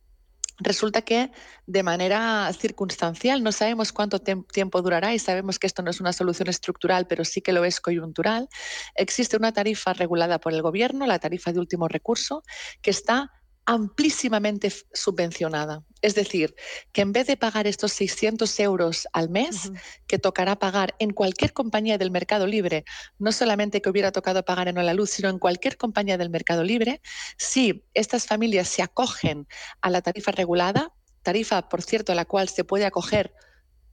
Resulta 0.61 1.03
que 1.03 1.31
de 1.67 1.83
manera 1.83 2.53
circunstancial, 2.53 3.43
no 3.45 3.53
sabemos 3.53 3.93
cuánto 3.93 4.19
tiempo 4.19 4.83
durará 4.83 5.15
y 5.15 5.19
sabemos 5.19 5.59
que 5.59 5.69
esto 5.69 5.83
no 5.83 5.91
es 5.91 6.01
una 6.01 6.13
solución 6.13 6.49
estructural, 6.49 7.07
pero 7.07 7.25
sí 7.25 7.41
que 7.41 7.53
lo 7.53 7.65
es 7.65 7.81
coyuntural, 7.81 8.49
existe 8.97 9.37
una 9.37 9.53
tarifa 9.53 9.93
regulada 9.93 10.41
por 10.41 10.53
el 10.53 10.63
Gobierno, 10.63 11.07
la 11.07 11.21
tarifa 11.21 11.53
de 11.53 11.61
último 11.61 11.87
recurso, 11.87 12.43
que 12.83 12.91
está 12.91 13.31
amplísimamente 13.69 14.73
subvencionada. 14.95 15.85
Es 16.01 16.15
decir, 16.15 16.55
que 16.93 17.03
en 17.03 17.13
vez 17.13 17.27
de 17.27 17.37
pagar 17.37 17.67
estos 17.67 17.93
600 17.93 18.61
euros 18.61 19.07
al 19.13 19.29
mes, 19.29 19.71
que 20.07 20.19
tocará 20.19 20.57
pagar 20.57 20.95
en 20.99 21.11
cualquier 21.11 21.53
compañía 21.53 21.99
del 21.99 22.11
mercado 22.11 22.47
libre, 22.47 22.87
no 23.19 23.31
solamente 23.31 23.83
que 23.83 23.91
hubiera 23.91 24.11
tocado 24.11 24.43
pagar 24.43 24.69
en 24.69 24.77
la 24.77 24.95
luz, 24.95 25.11
sino 25.11 25.29
en 25.29 25.39
cualquier 25.39 25.77
compañía 25.77 26.17
del 26.17 26.31
mercado 26.31 26.65
libre, 26.65 27.03
si 27.37 27.85
estas 27.93 28.27
familias 28.27 28.69
se 28.69 28.81
acogen 28.81 29.47
a 29.83 29.91
la 29.91 30.01
tarifa 30.01 30.33
regulada, 30.33 30.95
tarifa, 31.23 31.69
por 31.69 31.83
cierto, 31.83 32.13
a 32.13 32.15
la 32.15 32.25
cual 32.25 32.49
se 32.49 32.65
puede 32.65 32.87
acoger 32.87 33.35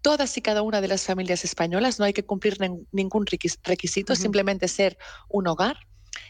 todas 0.02 0.38
y 0.38 0.42
cada 0.42 0.62
una 0.62 0.80
de 0.80 0.88
las 0.88 1.04
familias 1.04 1.44
españolas, 1.44 2.00
no 2.00 2.06
hay 2.06 2.14
que 2.14 2.24
cumplir 2.24 2.60
ningún 2.94 3.26
requisito, 3.26 4.16
simplemente 4.16 4.70
ser 4.70 4.98
un 5.28 5.48
hogar 5.48 5.76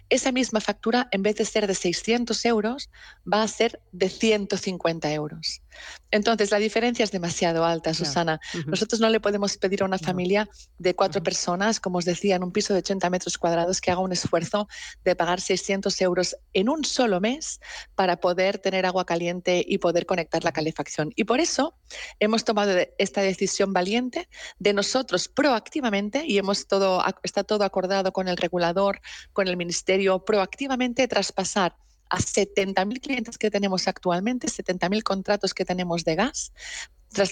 esa 0.10 0.32
misma 0.32 0.62
factura, 0.62 1.08
en 1.12 1.24
vez 1.24 1.36
de 1.36 1.46
ser 1.46 1.68
de 1.68 1.76
600 1.76 2.46
euros, 2.46 2.90
va 3.32 3.44
a 3.44 3.48
ser 3.48 3.82
de 3.92 4.10
150 4.10 5.12
euros. 5.14 5.62
Entonces, 6.12 6.52
la 6.52 6.60
diferencia 6.60 7.04
es 7.04 7.12
demasiado 7.12 7.66
alta, 7.66 7.94
Susana. 7.94 8.40
Nosotros 8.68 9.02
no 9.02 9.10
le 9.10 9.20
podemos 9.20 9.58
pedir 9.58 9.82
a 9.82 9.86
una 9.86 9.98
familia 9.98 10.48
de 10.78 10.96
cuatro 10.96 11.22
personas, 11.22 11.80
como 11.80 11.98
os 11.98 12.06
decía, 12.06 12.36
en 12.36 12.44
un 12.44 12.52
piso 12.52 12.74
de 12.74 12.80
80 12.80 13.10
metros 13.10 13.38
cuadrados, 13.38 13.82
que 13.82 13.92
haga 13.92 14.02
un 14.02 14.12
esfuerzo 14.12 14.68
de 15.04 15.16
pagar 15.16 15.42
600 15.42 16.00
euros 16.02 16.36
en 16.54 16.70
un 16.70 16.86
solo 16.86 17.20
mes 17.20 17.60
para 17.96 18.20
poder 18.20 18.60
tener 18.60 18.86
agua 18.86 19.06
caliente 19.06 19.64
y 19.68 19.78
poder 19.78 20.06
conectar 20.06 20.44
la 20.44 20.52
calefacción. 20.52 21.12
Y 21.16 21.26
por 21.26 21.40
eso 21.40 21.76
hemos 22.20 22.46
tomado 22.46 22.72
esta 22.98 23.22
decisión 23.22 23.74
valiente 23.74 24.30
de 24.60 24.74
nosotros 24.74 25.28
proactivamente, 25.28 26.24
y 26.26 26.38
hemos 26.38 26.68
todo, 26.68 27.04
está 27.24 27.44
todo 27.44 27.64
acordado 27.64 28.12
con 28.14 28.28
el 28.28 28.38
regulador, 28.38 29.02
con 29.34 29.48
el 29.48 29.58
ministerio, 29.58 30.24
proactivamente 30.24 31.08
traspasar 31.08 31.76
a 32.10 32.18
70.000 32.18 33.02
clientes 33.02 33.38
que 33.38 33.52
tenemos 33.52 33.88
actualmente, 33.88 34.48
70.000 34.48 35.04
contratos 35.04 35.54
que 35.54 35.66
tenemos 35.66 36.04
de 36.04 36.16
gas, 36.16 36.54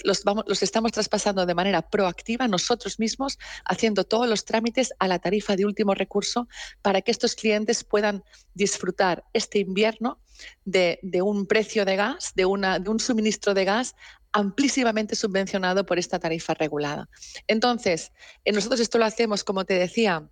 los, 0.03 0.23
vamos, 0.23 0.45
los, 0.47 0.63
estamos 0.63 0.91
traspasando 0.91 1.45
de 1.45 1.55
manera 1.55 1.81
proactiva 1.81 2.47
nosotros 2.47 2.99
mismos, 2.99 3.37
haciendo 3.65 4.03
todos 4.03 4.27
los 4.27 4.45
trámites 4.45 4.93
a 4.99 5.07
la 5.07 5.19
tarifa 5.19 5.55
de 5.55 5.65
último 5.65 5.93
recurso 5.93 6.47
para 6.81 7.01
que 7.01 7.11
estos 7.11 7.35
clientes 7.35 7.83
puedan 7.83 8.23
disfrutar 8.53 9.25
este 9.33 9.59
invierno 9.59 10.19
de, 10.65 10.99
un 11.21 11.45
precio 11.45 11.85
de 11.85 11.95
gas, 11.95 12.33
de, 12.35 12.43
de 12.43 12.89
un 12.89 12.99
suministro 12.99 13.53
de 13.53 13.65
gas 13.65 13.95
amplísimamente 14.31 15.15
subvencionado 15.15 15.85
por 15.85 15.99
esta 15.99 16.19
tarifa 16.19 16.53
regulada. 16.53 17.07
Entonces, 17.47 18.11
nosotros 18.45 18.79
esto 18.79 18.97
lo 18.97 19.05
hacemos, 19.05 19.43
como 19.43 19.63
te 19.65 19.75
decía, 19.75 20.27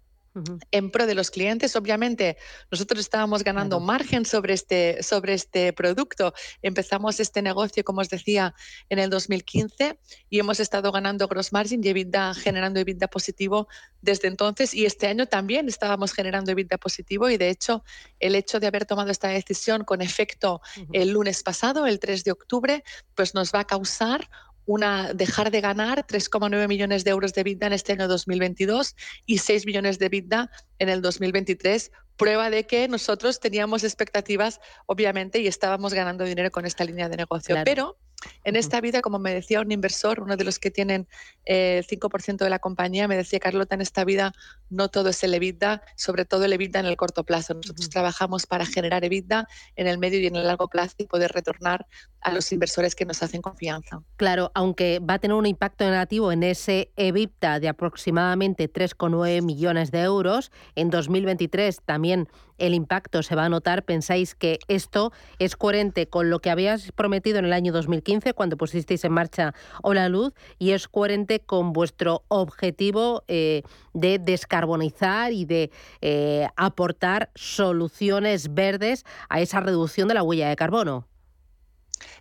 en 0.71 0.91
pro 0.91 1.05
de 1.05 1.15
los 1.15 1.31
clientes. 1.31 1.75
Obviamente, 1.75 2.37
nosotros 2.69 2.99
estábamos 2.99 3.43
ganando 3.43 3.79
margen 3.79 4.25
sobre 4.25 4.53
este, 4.53 5.03
sobre 5.03 5.33
este 5.33 5.73
producto. 5.73 6.33
Empezamos 6.61 7.19
este 7.19 7.41
negocio, 7.41 7.83
como 7.83 8.01
os 8.01 8.09
decía, 8.09 8.53
en 8.89 8.99
el 8.99 9.09
2015 9.09 9.99
y 10.29 10.39
hemos 10.39 10.59
estado 10.59 10.91
ganando 10.91 11.27
gross 11.27 11.51
margin 11.51 11.83
y 11.83 11.89
EBITDA, 11.89 12.33
generando 12.33 12.79
EBITDA 12.79 13.07
positivo 13.07 13.67
desde 14.01 14.27
entonces. 14.27 14.73
Y 14.73 14.85
este 14.85 15.07
año 15.07 15.25
también 15.25 15.67
estábamos 15.67 16.13
generando 16.13 16.51
EBITDA 16.51 16.77
positivo 16.77 17.29
y, 17.29 17.37
de 17.37 17.49
hecho, 17.49 17.83
el 18.19 18.35
hecho 18.35 18.59
de 18.59 18.67
haber 18.67 18.85
tomado 18.85 19.11
esta 19.11 19.27
decisión 19.27 19.83
con 19.83 20.01
efecto 20.01 20.61
el 20.93 21.09
lunes 21.09 21.43
pasado, 21.43 21.85
el 21.87 21.99
3 21.99 22.23
de 22.23 22.31
octubre, 22.31 22.83
pues 23.15 23.33
nos 23.33 23.53
va 23.53 23.61
a 23.61 23.65
causar 23.65 24.29
una, 24.65 25.13
dejar 25.13 25.51
de 25.51 25.61
ganar 25.61 26.05
3,9 26.05 26.67
millones 26.67 27.03
de 27.03 27.11
euros 27.11 27.33
de 27.33 27.43
vida 27.43 27.67
en 27.67 27.73
este 27.73 27.93
año 27.93 28.07
2022 28.07 28.95
y 29.25 29.39
6 29.39 29.65
millones 29.65 29.99
de 29.99 30.09
vida 30.09 30.51
en 30.79 30.89
el 30.89 31.01
2023, 31.01 31.91
prueba 32.17 32.49
de 32.49 32.65
que 32.67 32.87
nosotros 32.87 33.39
teníamos 33.39 33.83
expectativas, 33.83 34.59
obviamente, 34.85 35.39
y 35.39 35.47
estábamos 35.47 35.93
ganando 35.93 36.23
dinero 36.23 36.51
con 36.51 36.65
esta 36.65 36.83
línea 36.83 37.09
de 37.09 37.17
negocio. 37.17 37.55
Pero 37.65 37.97
en 38.43 38.55
esta 38.55 38.81
vida, 38.81 39.01
como 39.01 39.19
me 39.19 39.33
decía 39.33 39.61
un 39.61 39.71
inversor, 39.71 40.21
uno 40.21 40.37
de 40.37 40.43
los 40.43 40.59
que 40.59 40.71
tienen 40.71 41.07
eh, 41.45 41.79
el 41.79 41.87
5% 41.87 42.37
de 42.37 42.49
la 42.49 42.59
compañía, 42.59 43.07
me 43.07 43.15
decía, 43.15 43.39
Carlota, 43.39 43.75
en 43.75 43.81
esta 43.81 44.03
vida 44.03 44.33
no 44.69 44.89
todo 44.89 45.09
es 45.09 45.23
el 45.23 45.33
EBITDA, 45.33 45.81
sobre 45.95 46.25
todo 46.25 46.45
el 46.45 46.53
EBITDA 46.53 46.79
en 46.79 46.85
el 46.85 46.97
corto 46.97 47.23
plazo. 47.23 47.53
Nosotros 47.53 47.89
trabajamos 47.89 48.45
para 48.45 48.65
generar 48.65 49.03
EBITDA 49.03 49.47
en 49.75 49.87
el 49.87 49.97
medio 49.97 50.19
y 50.19 50.27
en 50.27 50.35
el 50.35 50.47
largo 50.47 50.67
plazo 50.67 50.95
y 50.99 51.05
poder 51.05 51.31
retornar 51.31 51.85
a 52.21 52.31
los 52.31 52.51
inversores 52.51 52.95
que 52.95 53.05
nos 53.05 53.23
hacen 53.23 53.41
confianza. 53.41 54.01
Claro, 54.17 54.51
aunque 54.53 54.99
va 54.99 55.15
a 55.15 55.19
tener 55.19 55.35
un 55.35 55.45
impacto 55.45 55.83
negativo 55.85 56.31
en 56.31 56.43
ese 56.43 56.91
EBITDA 56.95 57.59
de 57.59 57.69
aproximadamente 57.69 58.71
3,9 58.71 59.41
millones 59.41 59.91
de 59.91 60.01
euros, 60.01 60.51
en 60.75 60.89
2023 60.89 61.81
también 61.83 62.29
el 62.61 62.73
impacto 62.73 63.23
se 63.23 63.35
va 63.35 63.45
a 63.45 63.49
notar. 63.49 63.83
¿Pensáis 63.83 64.35
que 64.35 64.59
esto 64.67 65.11
es 65.39 65.55
coherente 65.55 66.07
con 66.07 66.29
lo 66.29 66.39
que 66.39 66.49
habías 66.49 66.91
prometido 66.93 67.39
en 67.39 67.45
el 67.45 67.53
año 67.53 67.73
2015 67.73 68.33
cuando 68.33 68.57
pusisteis 68.57 69.03
en 69.03 69.11
marcha 69.11 69.53
Hola 69.81 70.07
Luz 70.07 70.33
y 70.59 70.71
es 70.71 70.87
coherente 70.87 71.39
con 71.39 71.73
vuestro 71.73 72.23
objetivo 72.27 73.23
eh, 73.27 73.63
de 73.93 74.19
descarbonizar 74.19 75.33
y 75.33 75.45
de 75.45 75.71
eh, 76.01 76.47
aportar 76.55 77.31
soluciones 77.35 78.53
verdes 78.53 79.05
a 79.29 79.41
esa 79.41 79.59
reducción 79.59 80.07
de 80.07 80.13
la 80.13 80.23
huella 80.23 80.49
de 80.49 80.55
carbono? 80.55 81.07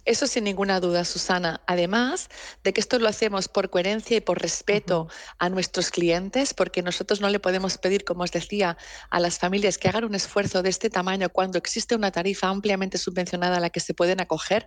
Eso 0.05 0.27
sin 0.27 0.45
ninguna 0.45 0.81
duda, 0.81 1.05
Susana. 1.05 1.61
Además 1.67 2.29
de 2.65 2.73
que 2.73 2.81
esto 2.81 2.99
lo 2.99 3.09
hacemos 3.09 3.49
por 3.49 3.69
coherencia 3.69 4.17
y 4.17 4.21
por 4.21 4.41
respeto 4.41 5.09
a 5.39 5.49
nuestros 5.49 5.91
clientes, 5.91 6.55
porque 6.55 6.83
nosotros 6.83 7.21
no 7.21 7.29
le 7.29 7.39
podemos 7.39 7.77
pedir, 7.77 8.05
como 8.05 8.23
os 8.23 8.33
decía, 8.33 8.79
a 9.11 9.21
las 9.21 9.39
familias 9.39 9.79
que 9.79 9.89
hagan 9.89 10.05
un 10.05 10.15
esfuerzo 10.15 10.63
de 10.63 10.71
este 10.71 10.89
tamaño 10.89 11.29
cuando 11.29 11.59
existe 11.59 11.95
una 11.95 12.11
tarifa 12.11 12.49
ampliamente 12.49 12.99
subvencionada 12.99 13.59
a 13.59 13.61
la 13.61 13.71
que 13.71 13.81
se 13.81 13.95
pueden 13.95 14.21
acoger 14.21 14.67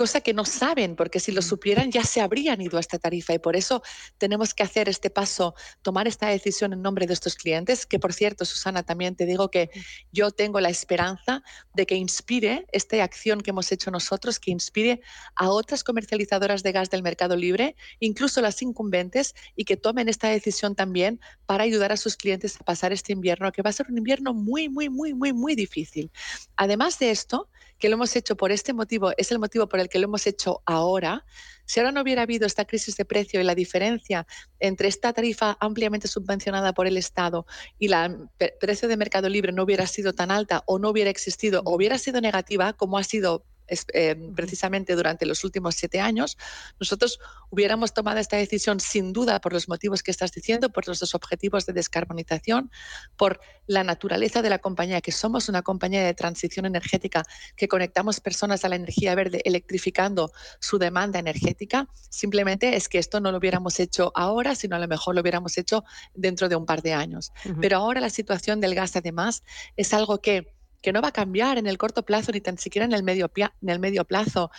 cosa 0.00 0.22
que 0.22 0.32
no 0.32 0.46
saben, 0.46 0.96
porque 0.96 1.20
si 1.20 1.30
lo 1.30 1.42
supieran 1.42 1.90
ya 1.90 2.04
se 2.04 2.22
habrían 2.22 2.58
ido 2.62 2.78
a 2.78 2.80
esta 2.80 2.98
tarifa. 2.98 3.34
Y 3.34 3.38
por 3.38 3.54
eso 3.54 3.82
tenemos 4.16 4.54
que 4.54 4.62
hacer 4.62 4.88
este 4.88 5.10
paso, 5.10 5.54
tomar 5.82 6.08
esta 6.08 6.28
decisión 6.28 6.72
en 6.72 6.80
nombre 6.80 7.06
de 7.06 7.12
estos 7.12 7.34
clientes, 7.34 7.84
que 7.84 7.98
por 7.98 8.14
cierto, 8.14 8.46
Susana, 8.46 8.82
también 8.82 9.14
te 9.14 9.26
digo 9.26 9.50
que 9.50 9.68
yo 10.10 10.30
tengo 10.30 10.58
la 10.58 10.70
esperanza 10.70 11.42
de 11.74 11.84
que 11.84 11.96
inspire 11.96 12.64
esta 12.72 13.04
acción 13.04 13.42
que 13.42 13.50
hemos 13.50 13.70
hecho 13.72 13.90
nosotros, 13.90 14.40
que 14.40 14.50
inspire 14.50 14.69
nos 14.70 14.72
pide 14.72 15.00
a 15.34 15.50
otras 15.50 15.82
comercializadoras 15.82 16.62
de 16.62 16.72
gas 16.72 16.90
del 16.90 17.02
mercado 17.02 17.36
libre, 17.36 17.74
incluso 17.98 18.40
las 18.40 18.62
incumbentes, 18.62 19.34
y 19.56 19.64
que 19.64 19.76
tomen 19.76 20.08
esta 20.08 20.28
decisión 20.28 20.74
también 20.74 21.20
para 21.46 21.64
ayudar 21.64 21.92
a 21.92 21.96
sus 21.96 22.16
clientes 22.16 22.56
a 22.60 22.64
pasar 22.64 22.92
este 22.92 23.12
invierno, 23.12 23.50
que 23.50 23.62
va 23.62 23.70
a 23.70 23.72
ser 23.72 23.86
un 23.90 23.98
invierno 23.98 24.32
muy, 24.32 24.68
muy, 24.68 24.88
muy, 24.88 25.12
muy, 25.12 25.32
muy 25.32 25.54
difícil. 25.54 26.10
Además 26.56 26.98
de 26.98 27.10
esto, 27.10 27.48
que 27.80 27.88
lo 27.88 27.94
hemos 27.94 28.14
hecho 28.14 28.36
por 28.36 28.52
este 28.52 28.72
motivo, 28.72 29.12
es 29.16 29.32
el 29.32 29.38
motivo 29.38 29.66
por 29.66 29.80
el 29.80 29.88
que 29.88 29.98
lo 29.98 30.04
hemos 30.04 30.26
hecho 30.26 30.62
ahora. 30.66 31.24
Si 31.64 31.80
ahora 31.80 31.92
no 31.92 32.02
hubiera 32.02 32.22
habido 32.22 32.46
esta 32.46 32.66
crisis 32.66 32.96
de 32.96 33.04
precio 33.04 33.40
y 33.40 33.44
la 33.44 33.54
diferencia 33.54 34.26
entre 34.60 34.88
esta 34.88 35.12
tarifa 35.12 35.56
ampliamente 35.60 36.06
subvencionada 36.06 36.74
por 36.74 36.86
el 36.86 36.96
Estado 36.96 37.46
y 37.78 37.90
el 37.90 38.28
precio 38.60 38.86
de 38.86 38.96
mercado 38.98 39.28
libre 39.28 39.52
no 39.52 39.62
hubiera 39.62 39.86
sido 39.86 40.12
tan 40.12 40.30
alta 40.30 40.62
o 40.66 40.78
no 40.78 40.90
hubiera 40.90 41.10
existido 41.10 41.62
o 41.64 41.74
hubiera 41.74 41.96
sido 41.96 42.20
negativa 42.20 42.74
como 42.74 42.98
ha 42.98 43.04
sido 43.04 43.44
eh, 43.92 44.16
precisamente 44.34 44.94
durante 44.94 45.26
los 45.26 45.44
últimos 45.44 45.74
siete 45.74 46.00
años, 46.00 46.36
nosotros 46.78 47.18
hubiéramos 47.50 47.94
tomado 47.94 48.18
esta 48.18 48.36
decisión 48.36 48.80
sin 48.80 49.12
duda 49.12 49.40
por 49.40 49.52
los 49.52 49.68
motivos 49.68 50.02
que 50.02 50.10
estás 50.10 50.32
diciendo, 50.32 50.70
por 50.70 50.86
nuestros 50.86 51.14
objetivos 51.14 51.66
de 51.66 51.72
descarbonización, 51.72 52.70
por 53.16 53.40
la 53.66 53.84
naturaleza 53.84 54.42
de 54.42 54.50
la 54.50 54.58
compañía, 54.58 55.00
que 55.00 55.12
somos 55.12 55.48
una 55.48 55.62
compañía 55.62 56.04
de 56.04 56.14
transición 56.14 56.66
energética, 56.66 57.24
que 57.56 57.68
conectamos 57.68 58.20
personas 58.20 58.64
a 58.64 58.68
la 58.68 58.76
energía 58.76 59.14
verde, 59.14 59.42
electrificando 59.44 60.32
su 60.58 60.78
demanda 60.78 61.18
energética. 61.18 61.88
Simplemente 62.08 62.76
es 62.76 62.88
que 62.88 62.98
esto 62.98 63.20
no 63.20 63.30
lo 63.32 63.38
hubiéramos 63.38 63.78
hecho 63.80 64.12
ahora, 64.14 64.54
sino 64.54 64.76
a 64.76 64.78
lo 64.78 64.88
mejor 64.88 65.14
lo 65.14 65.20
hubiéramos 65.20 65.56
hecho 65.58 65.84
dentro 66.14 66.48
de 66.48 66.56
un 66.56 66.66
par 66.66 66.82
de 66.82 66.92
años. 66.92 67.32
Pero 67.60 67.78
ahora 67.78 68.00
la 68.00 68.10
situación 68.10 68.60
del 68.60 68.74
gas, 68.74 68.96
además, 68.96 69.42
es 69.76 69.92
algo 69.94 70.20
que 70.20 70.59
que 70.80 70.92
no 70.92 71.02
va 71.02 71.08
a 71.08 71.12
cambiar 71.12 71.58
en 71.58 71.66
el 71.66 71.78
corto 71.78 72.04
plazo 72.04 72.32
ni 72.32 72.40
tan 72.40 72.58
siquiera 72.58 72.84
en 72.84 72.92
el 72.92 73.02
medio, 73.02 73.30
en 73.36 73.68
el 73.68 73.78
medio 73.78 74.04
plazo. 74.04 74.50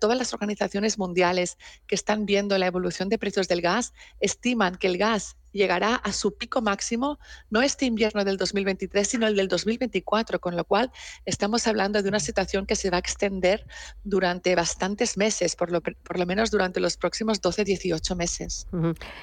todas 0.00 0.18
las 0.18 0.32
organizaciones 0.34 0.98
mundiales 0.98 1.58
que 1.86 1.94
están 1.94 2.26
viendo 2.26 2.56
la 2.58 2.66
evolución 2.66 3.08
de 3.08 3.18
precios 3.18 3.48
del 3.48 3.62
gas 3.62 3.92
estiman 4.20 4.76
que 4.76 4.86
el 4.86 4.98
gas 4.98 5.36
llegará 5.52 5.94
a 5.96 6.12
su 6.12 6.36
pico 6.36 6.60
máximo 6.62 7.18
no 7.50 7.62
este 7.62 7.86
invierno 7.86 8.24
del 8.24 8.36
2023, 8.36 9.06
sino 9.06 9.26
el 9.26 9.36
del 9.36 9.48
2024, 9.48 10.40
con 10.40 10.56
lo 10.56 10.64
cual 10.64 10.90
estamos 11.24 11.66
hablando 11.66 12.02
de 12.02 12.08
una 12.08 12.20
situación 12.20 12.66
que 12.66 12.76
se 12.76 12.90
va 12.90 12.96
a 12.96 13.00
extender 13.00 13.66
durante 14.04 14.54
bastantes 14.54 15.16
meses, 15.16 15.56
por 15.56 15.70
lo, 15.70 15.80
por 15.80 16.18
lo 16.18 16.26
menos 16.26 16.50
durante 16.50 16.80
los 16.80 16.96
próximos 16.96 17.40
12-18 17.40 18.16
meses. 18.16 18.66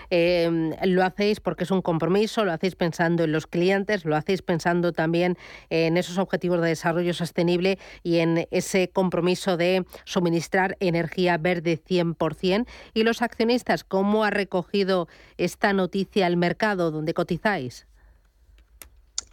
Em, 0.09 0.73
lo 0.83 1.03
hacéis 1.03 1.39
porque 1.39 1.63
es 1.63 1.71
un 1.71 1.81
compromiso, 1.81 2.45
lo 2.45 2.51
hacéis 2.51 2.75
pensando 2.75 3.23
en 3.23 3.31
los 3.31 3.47
clientes, 3.47 4.05
lo 4.05 4.15
hacéis 4.15 4.41
pensando 4.41 4.93
también 4.93 5.37
en 5.69 5.97
esos 5.97 6.17
objetivos 6.17 6.61
de 6.61 6.69
desarrollo 6.69 7.13
sostenible 7.13 7.79
y 8.03 8.17
en 8.17 8.47
ese 8.51 8.89
compromiso 8.89 9.57
de 9.57 9.85
suministrar 10.05 10.77
energía 10.79 11.37
verde 11.37 11.81
100%. 11.81 12.65
¿Y 12.93 13.03
los 13.03 13.21
accionistas 13.21 13.83
cómo 13.83 14.23
ha 14.23 14.29
recogido 14.29 15.07
esta 15.37 15.73
noticia? 15.73 16.25
al 16.27 16.37
mercado 16.37 16.91
donde 16.91 17.13
cotizáis? 17.13 17.87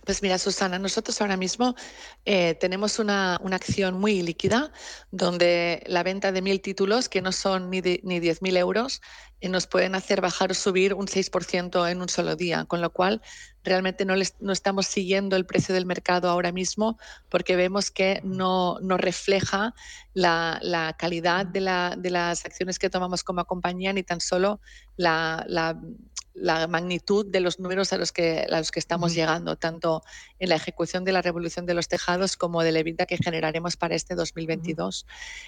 Pues 0.04 0.22
mira, 0.22 0.38
Susana, 0.38 0.78
nosotros 0.78 1.18
ahora 1.20 1.36
mismo 1.36 1.74
eh, 2.26 2.54
tenemos 2.56 2.98
una, 2.98 3.36
acción 3.36 3.98
muy 3.98 4.20
líquida 4.22 4.70
donde 5.10 5.82
la 5.86 6.02
venta 6.02 6.30
de 6.30 6.42
mil 6.42 6.60
títulos, 6.60 7.08
que 7.08 7.22
no 7.22 7.32
son 7.32 7.70
ni, 7.70 7.80
ni 7.80 8.20
10.000 8.20 8.58
euros, 8.58 9.00
eh, 9.40 9.48
nos 9.48 9.66
pueden 9.66 9.94
hacer 9.94 10.20
bajar 10.20 10.50
o 10.50 10.54
subir 10.54 10.92
un 10.92 11.06
6% 11.06 11.90
en 11.90 12.02
un 12.02 12.08
solo 12.08 12.36
día, 12.36 12.66
con 12.66 12.82
lo 12.82 12.90
cual 12.90 13.22
realmente 13.62 14.04
no, 14.04 14.14
no 14.40 14.52
estamos 14.52 14.86
siguiendo 14.86 15.36
el 15.36 15.46
precio 15.46 15.74
del 15.74 15.86
mercado 15.86 16.28
ahora 16.28 16.52
mismo 16.52 16.98
porque 17.30 17.56
vemos 17.56 17.90
que 17.90 18.20
no, 18.24 18.78
no 18.80 18.98
refleja 18.98 19.74
la, 20.12 20.94
calidad 20.98 21.46
de, 21.46 21.60
la, 21.60 21.94
de, 21.96 22.10
las 22.10 22.44
acciones 22.44 22.78
que 22.78 22.90
tomamos 22.90 23.24
como 23.24 23.44
compañía 23.46 23.92
ni 23.94 24.02
tan 24.02 24.20
solo 24.20 24.60
la 24.96 25.44
la 25.48 25.80
magnitud 26.68 27.26
de 27.26 27.40
los 27.40 27.58
números 27.60 27.92
a 27.92 27.96
los 27.96 28.12
que, 28.12 28.46
a 28.50 28.58
los 28.58 28.70
que 28.70 28.80
estamos 28.80 29.14
llegando, 29.14 29.56
tanto 29.56 30.02
en 30.38 30.48
la 30.48 30.56
ejecución 30.56 31.04
de 31.04 31.12
la 31.12 31.22
revolución 31.22 31.66
de 31.66 31.74
los 31.74 31.88
tejados 31.88 32.36
como 32.36 32.62
de 32.62 32.72
la 32.72 32.80
EBITDA 32.80 33.06
que 33.06 33.16
generaremos 33.16 33.76
para 33.76 33.94
este 33.94 34.14
2022. 34.14 35.06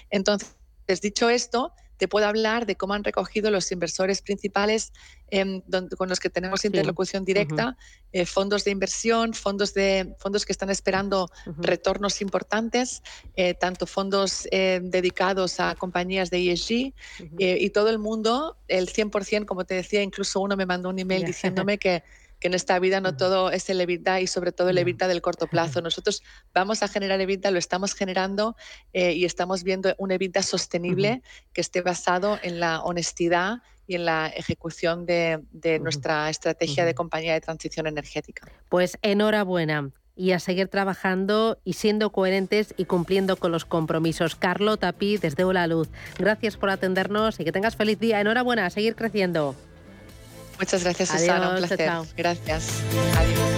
Entonces, 0.09 0.55
dicho 1.01 1.29
esto, 1.29 1.73
te 1.97 2.07
puedo 2.07 2.27
hablar 2.27 2.65
de 2.65 2.75
cómo 2.75 2.93
han 2.93 3.03
recogido 3.03 3.51
los 3.51 3.71
inversores 3.71 4.21
principales 4.21 4.93
em, 5.29 5.61
con 5.97 6.09
los 6.09 6.19
que 6.19 6.29
tenemos 6.29 6.63
interlocución 6.63 7.25
directa, 7.25 7.77
eh, 8.11 8.25
fondos 8.25 8.63
de 8.63 8.71
inversión, 8.71 9.33
fondos, 9.33 9.73
de, 9.73 10.15
fondos 10.19 10.45
que 10.45 10.51
están 10.51 10.69
esperando 10.69 11.29
retornos 11.57 12.21
importantes, 12.21 13.01
eh, 13.35 13.53
tanto 13.53 13.87
fondos 13.87 14.47
eh, 14.51 14.79
dedicados 14.83 15.59
a 15.59 15.75
compañías 15.75 16.29
de 16.29 16.51
ESG 16.51 16.93
y 17.39 17.69
todo 17.71 17.89
el 17.89 17.99
mundo, 17.99 18.57
el 18.67 18.87
100%, 18.87 19.45
como 19.45 19.65
te 19.65 19.75
decía, 19.75 20.01
incluso 20.01 20.39
uno 20.39 20.55
me 20.55 20.65
mandó 20.65 20.89
un 20.89 20.99
email 20.99 21.25
diciéndome 21.25 21.77
que 21.77 22.03
que 22.39 22.47
en 22.47 22.53
esta 22.53 22.77
vida 22.79 23.01
no 23.01 23.15
todo 23.15 23.51
es 23.51 23.69
el 23.69 23.81
EBITDA 23.81 24.21
y 24.21 24.27
sobre 24.27 24.51
todo 24.51 24.69
el 24.69 24.77
EBITDA 24.77 25.07
del 25.07 25.21
corto 25.21 25.47
plazo. 25.47 25.81
Nosotros 25.81 26.23
vamos 26.53 26.83
a 26.83 26.87
generar 26.87 27.19
EBITDA, 27.19 27.51
lo 27.51 27.59
estamos 27.59 27.93
generando 27.93 28.55
eh, 28.93 29.13
y 29.13 29.25
estamos 29.25 29.63
viendo 29.63 29.95
un 29.97 30.11
EBITDA 30.11 30.43
sostenible 30.43 31.21
que 31.53 31.61
esté 31.61 31.81
basado 31.81 32.39
en 32.43 32.59
la 32.59 32.81
honestidad 32.81 33.59
y 33.87 33.95
en 33.95 34.05
la 34.05 34.27
ejecución 34.27 35.05
de, 35.05 35.39
nuestra 35.81 36.29
estrategia 36.29 36.85
de 36.85 36.93
compañía 36.93 37.33
de 37.33 37.41
transición 37.41 37.87
energética. 37.87 38.47
Pues 38.69 38.97
enhorabuena 39.01 39.91
y 40.15 40.31
a 40.31 40.39
seguir 40.39 40.67
trabajando 40.67 41.59
y 41.63 41.73
siendo 41.73 42.11
coherentes 42.11 42.73
y 42.75 42.85
cumpliendo 42.85 43.37
con 43.37 43.51
los 43.51 43.65
compromisos. 43.65 44.35
Carlota 44.35 44.91
Pi, 44.91 45.17
desde 45.17 45.43
Hola 45.43 45.67
Luz. 45.67 45.89
Gracias 46.17 46.57
por 46.57 46.69
atendernos 46.69 47.39
y 47.39 47.45
que 47.45 47.51
tengas 47.51 47.75
feliz 47.75 47.99
día. 47.99 48.19
Enhorabuena, 48.19 48.65
a 48.65 48.69
seguir 48.69 48.95
creciendo. 48.95 49.55
Muchas 50.59 50.83
gracias, 50.83 51.09
Susana. 51.09 51.49
Un 51.49 51.57
placer. 51.57 51.91
Gracias. 52.15 52.67
Adiós. 53.17 53.56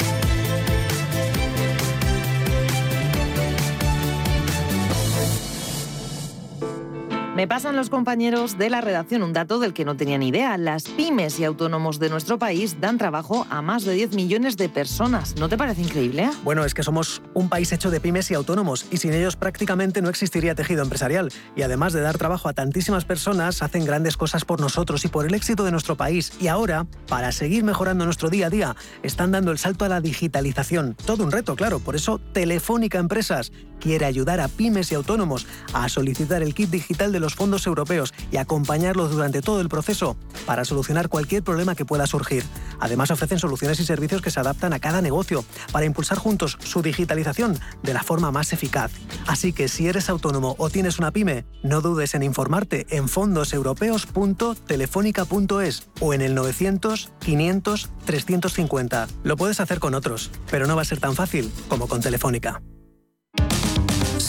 Me 7.39 7.47
pasan 7.47 7.77
los 7.77 7.89
compañeros 7.89 8.57
de 8.57 8.69
la 8.69 8.81
redacción 8.81 9.23
un 9.23 9.31
dato 9.31 9.59
del 9.59 9.73
que 9.73 9.85
no 9.85 9.95
tenía 9.95 10.17
ni 10.17 10.27
idea. 10.27 10.57
Las 10.57 10.83
pymes 10.83 11.39
y 11.39 11.45
autónomos 11.45 11.97
de 11.97 12.09
nuestro 12.09 12.37
país 12.37 12.81
dan 12.81 12.97
trabajo 12.97 13.47
a 13.49 13.61
más 13.61 13.85
de 13.85 13.93
10 13.93 14.13
millones 14.13 14.57
de 14.57 14.67
personas. 14.67 15.37
¿No 15.37 15.47
te 15.47 15.57
parece 15.57 15.81
increíble? 15.81 16.29
Bueno, 16.43 16.65
es 16.65 16.73
que 16.73 16.83
somos 16.83 17.21
un 17.33 17.47
país 17.47 17.71
hecho 17.71 17.91
de 17.91 18.01
pymes 18.01 18.29
y 18.29 18.33
autónomos 18.33 18.85
y 18.91 18.97
sin 18.97 19.13
ellos 19.13 19.37
prácticamente 19.37 20.01
no 20.01 20.09
existiría 20.09 20.53
tejido 20.53 20.83
empresarial. 20.83 21.31
Y 21.55 21.61
además 21.61 21.93
de 21.93 22.01
dar 22.01 22.17
trabajo 22.17 22.49
a 22.49 22.53
tantísimas 22.53 23.05
personas, 23.05 23.63
hacen 23.63 23.85
grandes 23.85 24.17
cosas 24.17 24.43
por 24.43 24.59
nosotros 24.59 25.05
y 25.05 25.07
por 25.07 25.25
el 25.25 25.33
éxito 25.33 25.63
de 25.63 25.71
nuestro 25.71 25.95
país. 25.95 26.33
Y 26.41 26.47
ahora, 26.47 26.87
para 27.07 27.31
seguir 27.31 27.63
mejorando 27.63 28.03
nuestro 28.03 28.29
día 28.29 28.47
a 28.47 28.49
día, 28.49 28.75
están 29.01 29.31
dando 29.31 29.53
el 29.53 29.59
salto 29.59 29.85
a 29.85 29.87
la 29.87 30.01
digitalización. 30.01 30.97
Todo 31.05 31.23
un 31.23 31.31
reto, 31.31 31.55
claro. 31.55 31.79
Por 31.79 31.95
eso 31.95 32.19
Telefónica 32.33 32.99
Empresas 32.99 33.53
quiere 33.80 34.05
ayudar 34.05 34.39
a 34.39 34.47
pymes 34.47 34.91
y 34.91 34.95
autónomos 34.95 35.45
a 35.73 35.89
solicitar 35.89 36.41
el 36.41 36.53
kit 36.53 36.69
digital 36.69 37.11
de 37.11 37.19
los 37.19 37.36
fondos 37.36 37.67
europeos 37.67 38.13
y 38.32 38.38
acompañarlos 38.38 39.11
durante 39.11 39.41
todo 39.41 39.59
el 39.61 39.69
proceso 39.69 40.17
para 40.45 40.65
solucionar 40.65 41.09
cualquier 41.09 41.43
problema 41.43 41.75
que 41.75 41.86
pueda 41.86 42.07
surgir. 42.07 42.43
Además 42.80 43.11
ofrecen 43.11 43.39
soluciones 43.39 43.80
y 43.80 43.86
servicios 43.86 44.21
que 44.21 44.32
se 44.32 44.39
adaptan 44.39 44.73
a 44.73 44.80
cada 44.80 45.01
negocio 45.01 45.43
para 45.71 45.86
impulsar 45.86 46.17
juntos 46.17 46.57
su 46.63 46.82
digitalización 46.82 47.59
de 47.84 47.93
la 47.93 48.03
forma 48.03 48.32
más 48.32 48.53
eficaz. 48.53 48.91
Así 49.27 49.51
que 49.53 49.67
si 49.67 49.88
eres 49.88 50.09
autónomo 50.09 50.55
o 50.57 50.69
tienes 50.69 50.97
una 50.99 51.11
pyme, 51.11 51.45
no 51.63 51.82
dudes 51.82 52.15
en 52.15 52.23
informarte 52.23 52.88
en 52.89 53.09
fondoseuropeos.telefónica.es 53.09 55.89
o 55.99 56.13
en 56.13 56.21
el 56.21 56.36
900 56.36 57.11
500 57.19 57.89
350. 58.05 59.07
Lo 59.23 59.38
puedes 59.38 59.59
hacer 59.59 59.80
con 59.80 59.93
otros, 59.93 60.32
pero 60.49 60.67
no 60.67 60.75
va 60.75 60.82
a 60.82 60.86
ser 60.86 60.99
tan 60.99 61.15
fácil 61.15 61.51
como 61.67 61.88
con 61.88 62.01
Telefónica. 62.01 62.61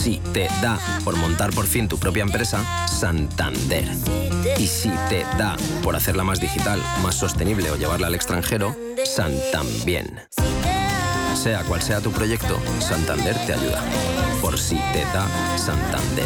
Si 0.02 0.16
te 0.32 0.48
da 0.62 0.78
por 1.04 1.14
montar 1.18 1.50
por 1.50 1.66
fin 1.66 1.86
tu 1.86 1.98
propia 1.98 2.22
empresa, 2.22 2.64
Santander. 2.88 3.84
Y 4.58 4.66
si 4.66 4.88
te 5.10 5.24
da 5.36 5.58
por 5.82 5.94
hacerla 5.94 6.24
más 6.24 6.40
digital, 6.40 6.80
más 7.02 7.16
sostenible 7.16 7.70
o 7.70 7.76
llevarla 7.76 8.06
al 8.06 8.14
extranjero, 8.14 8.74
Santambién. 9.04 10.20
Sea 11.34 11.64
cual 11.64 11.82
sea 11.82 12.00
tu 12.00 12.12
proyecto, 12.12 12.58
Santander 12.78 13.36
te 13.44 13.52
ayuda. 13.52 13.84
Por 14.40 14.58
si 14.58 14.76
te 14.94 15.00
da 15.12 15.28
Santander. 15.58 16.24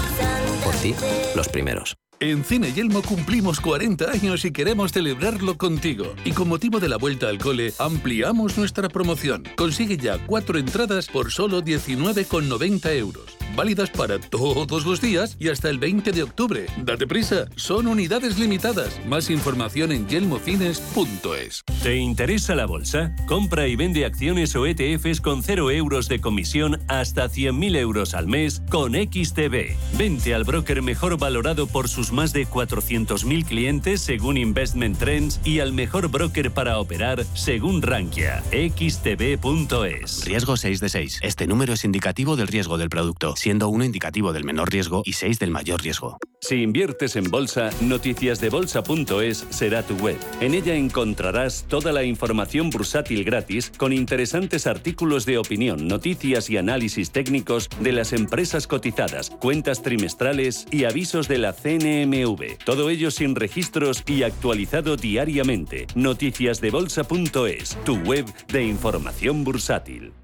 Por 0.62 0.74
ti, 0.76 0.94
los 1.34 1.48
primeros. 1.48 1.96
En 2.20 2.44
Cine 2.44 2.72
Yelmo 2.72 3.02
cumplimos 3.02 3.58
40 3.58 4.08
años 4.08 4.44
y 4.44 4.52
queremos 4.52 4.92
celebrarlo 4.92 5.58
contigo. 5.58 6.14
Y 6.24 6.30
con 6.30 6.48
motivo 6.48 6.78
de 6.78 6.88
la 6.88 6.96
vuelta 6.96 7.28
al 7.28 7.38
cole, 7.38 7.74
ampliamos 7.80 8.56
nuestra 8.56 8.88
promoción. 8.88 9.42
Consigue 9.56 9.96
ya 9.96 10.24
cuatro 10.24 10.60
entradas 10.60 11.08
por 11.08 11.32
solo 11.32 11.60
19,90 11.60 12.96
euros. 12.96 13.36
Válidas 13.54 13.90
para 13.90 14.18
todos 14.18 14.84
los 14.84 15.00
días 15.00 15.36
y 15.38 15.48
hasta 15.48 15.70
el 15.70 15.78
20 15.78 16.12
de 16.12 16.22
octubre. 16.22 16.66
Date 16.84 17.06
prisa, 17.06 17.46
son 17.56 17.86
unidades 17.86 18.38
limitadas. 18.38 19.00
Más 19.06 19.30
información 19.30 19.92
en 19.92 20.08
yelmocines.es. 20.08 21.62
¿Te 21.82 21.96
interesa 21.96 22.54
la 22.54 22.66
bolsa? 22.66 23.14
Compra 23.26 23.66
y 23.68 23.76
vende 23.76 24.04
acciones 24.04 24.54
o 24.56 24.66
ETFs 24.66 25.20
con 25.20 25.42
0 25.42 25.70
euros 25.70 26.08
de 26.08 26.20
comisión 26.20 26.80
hasta 26.88 27.28
100.000 27.28 27.76
euros 27.76 28.14
al 28.14 28.26
mes 28.26 28.62
con 28.70 28.94
XTB. 28.94 29.76
Vente 29.96 30.34
al 30.34 30.44
broker 30.44 30.82
mejor 30.82 31.18
valorado 31.18 31.66
por 31.66 31.88
sus 31.88 32.12
más 32.12 32.32
de 32.32 32.46
400.000 32.46 33.44
clientes 33.44 34.00
según 34.00 34.36
Investment 34.36 34.98
Trends 34.98 35.40
y 35.44 35.60
al 35.60 35.72
mejor 35.72 36.08
broker 36.08 36.50
para 36.52 36.78
operar 36.78 37.24
según 37.34 37.82
Rankia. 37.82 38.42
xtb.es. 38.50 40.24
Riesgo 40.24 40.56
6 40.56 40.80
de 40.80 40.88
6. 40.88 41.20
Este 41.22 41.46
número 41.46 41.74
es 41.74 41.84
indicativo 41.84 42.36
del 42.36 42.48
riesgo 42.48 42.78
del 42.78 42.88
producto, 42.88 43.34
siendo 43.44 43.68
uno 43.68 43.84
indicativo 43.84 44.32
del 44.32 44.42
menor 44.42 44.72
riesgo 44.72 45.02
y 45.04 45.12
6 45.12 45.38
del 45.38 45.50
mayor 45.50 45.82
riesgo. 45.82 46.16
Si 46.40 46.62
inviertes 46.62 47.14
en 47.16 47.24
bolsa, 47.24 47.68
noticiasdebolsa.es 47.82 49.46
será 49.50 49.82
tu 49.82 49.96
web. 49.96 50.16
En 50.40 50.54
ella 50.54 50.74
encontrarás 50.74 51.66
toda 51.68 51.92
la 51.92 52.04
información 52.04 52.70
bursátil 52.70 53.22
gratis 53.22 53.70
con 53.76 53.92
interesantes 53.92 54.66
artículos 54.66 55.26
de 55.26 55.36
opinión, 55.36 55.86
noticias 55.86 56.48
y 56.48 56.56
análisis 56.56 57.10
técnicos 57.10 57.68
de 57.80 57.92
las 57.92 58.14
empresas 58.14 58.66
cotizadas, 58.66 59.28
cuentas 59.28 59.82
trimestrales 59.82 60.66
y 60.70 60.84
avisos 60.84 61.28
de 61.28 61.36
la 61.36 61.52
CNMV. 61.52 62.64
Todo 62.64 62.88
ello 62.88 63.10
sin 63.10 63.34
registros 63.34 64.04
y 64.06 64.22
actualizado 64.22 64.96
diariamente. 64.96 65.86
Noticiasdebolsa.es, 65.94 67.76
tu 67.84 67.96
web 67.98 68.24
de 68.48 68.64
información 68.64 69.44
bursátil. 69.44 70.23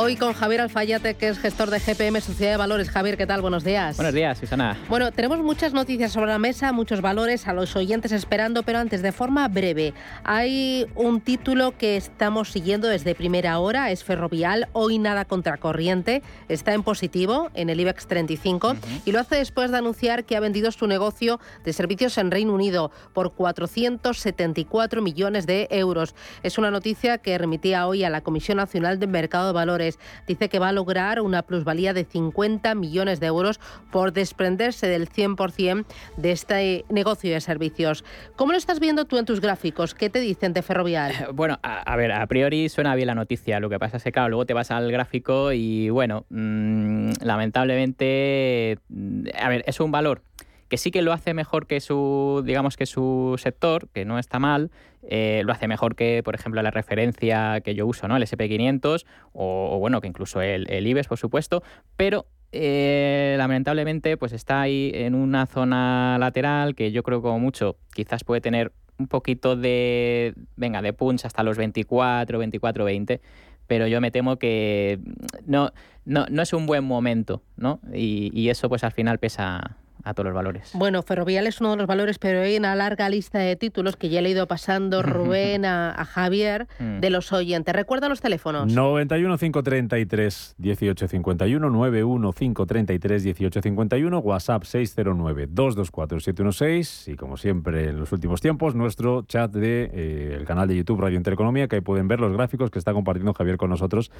Hoy 0.00 0.14
con 0.14 0.32
Javier 0.32 0.60
Alfayate, 0.60 1.14
que 1.14 1.26
es 1.26 1.40
gestor 1.40 1.70
de 1.70 1.80
GPM 1.80 2.20
Sociedad 2.20 2.52
de 2.52 2.56
Valores. 2.56 2.88
Javier, 2.88 3.16
¿qué 3.16 3.26
tal? 3.26 3.40
Buenos 3.40 3.64
días. 3.64 3.96
Buenos 3.96 4.14
días, 4.14 4.38
Susana. 4.38 4.78
Bueno, 4.88 5.10
tenemos 5.10 5.40
muchas 5.40 5.72
noticias 5.72 6.12
sobre 6.12 6.28
la 6.28 6.38
mesa, 6.38 6.70
muchos 6.70 7.00
valores, 7.00 7.48
a 7.48 7.52
los 7.52 7.74
oyentes 7.74 8.12
esperando, 8.12 8.62
pero 8.62 8.78
antes, 8.78 9.02
de 9.02 9.10
forma 9.10 9.48
breve, 9.48 9.94
hay 10.22 10.86
un 10.94 11.20
título 11.20 11.76
que 11.76 11.96
estamos 11.96 12.52
siguiendo 12.52 12.86
desde 12.86 13.16
primera 13.16 13.58
hora, 13.58 13.90
es 13.90 14.04
Ferrovial, 14.04 14.68
hoy 14.72 15.00
nada 15.00 15.24
contracorriente, 15.24 16.22
está 16.48 16.74
en 16.74 16.84
positivo 16.84 17.50
en 17.54 17.68
el 17.68 17.80
IBEX 17.80 18.06
35 18.06 18.76
y 19.04 19.10
lo 19.10 19.18
hace 19.18 19.34
después 19.34 19.72
de 19.72 19.78
anunciar 19.78 20.24
que 20.24 20.36
ha 20.36 20.40
vendido 20.40 20.70
su 20.70 20.86
negocio 20.86 21.40
de 21.64 21.72
servicios 21.72 22.18
en 22.18 22.30
Reino 22.30 22.54
Unido 22.54 22.92
por 23.12 23.32
474 23.32 25.02
millones 25.02 25.44
de 25.44 25.66
euros. 25.72 26.14
Es 26.44 26.56
una 26.56 26.70
noticia 26.70 27.18
que 27.18 27.36
remitía 27.36 27.88
hoy 27.88 28.04
a 28.04 28.10
la 28.10 28.20
Comisión 28.20 28.58
Nacional 28.58 29.00
de 29.00 29.08
Mercado 29.08 29.48
de 29.48 29.54
Valores 29.54 29.87
Dice 30.26 30.48
que 30.48 30.58
va 30.58 30.68
a 30.68 30.72
lograr 30.72 31.20
una 31.20 31.42
plusvalía 31.42 31.94
de 31.94 32.04
50 32.04 32.74
millones 32.74 33.20
de 33.20 33.26
euros 33.26 33.60
por 33.90 34.12
desprenderse 34.12 34.86
del 34.88 35.08
100% 35.08 35.84
de 36.16 36.32
este 36.32 36.84
negocio 36.88 37.32
de 37.32 37.40
servicios. 37.40 38.04
¿Cómo 38.36 38.52
lo 38.52 38.58
estás 38.58 38.80
viendo 38.80 39.04
tú 39.04 39.18
en 39.18 39.24
tus 39.24 39.40
gráficos? 39.40 39.94
¿Qué 39.94 40.10
te 40.10 40.20
dicen 40.20 40.52
de 40.52 40.62
Ferrovial? 40.62 41.12
Bueno, 41.38 41.58
a, 41.62 41.96
ver, 41.96 42.10
a 42.10 42.26
priori 42.26 42.68
suena 42.68 42.94
bien 42.94 43.06
la 43.06 43.14
noticia. 43.14 43.60
Lo 43.60 43.68
que 43.70 43.78
pasa 43.78 43.98
es 43.98 44.02
que, 44.02 44.10
claro, 44.10 44.30
luego 44.30 44.46
te 44.46 44.54
vas 44.54 44.70
al 44.70 44.90
gráfico 44.90 45.52
y, 45.52 45.88
bueno, 45.90 46.24
mm, 46.30 47.12
lamentablemente, 47.22 48.78
mm, 48.88 49.26
a 49.38 49.48
ver, 49.48 49.64
es 49.66 49.78
un 49.78 49.92
valor 49.92 50.22
que 50.68 50.76
sí 50.76 50.90
que 50.90 51.02
lo 51.02 51.12
hace 51.12 51.34
mejor 51.34 51.66
que 51.66 51.80
su, 51.80 52.42
digamos 52.44 52.76
que 52.76 52.86
su 52.86 53.34
sector, 53.38 53.88
que 53.88 54.04
no 54.04 54.18
está 54.18 54.38
mal, 54.38 54.70
eh, 55.02 55.42
lo 55.44 55.52
hace 55.52 55.68
mejor 55.68 55.94
que, 55.96 56.22
por 56.24 56.34
ejemplo, 56.34 56.62
la 56.62 56.70
referencia 56.70 57.60
que 57.62 57.74
yo 57.74 57.86
uso, 57.86 58.08
¿no? 58.08 58.16
El 58.16 58.22
SP500 58.22 59.04
o, 59.32 59.78
bueno, 59.78 60.00
que 60.00 60.08
incluso 60.08 60.42
el, 60.42 60.70
el 60.70 60.86
IBEX, 60.86 61.08
por 61.08 61.18
supuesto, 61.18 61.62
pero 61.96 62.26
eh, 62.52 63.34
lamentablemente 63.36 64.16
pues 64.16 64.32
está 64.32 64.62
ahí 64.62 64.90
en 64.94 65.14
una 65.14 65.46
zona 65.46 66.16
lateral 66.18 66.74
que 66.74 66.92
yo 66.92 67.02
creo 67.02 67.20
como 67.20 67.38
mucho 67.38 67.76
quizás 67.92 68.24
puede 68.24 68.40
tener 68.40 68.72
un 68.98 69.06
poquito 69.06 69.54
de, 69.54 70.34
venga, 70.56 70.80
de 70.80 70.94
punch 70.94 71.26
hasta 71.26 71.42
los 71.42 71.58
24, 71.58 72.38
24, 72.38 72.84
20 72.84 73.20
pero 73.66 73.86
yo 73.86 74.00
me 74.00 74.10
temo 74.10 74.38
que 74.38 74.98
no, 75.46 75.72
no, 76.06 76.26
no 76.30 76.42
es 76.42 76.54
un 76.54 76.66
buen 76.66 76.84
momento, 76.84 77.42
¿no? 77.56 77.80
Y, 77.92 78.30
y, 78.32 78.48
eso 78.48 78.70
pues 78.70 78.82
al 78.82 78.92
final 78.92 79.18
pesa, 79.18 79.76
a 80.08 80.14
todos 80.14 80.26
los 80.26 80.34
valores. 80.34 80.70
Bueno, 80.74 81.02
Ferrovial 81.02 81.46
es 81.46 81.60
uno 81.60 81.72
de 81.72 81.76
los 81.76 81.86
valores, 81.86 82.18
pero 82.18 82.40
hay 82.40 82.56
una 82.56 82.74
larga 82.74 83.08
lista 83.08 83.38
de 83.38 83.56
títulos 83.56 83.96
que 83.96 84.08
ya 84.08 84.22
le 84.22 84.30
he 84.30 84.32
ido 84.32 84.46
pasando 84.46 85.02
Rubén 85.02 85.64
a, 85.64 86.04
Javier 86.08 86.66
mm. 86.78 87.00
de 87.00 87.10
los 87.10 87.32
oyentes. 87.32 87.74
¿Recuerda 87.74 88.08
los 88.08 88.20
teléfonos? 88.20 88.72
91 88.72 89.36
533 89.36 90.54
1851, 90.58 91.70
91 91.70 92.32
533 92.32 93.24
1851, 93.24 94.18
WhatsApp 94.18 94.64
609 94.64 95.46
224 95.50 96.20
716 96.20 97.08
y 97.08 97.16
como 97.16 97.36
siempre 97.36 97.90
en 97.90 98.00
los 98.00 98.12
últimos 98.12 98.40
tiempos, 98.40 98.74
nuestro 98.74 99.22
chat 99.22 99.50
de 99.52 99.90
eh, 99.92 100.36
el 100.38 100.44
canal 100.46 100.68
de 100.68 100.76
YouTube 100.76 101.00
Radio 101.00 101.18
Intereconomía, 101.18 101.68
que 101.68 101.76
ahí 101.76 101.82
pueden 101.82 102.08
ver 102.08 102.20
los 102.20 102.32
gráficos 102.32 102.70
que 102.70 102.78
está 102.78 102.92
compartiendo 102.92 103.34
Javier 103.34 103.58
con 103.58 103.70
nosotros. 103.70 104.10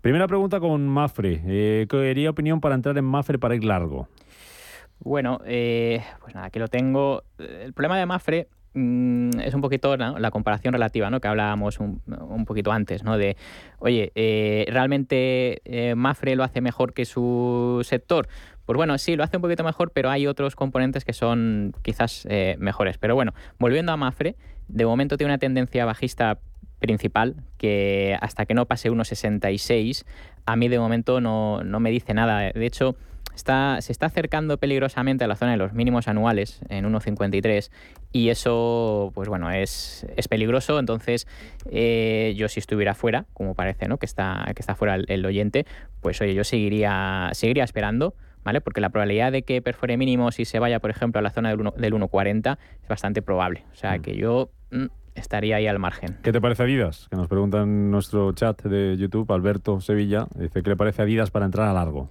Primera 0.00 0.28
pregunta 0.28 0.60
con 0.60 0.86
Mafre. 0.86 1.42
Eh, 1.44 1.86
¿Quería 1.90 2.30
opinión 2.30 2.60
para 2.60 2.76
entrar 2.76 2.96
en 2.96 3.04
Mafre 3.04 3.38
para 3.38 3.56
ir 3.56 3.64
largo? 3.64 4.08
Bueno, 5.00 5.40
eh, 5.46 6.02
pues 6.20 6.34
nada, 6.34 6.48
aquí 6.48 6.58
lo 6.58 6.68
tengo. 6.68 7.22
El 7.38 7.72
problema 7.72 7.98
de 7.98 8.06
Mafre 8.06 8.48
mm, 8.74 9.40
es 9.40 9.54
un 9.54 9.60
poquito 9.60 9.96
la 9.96 10.30
comparación 10.30 10.72
relativa, 10.72 11.08
¿no? 11.10 11.20
Que 11.20 11.28
hablábamos 11.28 11.78
un, 11.78 12.00
poquito 12.46 12.72
antes, 12.72 13.04
¿no? 13.04 13.16
De, 13.16 13.36
oye, 13.78 14.12
eh, 14.14 14.66
¿realmente 14.70 15.60
eh, 15.64 15.94
Mafre 15.94 16.36
lo 16.36 16.44
hace 16.44 16.60
mejor 16.60 16.94
que 16.94 17.04
su 17.04 17.80
sector? 17.84 18.28
Pues 18.66 18.76
bueno, 18.76 18.98
sí, 18.98 19.16
lo 19.16 19.24
hace 19.24 19.36
un 19.36 19.42
poquito 19.42 19.64
mejor, 19.64 19.92
pero 19.92 20.10
hay 20.10 20.26
otros 20.26 20.56
componentes 20.56 21.04
que 21.04 21.12
son 21.12 21.74
quizás 21.82 22.28
mejores. 22.58 22.98
Pero 22.98 23.14
bueno, 23.14 23.32
volviendo 23.58 23.92
a 23.92 23.96
Mafre, 23.96 24.36
de 24.68 24.84
momento 24.84 25.16
tiene 25.16 25.32
una 25.32 25.38
tendencia 25.38 25.86
bajista 25.86 26.38
principal 26.78 27.36
que 27.56 28.16
hasta 28.20 28.44
que 28.44 28.52
no 28.54 28.66
pase 28.66 28.90
1,66, 28.90 30.04
a 30.44 30.56
mí 30.56 30.68
de 30.68 30.78
momento 30.78 31.22
no, 31.22 31.64
no 31.64 31.80
me 31.80 31.90
dice 31.90 32.12
nada. 32.12 32.52
De 32.52 32.66
hecho, 32.66 32.94
se 33.38 33.92
está 33.92 34.06
acercando 34.06 34.58
peligrosamente 34.58 35.24
a 35.24 35.28
la 35.28 35.36
zona 35.36 35.52
de 35.52 35.56
los 35.56 35.72
mínimos 35.72 36.08
anuales 36.08 36.60
en 36.68 36.84
1,53 36.84 37.70
y 38.12 38.30
eso, 38.30 39.12
pues 39.14 39.28
bueno, 39.28 39.50
es, 39.50 40.06
peligroso. 40.28 40.78
Entonces, 40.78 41.26
eh, 41.70 42.34
yo 42.36 42.48
si 42.48 42.60
estuviera 42.60 42.94
fuera, 42.94 43.26
como 43.34 43.54
parece, 43.54 43.88
¿no? 43.88 43.98
Que 43.98 44.06
está, 44.06 44.44
que 44.54 44.60
está 44.60 44.74
fuera 44.74 44.96
el, 44.96 45.26
oyente, 45.26 45.66
pues 46.00 46.20
oye, 46.20 46.34
yo 46.34 46.44
seguiría, 46.44 47.30
seguiría 47.32 47.64
esperando. 47.64 48.14
¿Vale? 48.44 48.62
Porque 48.62 48.80
la 48.80 48.88
probabilidad 48.88 49.30
de 49.30 49.42
que 49.42 49.60
perfore 49.60 49.98
mínimos 49.98 50.38
y 50.38 50.46
se 50.46 50.58
vaya, 50.58 50.78
por 50.78 50.88
ejemplo, 50.90 51.18
a 51.18 51.22
la 51.22 51.28
zona 51.28 51.50
del 51.50 51.58
1,40 51.92 52.56
es 52.82 52.88
bastante 52.88 53.20
probable. 53.20 53.64
O 53.72 53.74
sea, 53.74 53.98
mm. 53.98 54.00
que 54.00 54.16
yo 54.16 54.50
mm, 54.70 54.86
estaría 55.20 55.56
ahí 55.56 55.66
al 55.66 55.78
margen. 55.78 56.16
¿Qué 56.22 56.32
te 56.32 56.40
parece 56.40 56.62
Adidas? 56.62 57.08
Que 57.10 57.16
nos 57.16 57.28
preguntan 57.28 57.62
en 57.62 57.90
nuestro 57.90 58.32
chat 58.32 58.62
de 58.62 58.96
YouTube, 58.96 59.30
Alberto 59.32 59.80
Sevilla, 59.80 60.26
dice, 60.34 60.62
¿qué 60.62 60.70
le 60.70 60.76
parece 60.76 61.02
Adidas 61.02 61.30
para 61.30 61.46
entrar 61.46 61.68
a 61.68 61.72
largo? 61.72 62.08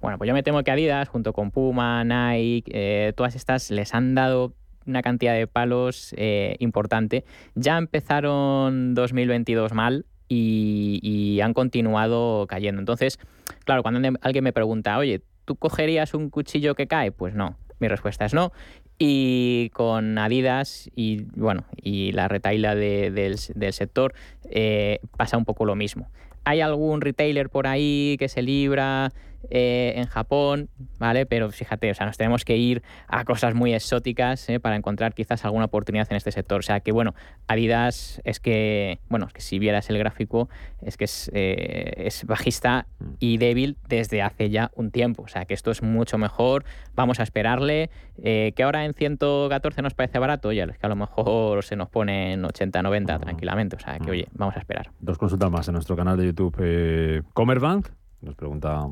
Bueno, 0.00 0.18
pues 0.18 0.28
yo 0.28 0.34
me 0.34 0.42
temo 0.42 0.62
que 0.62 0.70
Adidas, 0.70 1.08
junto 1.08 1.32
con 1.32 1.50
Puma, 1.50 2.04
Nike, 2.04 2.70
eh, 2.72 3.12
todas 3.16 3.34
estas 3.34 3.70
les 3.70 3.94
han 3.94 4.14
dado 4.14 4.54
una 4.86 5.02
cantidad 5.02 5.34
de 5.34 5.46
palos 5.46 6.14
eh, 6.16 6.56
importante. 6.60 7.24
Ya 7.54 7.76
empezaron 7.78 8.94
2022 8.94 9.72
mal 9.72 10.06
y, 10.28 11.40
han 11.42 11.54
continuado 11.54 12.46
cayendo. 12.46 12.80
Entonces, 12.80 13.18
claro, 13.64 13.82
cuando 13.82 14.16
alguien 14.22 14.44
me 14.44 14.52
pregunta, 14.52 14.96
oye, 14.98 15.22
¿tú 15.44 15.56
cogerías 15.56 16.14
un 16.14 16.30
cuchillo 16.30 16.74
que 16.74 16.86
cae? 16.86 17.12
Pues 17.12 17.34
no. 17.34 17.56
Mi 17.78 17.88
respuesta 17.88 18.24
es 18.24 18.34
no. 18.34 18.52
Y 18.98 19.70
con 19.70 20.16
Adidas 20.18 20.90
y 20.96 21.24
bueno 21.34 21.64
y 21.76 22.12
la 22.12 22.28
retaila 22.28 22.74
del, 22.74 23.38
sector 23.38 24.14
eh, 24.50 25.00
pasa 25.16 25.36
un 25.36 25.44
poco 25.44 25.64
lo 25.64 25.74
mismo. 25.74 26.08
Hay 26.44 26.60
algún 26.60 27.00
retailer 27.00 27.50
por 27.50 27.66
ahí 27.66 28.16
que 28.18 28.28
se 28.28 28.40
libra 28.40 29.12
eh, 29.50 29.94
en 29.96 30.06
Japón, 30.06 30.68
¿vale? 30.98 31.26
Pero 31.26 31.50
fíjate, 31.50 31.90
o 31.90 31.94
sea, 31.94 32.06
nos 32.06 32.16
tenemos 32.16 32.44
que 32.44 32.56
ir 32.56 32.82
a 33.08 33.24
cosas 33.24 33.54
muy 33.54 33.74
exóticas 33.74 34.48
¿eh? 34.48 34.60
para 34.60 34.76
encontrar 34.76 35.14
quizás 35.14 35.44
alguna 35.44 35.66
oportunidad 35.66 36.06
en 36.10 36.16
este 36.16 36.32
sector. 36.32 36.60
O 36.60 36.62
sea, 36.62 36.80
que 36.80 36.92
bueno, 36.92 37.14
Adidas 37.46 38.20
es 38.24 38.40
que, 38.40 39.00
bueno, 39.08 39.26
es 39.26 39.32
que 39.32 39.40
si 39.40 39.58
vieras 39.58 39.90
el 39.90 39.98
gráfico, 39.98 40.48
es 40.82 40.96
que 40.96 41.04
es, 41.04 41.30
eh, 41.34 42.04
es 42.06 42.24
bajista 42.24 42.86
y 43.18 43.38
débil 43.38 43.76
desde 43.88 44.22
hace 44.22 44.50
ya 44.50 44.70
un 44.74 44.90
tiempo. 44.90 45.22
O 45.22 45.28
sea, 45.28 45.44
que 45.44 45.54
esto 45.54 45.70
es 45.70 45.82
mucho 45.82 46.18
mejor, 46.18 46.64
vamos 46.94 47.20
a 47.20 47.22
esperarle. 47.22 47.90
que 48.22 48.62
ahora 48.62 48.84
en 48.84 48.94
114 48.94 49.82
nos 49.82 49.94
parece 49.94 50.18
barato, 50.18 50.52
ya 50.52 50.64
es 50.64 50.78
que 50.78 50.86
a 50.86 50.88
lo 50.88 50.96
mejor 50.96 51.64
se 51.64 51.76
nos 51.76 51.88
pone 51.88 52.32
en 52.32 52.44
80, 52.44 52.82
90 52.82 53.18
tranquilamente. 53.18 53.76
O 53.76 53.78
sea, 53.80 53.98
que 53.98 54.10
oye, 54.10 54.28
vamos 54.32 54.56
a 54.56 54.60
esperar. 54.60 54.90
Dos 55.00 55.18
consultas 55.18 55.50
más 55.50 55.68
en 55.68 55.74
nuestro 55.74 55.96
canal 55.96 56.16
de 56.16 56.26
YouTube. 56.26 57.24
Comerbank, 57.34 57.88
nos 58.22 58.34
pregunta 58.34 58.88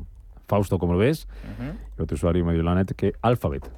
Fausto, 0.47 0.79
como 0.79 0.93
lo 0.93 0.99
ves, 0.99 1.27
y 1.97 2.01
otro 2.01 2.15
usuario 2.15 2.45
medio 2.45 2.63
la 2.63 2.75
net 2.75 2.91
que 2.95 3.13
Alphabet. 3.21 3.69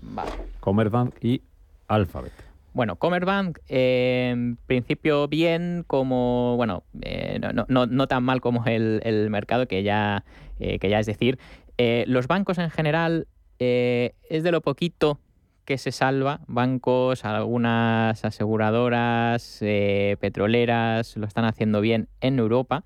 Vale. 0.00 0.30
Comerbank 0.60 1.14
y 1.22 1.42
Alphabet. 1.88 2.32
Bueno, 2.74 2.96
Comerbank, 2.96 3.58
en 3.68 4.56
principio 4.66 5.28
bien, 5.28 5.84
como, 5.86 6.56
bueno, 6.56 6.84
eh, 7.02 7.38
no, 7.68 8.06
tan 8.06 8.22
mal 8.22 8.40
como 8.40 8.64
el, 8.64 9.28
mercado, 9.30 9.68
que 9.68 9.82
ya, 9.82 10.24
eh, 10.58 10.78
que 10.78 10.88
ya 10.88 10.98
es 10.98 11.06
decir. 11.06 11.38
Eh, 11.76 12.04
los 12.06 12.28
bancos 12.28 12.58
en 12.58 12.70
general 12.70 13.26
es 13.58 14.42
de 14.42 14.50
lo 14.50 14.60
poquito 14.60 15.20
que 15.64 15.78
se 15.78 15.92
salva. 15.92 16.40
Bancos, 16.48 17.24
algunas 17.24 18.24
aseguradoras, 18.24 19.58
petroleras, 19.60 21.16
lo 21.16 21.26
están 21.26 21.44
haciendo 21.44 21.80
bien 21.80 22.08
en 22.20 22.38
Europa. 22.38 22.84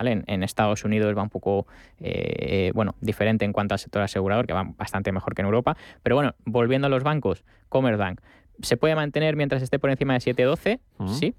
En, 0.00 0.42
Estados 0.42 0.84
Unidos 0.84 1.16
va 1.16 1.22
un 1.22 1.30
poco 1.30 1.66
eh, 2.00 2.70
bueno, 2.74 2.94
diferente 3.00 3.44
en 3.44 3.52
cuanto 3.52 3.74
al 3.74 3.78
sector 3.78 4.02
asegurador, 4.02 4.46
que 4.46 4.52
va 4.52 4.64
bastante 4.76 5.12
mejor 5.12 5.34
que 5.34 5.42
en 5.42 5.46
Europa. 5.46 5.76
Pero 6.02 6.16
bueno, 6.16 6.34
volviendo 6.44 6.86
a 6.86 6.90
los 6.90 7.02
bancos, 7.02 7.44
Commerzbank, 7.68 8.20
¿se 8.62 8.76
puede 8.76 8.94
mantener 8.94 9.36
mientras 9.36 9.62
esté 9.62 9.78
por 9.78 9.90
encima 9.90 10.14
de 10.14 10.20
7.12? 10.20 10.80
Sí. 11.08 11.34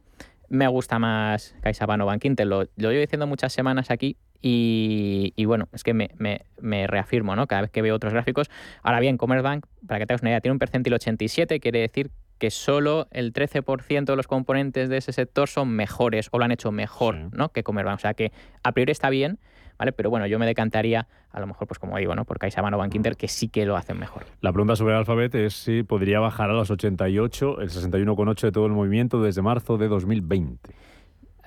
Me 0.49 0.67
gusta 0.67 0.97
más 0.99 1.55
CaixaBank 1.61 2.01
o 2.01 2.05
Bank 2.05 2.25
Inter. 2.25 2.47
Lo, 2.47 2.63
lo 2.63 2.89
llevo 2.89 3.01
diciendo 3.01 3.27
muchas 3.27 3.53
semanas 3.53 3.91
aquí 3.91 4.17
y, 4.41 5.45
bueno, 5.45 5.67
es 5.73 5.83
que 5.83 5.93
me, 5.93 6.11
me, 6.17 6.87
reafirmo, 6.87 7.35
¿no? 7.35 7.47
Cada 7.47 7.63
vez 7.63 7.71
que 7.71 7.81
veo 7.81 7.95
otros 7.95 8.13
gráficos. 8.13 8.49
Ahora 8.83 8.99
bien, 8.99 9.17
Commerzbank, 9.17 9.65
para 9.85 9.99
que 9.99 10.05
te 10.05 10.13
hagas 10.13 10.21
una 10.21 10.31
idea, 10.31 10.41
tiene 10.41 10.53
un 10.53 10.59
percentil 10.59 10.93
87, 10.93 11.59
quiere 11.59 11.79
decir 11.79 12.09
que 12.39 12.49
solo 12.49 13.07
el 13.11 13.33
13% 13.33 14.05
de 14.05 14.15
los 14.15 14.27
componentes 14.27 14.89
de 14.89 14.97
ese 14.97 15.13
sector 15.13 15.47
son 15.47 15.69
mejores 15.69 16.29
o 16.31 16.39
lo 16.39 16.45
han 16.45 16.51
hecho 16.51 16.71
mejor 16.71 17.15
¿no? 17.35 17.49
que 17.49 17.63
Comerbank. 17.63 17.97
O 17.97 18.01
sea 18.01 18.13
que 18.13 18.31
a 18.63 18.71
priori 18.71 18.91
está 18.91 19.09
bien, 19.09 19.39
¿vale? 19.77 19.91
Pero 19.91 20.09
bueno, 20.09 20.25
yo 20.25 20.39
me 20.39 20.45
decantaría, 20.45 21.07
a 21.31 21.39
lo 21.39 21.47
mejor, 21.47 21.67
pues 21.67 21.79
como 21.79 21.97
digo, 21.97 22.15
¿no? 22.15 22.25
Por 22.25 22.39
CaixaBank 22.39 22.75
o 22.75 22.77
Bank 22.77 22.95
Inter, 22.95 23.15
que 23.15 23.27
sí 23.27 23.49
que 23.49 23.65
lo 23.65 23.75
hacen 23.75 23.99
mejor. 23.99 24.25
La 24.41 24.51
pregunta 24.51 24.75
sobre 24.75 24.95
Alphabet 24.95 25.35
es 25.35 25.53
si 25.53 25.83
podría 25.83 26.19
bajar 26.19 26.49
a 26.49 26.53
los 26.53 26.71
88, 26.71 27.61
el 27.61 27.69
61,8 27.69 28.41
de 28.41 28.51
todo 28.51 28.65
el 28.65 28.73
movimiento 28.73 29.21
desde 29.21 29.41
marzo 29.41 29.77
de 29.77 29.87
2020. 29.87 30.73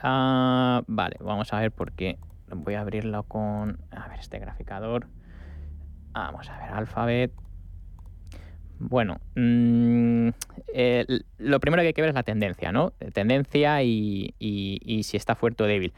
Ah, 0.02 0.82
vale, 0.86 1.16
vamos 1.20 1.52
a 1.52 1.60
ver 1.60 1.72
por 1.72 1.92
qué. 1.92 2.18
Voy 2.54 2.74
a 2.74 2.82
abrirlo 2.82 3.22
con, 3.22 3.78
a 3.90 4.08
ver, 4.08 4.18
este 4.18 4.38
graficador. 4.38 5.06
Vamos 6.12 6.50
a 6.50 6.58
ver, 6.58 6.70
Alphabet. 6.70 7.32
Bueno, 8.78 9.20
mm, 9.36 10.28
lo 11.38 11.60
primero 11.60 11.82
que 11.82 11.88
hay 11.88 11.92
que 11.92 12.02
ver 12.02 12.10
es 12.10 12.14
la 12.14 12.22
tendencia, 12.22 12.72
¿no? 12.72 12.90
Tendencia 13.12 13.82
y, 13.82 14.34
si 14.38 15.16
está 15.16 15.34
fuerte 15.34 15.64
o 15.64 15.66
débil. 15.66 15.92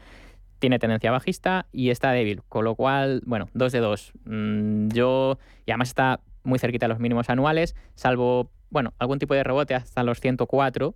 Tiene 0.59 0.79
tendencia 0.79 1.11
bajista 1.11 1.67
y 1.71 1.89
está 1.89 2.11
débil, 2.11 2.41
con 2.47 2.63
lo 2.63 2.75
cual, 2.75 3.21
bueno, 3.25 3.49
dos 3.53 3.71
de 3.71 3.79
dos. 3.79 4.13
Mm, 4.25 4.89
yo, 4.89 5.37
y 5.65 5.71
además 5.71 5.89
está 5.89 6.21
muy 6.43 6.59
cerquita 6.59 6.85
de 6.85 6.89
los 6.89 6.99
mínimos 6.99 7.29
anuales, 7.29 7.75
salvo, 7.95 8.51
bueno, 8.69 8.93
algún 8.99 9.19
tipo 9.19 9.33
de 9.33 9.43
rebote 9.43 9.75
hasta 9.75 10.03
los 10.03 10.19
104. 10.19 10.95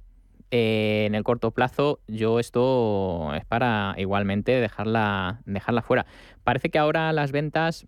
Eh, 0.52 1.04
en 1.06 1.14
el 1.14 1.24
corto 1.24 1.52
plazo, 1.52 2.00
yo 2.08 2.40
esto 2.40 3.32
es 3.36 3.46
para 3.46 3.94
igualmente 3.98 4.54
dejarla, 4.54 5.42
dejarla 5.46 5.84
fuera. 5.84 6.08
Parece 6.44 6.70
que 6.70 6.80
ahora 6.80 7.14
las 7.14 7.32
ventas 7.32 7.86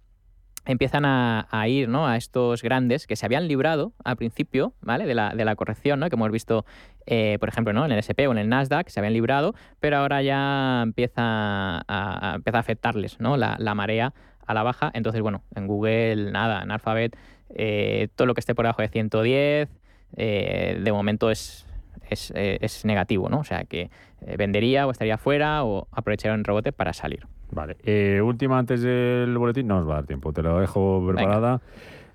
empiezan 0.66 1.05
a, 1.05 1.68
ir 1.68 1.89
¿no? 1.89 2.07
a 2.07 2.18
estos 2.18 2.62
grandes 2.62 3.07
que 3.07 3.16
se 3.16 3.26
habían 3.26 3.47
librado 3.47 3.93
al 4.03 4.16
principio 4.16 4.74
¿vale? 4.82 5.05
de, 5.05 5.16
la, 5.16 5.34
de 5.34 5.45
la 5.45 5.55
corrección, 5.55 5.99
¿no? 5.99 6.09
que 6.09 6.16
hemos 6.16 6.32
visto, 6.32 6.66
eh, 7.05 7.38
por 7.39 7.49
ejemplo, 7.49 7.74
¿no? 7.74 7.86
en 7.86 7.91
el 7.91 7.99
SP 7.99 8.28
o 8.28 8.32
en 8.32 8.38
el 8.38 8.49
Nasdaq, 8.49 8.89
se 8.89 8.99
habían 8.99 9.14
librado, 9.14 9.55
pero 9.80 9.97
ahora 9.97 10.22
ya 10.22 10.82
empieza 10.84 11.22
a, 11.24 11.84
a 11.88 12.59
afectarles 12.59 13.20
¿no? 13.20 13.38
la, 13.38 13.55
la, 13.59 13.76
marea 13.76 14.14
a 14.45 14.53
la 14.53 14.64
baja. 14.64 14.91
Entonces, 14.93 15.22
bueno, 15.22 15.43
en 15.55 15.68
Google, 15.68 16.32
nada, 16.32 16.62
en 16.62 16.72
Alphabet, 16.72 17.18
eh, 17.49 18.09
todo 18.16 18.28
lo 18.28 18.34
que 18.34 18.41
esté 18.41 18.53
por 18.53 18.66
debajo 18.66 18.82
de 18.82 18.89
110, 18.89 19.70
eh, 20.18 20.80
de 20.82 20.91
momento 20.91 21.32
es, 21.32 21.66
es, 22.09 22.32
es, 22.36 22.86
negativo, 22.86 23.30
¿no? 23.30 23.39
O 23.39 23.43
sea 23.43 23.64
que 23.64 23.89
vendería 24.38 24.86
o 24.86 24.91
estaría 24.91 25.18
fuera 25.18 25.64
o 25.64 25.88
aprovecharía 25.91 26.36
un 26.36 26.43
rebote 26.43 26.72
para 26.72 26.93
salir. 26.93 27.26
Vale. 27.52 27.78
Eh, 27.84 28.22
última 28.22 28.58
antes 28.58 28.82
del 28.82 29.38
boletín, 29.38 29.68
no 29.68 29.80
nos 29.80 29.88
va 29.88 29.93
a 29.93 29.95
dar 29.97 30.06
tiempo, 30.06 30.34
te 30.34 30.41
lo 30.41 30.60
dejo 30.60 31.06
preparada. 31.06 31.62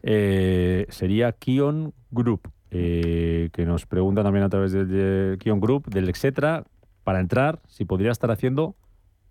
Eh, 0.03 0.87
sería 0.89 1.33
Kion 1.33 1.93
Group, 2.11 2.51
eh, 2.71 3.51
que 3.53 3.67
nos 3.67 3.87
pregunta 3.87 4.23
también 4.23 4.45
a 4.45 4.49
través 4.49 4.73
del 4.73 5.37
Kion 5.39 5.61
Group, 5.61 5.89
del 5.89 6.09
etcétera, 6.09 6.65
para 7.05 7.21
entrar, 7.21 7.61
si 7.67 7.85
podría 7.85 8.13
estar 8.13 8.31
haciendo 8.31 8.77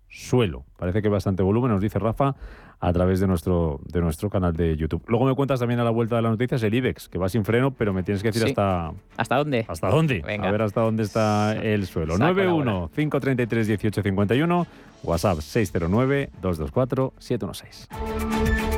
suelo. 0.08 0.64
Parece 0.78 1.02
que 1.02 1.08
bastante 1.08 1.42
volumen, 1.42 1.70
nos 1.72 1.82
dice 1.82 1.98
Rafa, 1.98 2.36
a 2.80 2.92
través 2.92 3.20
de 3.20 3.26
nuestro, 3.26 3.80
de 3.84 4.00
nuestro 4.00 4.30
canal 4.30 4.52
de 4.54 4.76
YouTube. 4.76 5.02
Luego 5.06 5.24
me 5.24 5.34
cuentas 5.34 5.60
también 5.60 5.80
a 5.80 5.84
la 5.84 5.90
vuelta 5.90 6.16
de 6.16 6.22
las 6.22 6.30
noticias 6.30 6.62
el 6.62 6.74
IBEX, 6.74 7.08
que 7.08 7.18
va 7.18 7.28
sin 7.28 7.44
freno, 7.44 7.70
pero 7.72 7.92
me 7.92 8.02
tienes 8.02 8.22
que 8.22 8.28
decir 8.30 8.44
hasta... 8.44 8.92
¿Hasta 9.16 9.36
dónde? 9.36 9.64
¿Hasta 9.68 9.88
dónde? 9.88 10.22
A 10.40 10.50
ver 10.50 10.62
hasta 10.62 10.82
dónde 10.82 11.02
está 11.02 11.56
el 11.56 11.86
suelo. 11.86 12.18
91 12.18 12.90
533 12.94 13.68
1851 13.68 14.66
WhatsApp 15.02 15.40
609 15.40 16.30
224 16.40 17.12
716. 17.18 18.75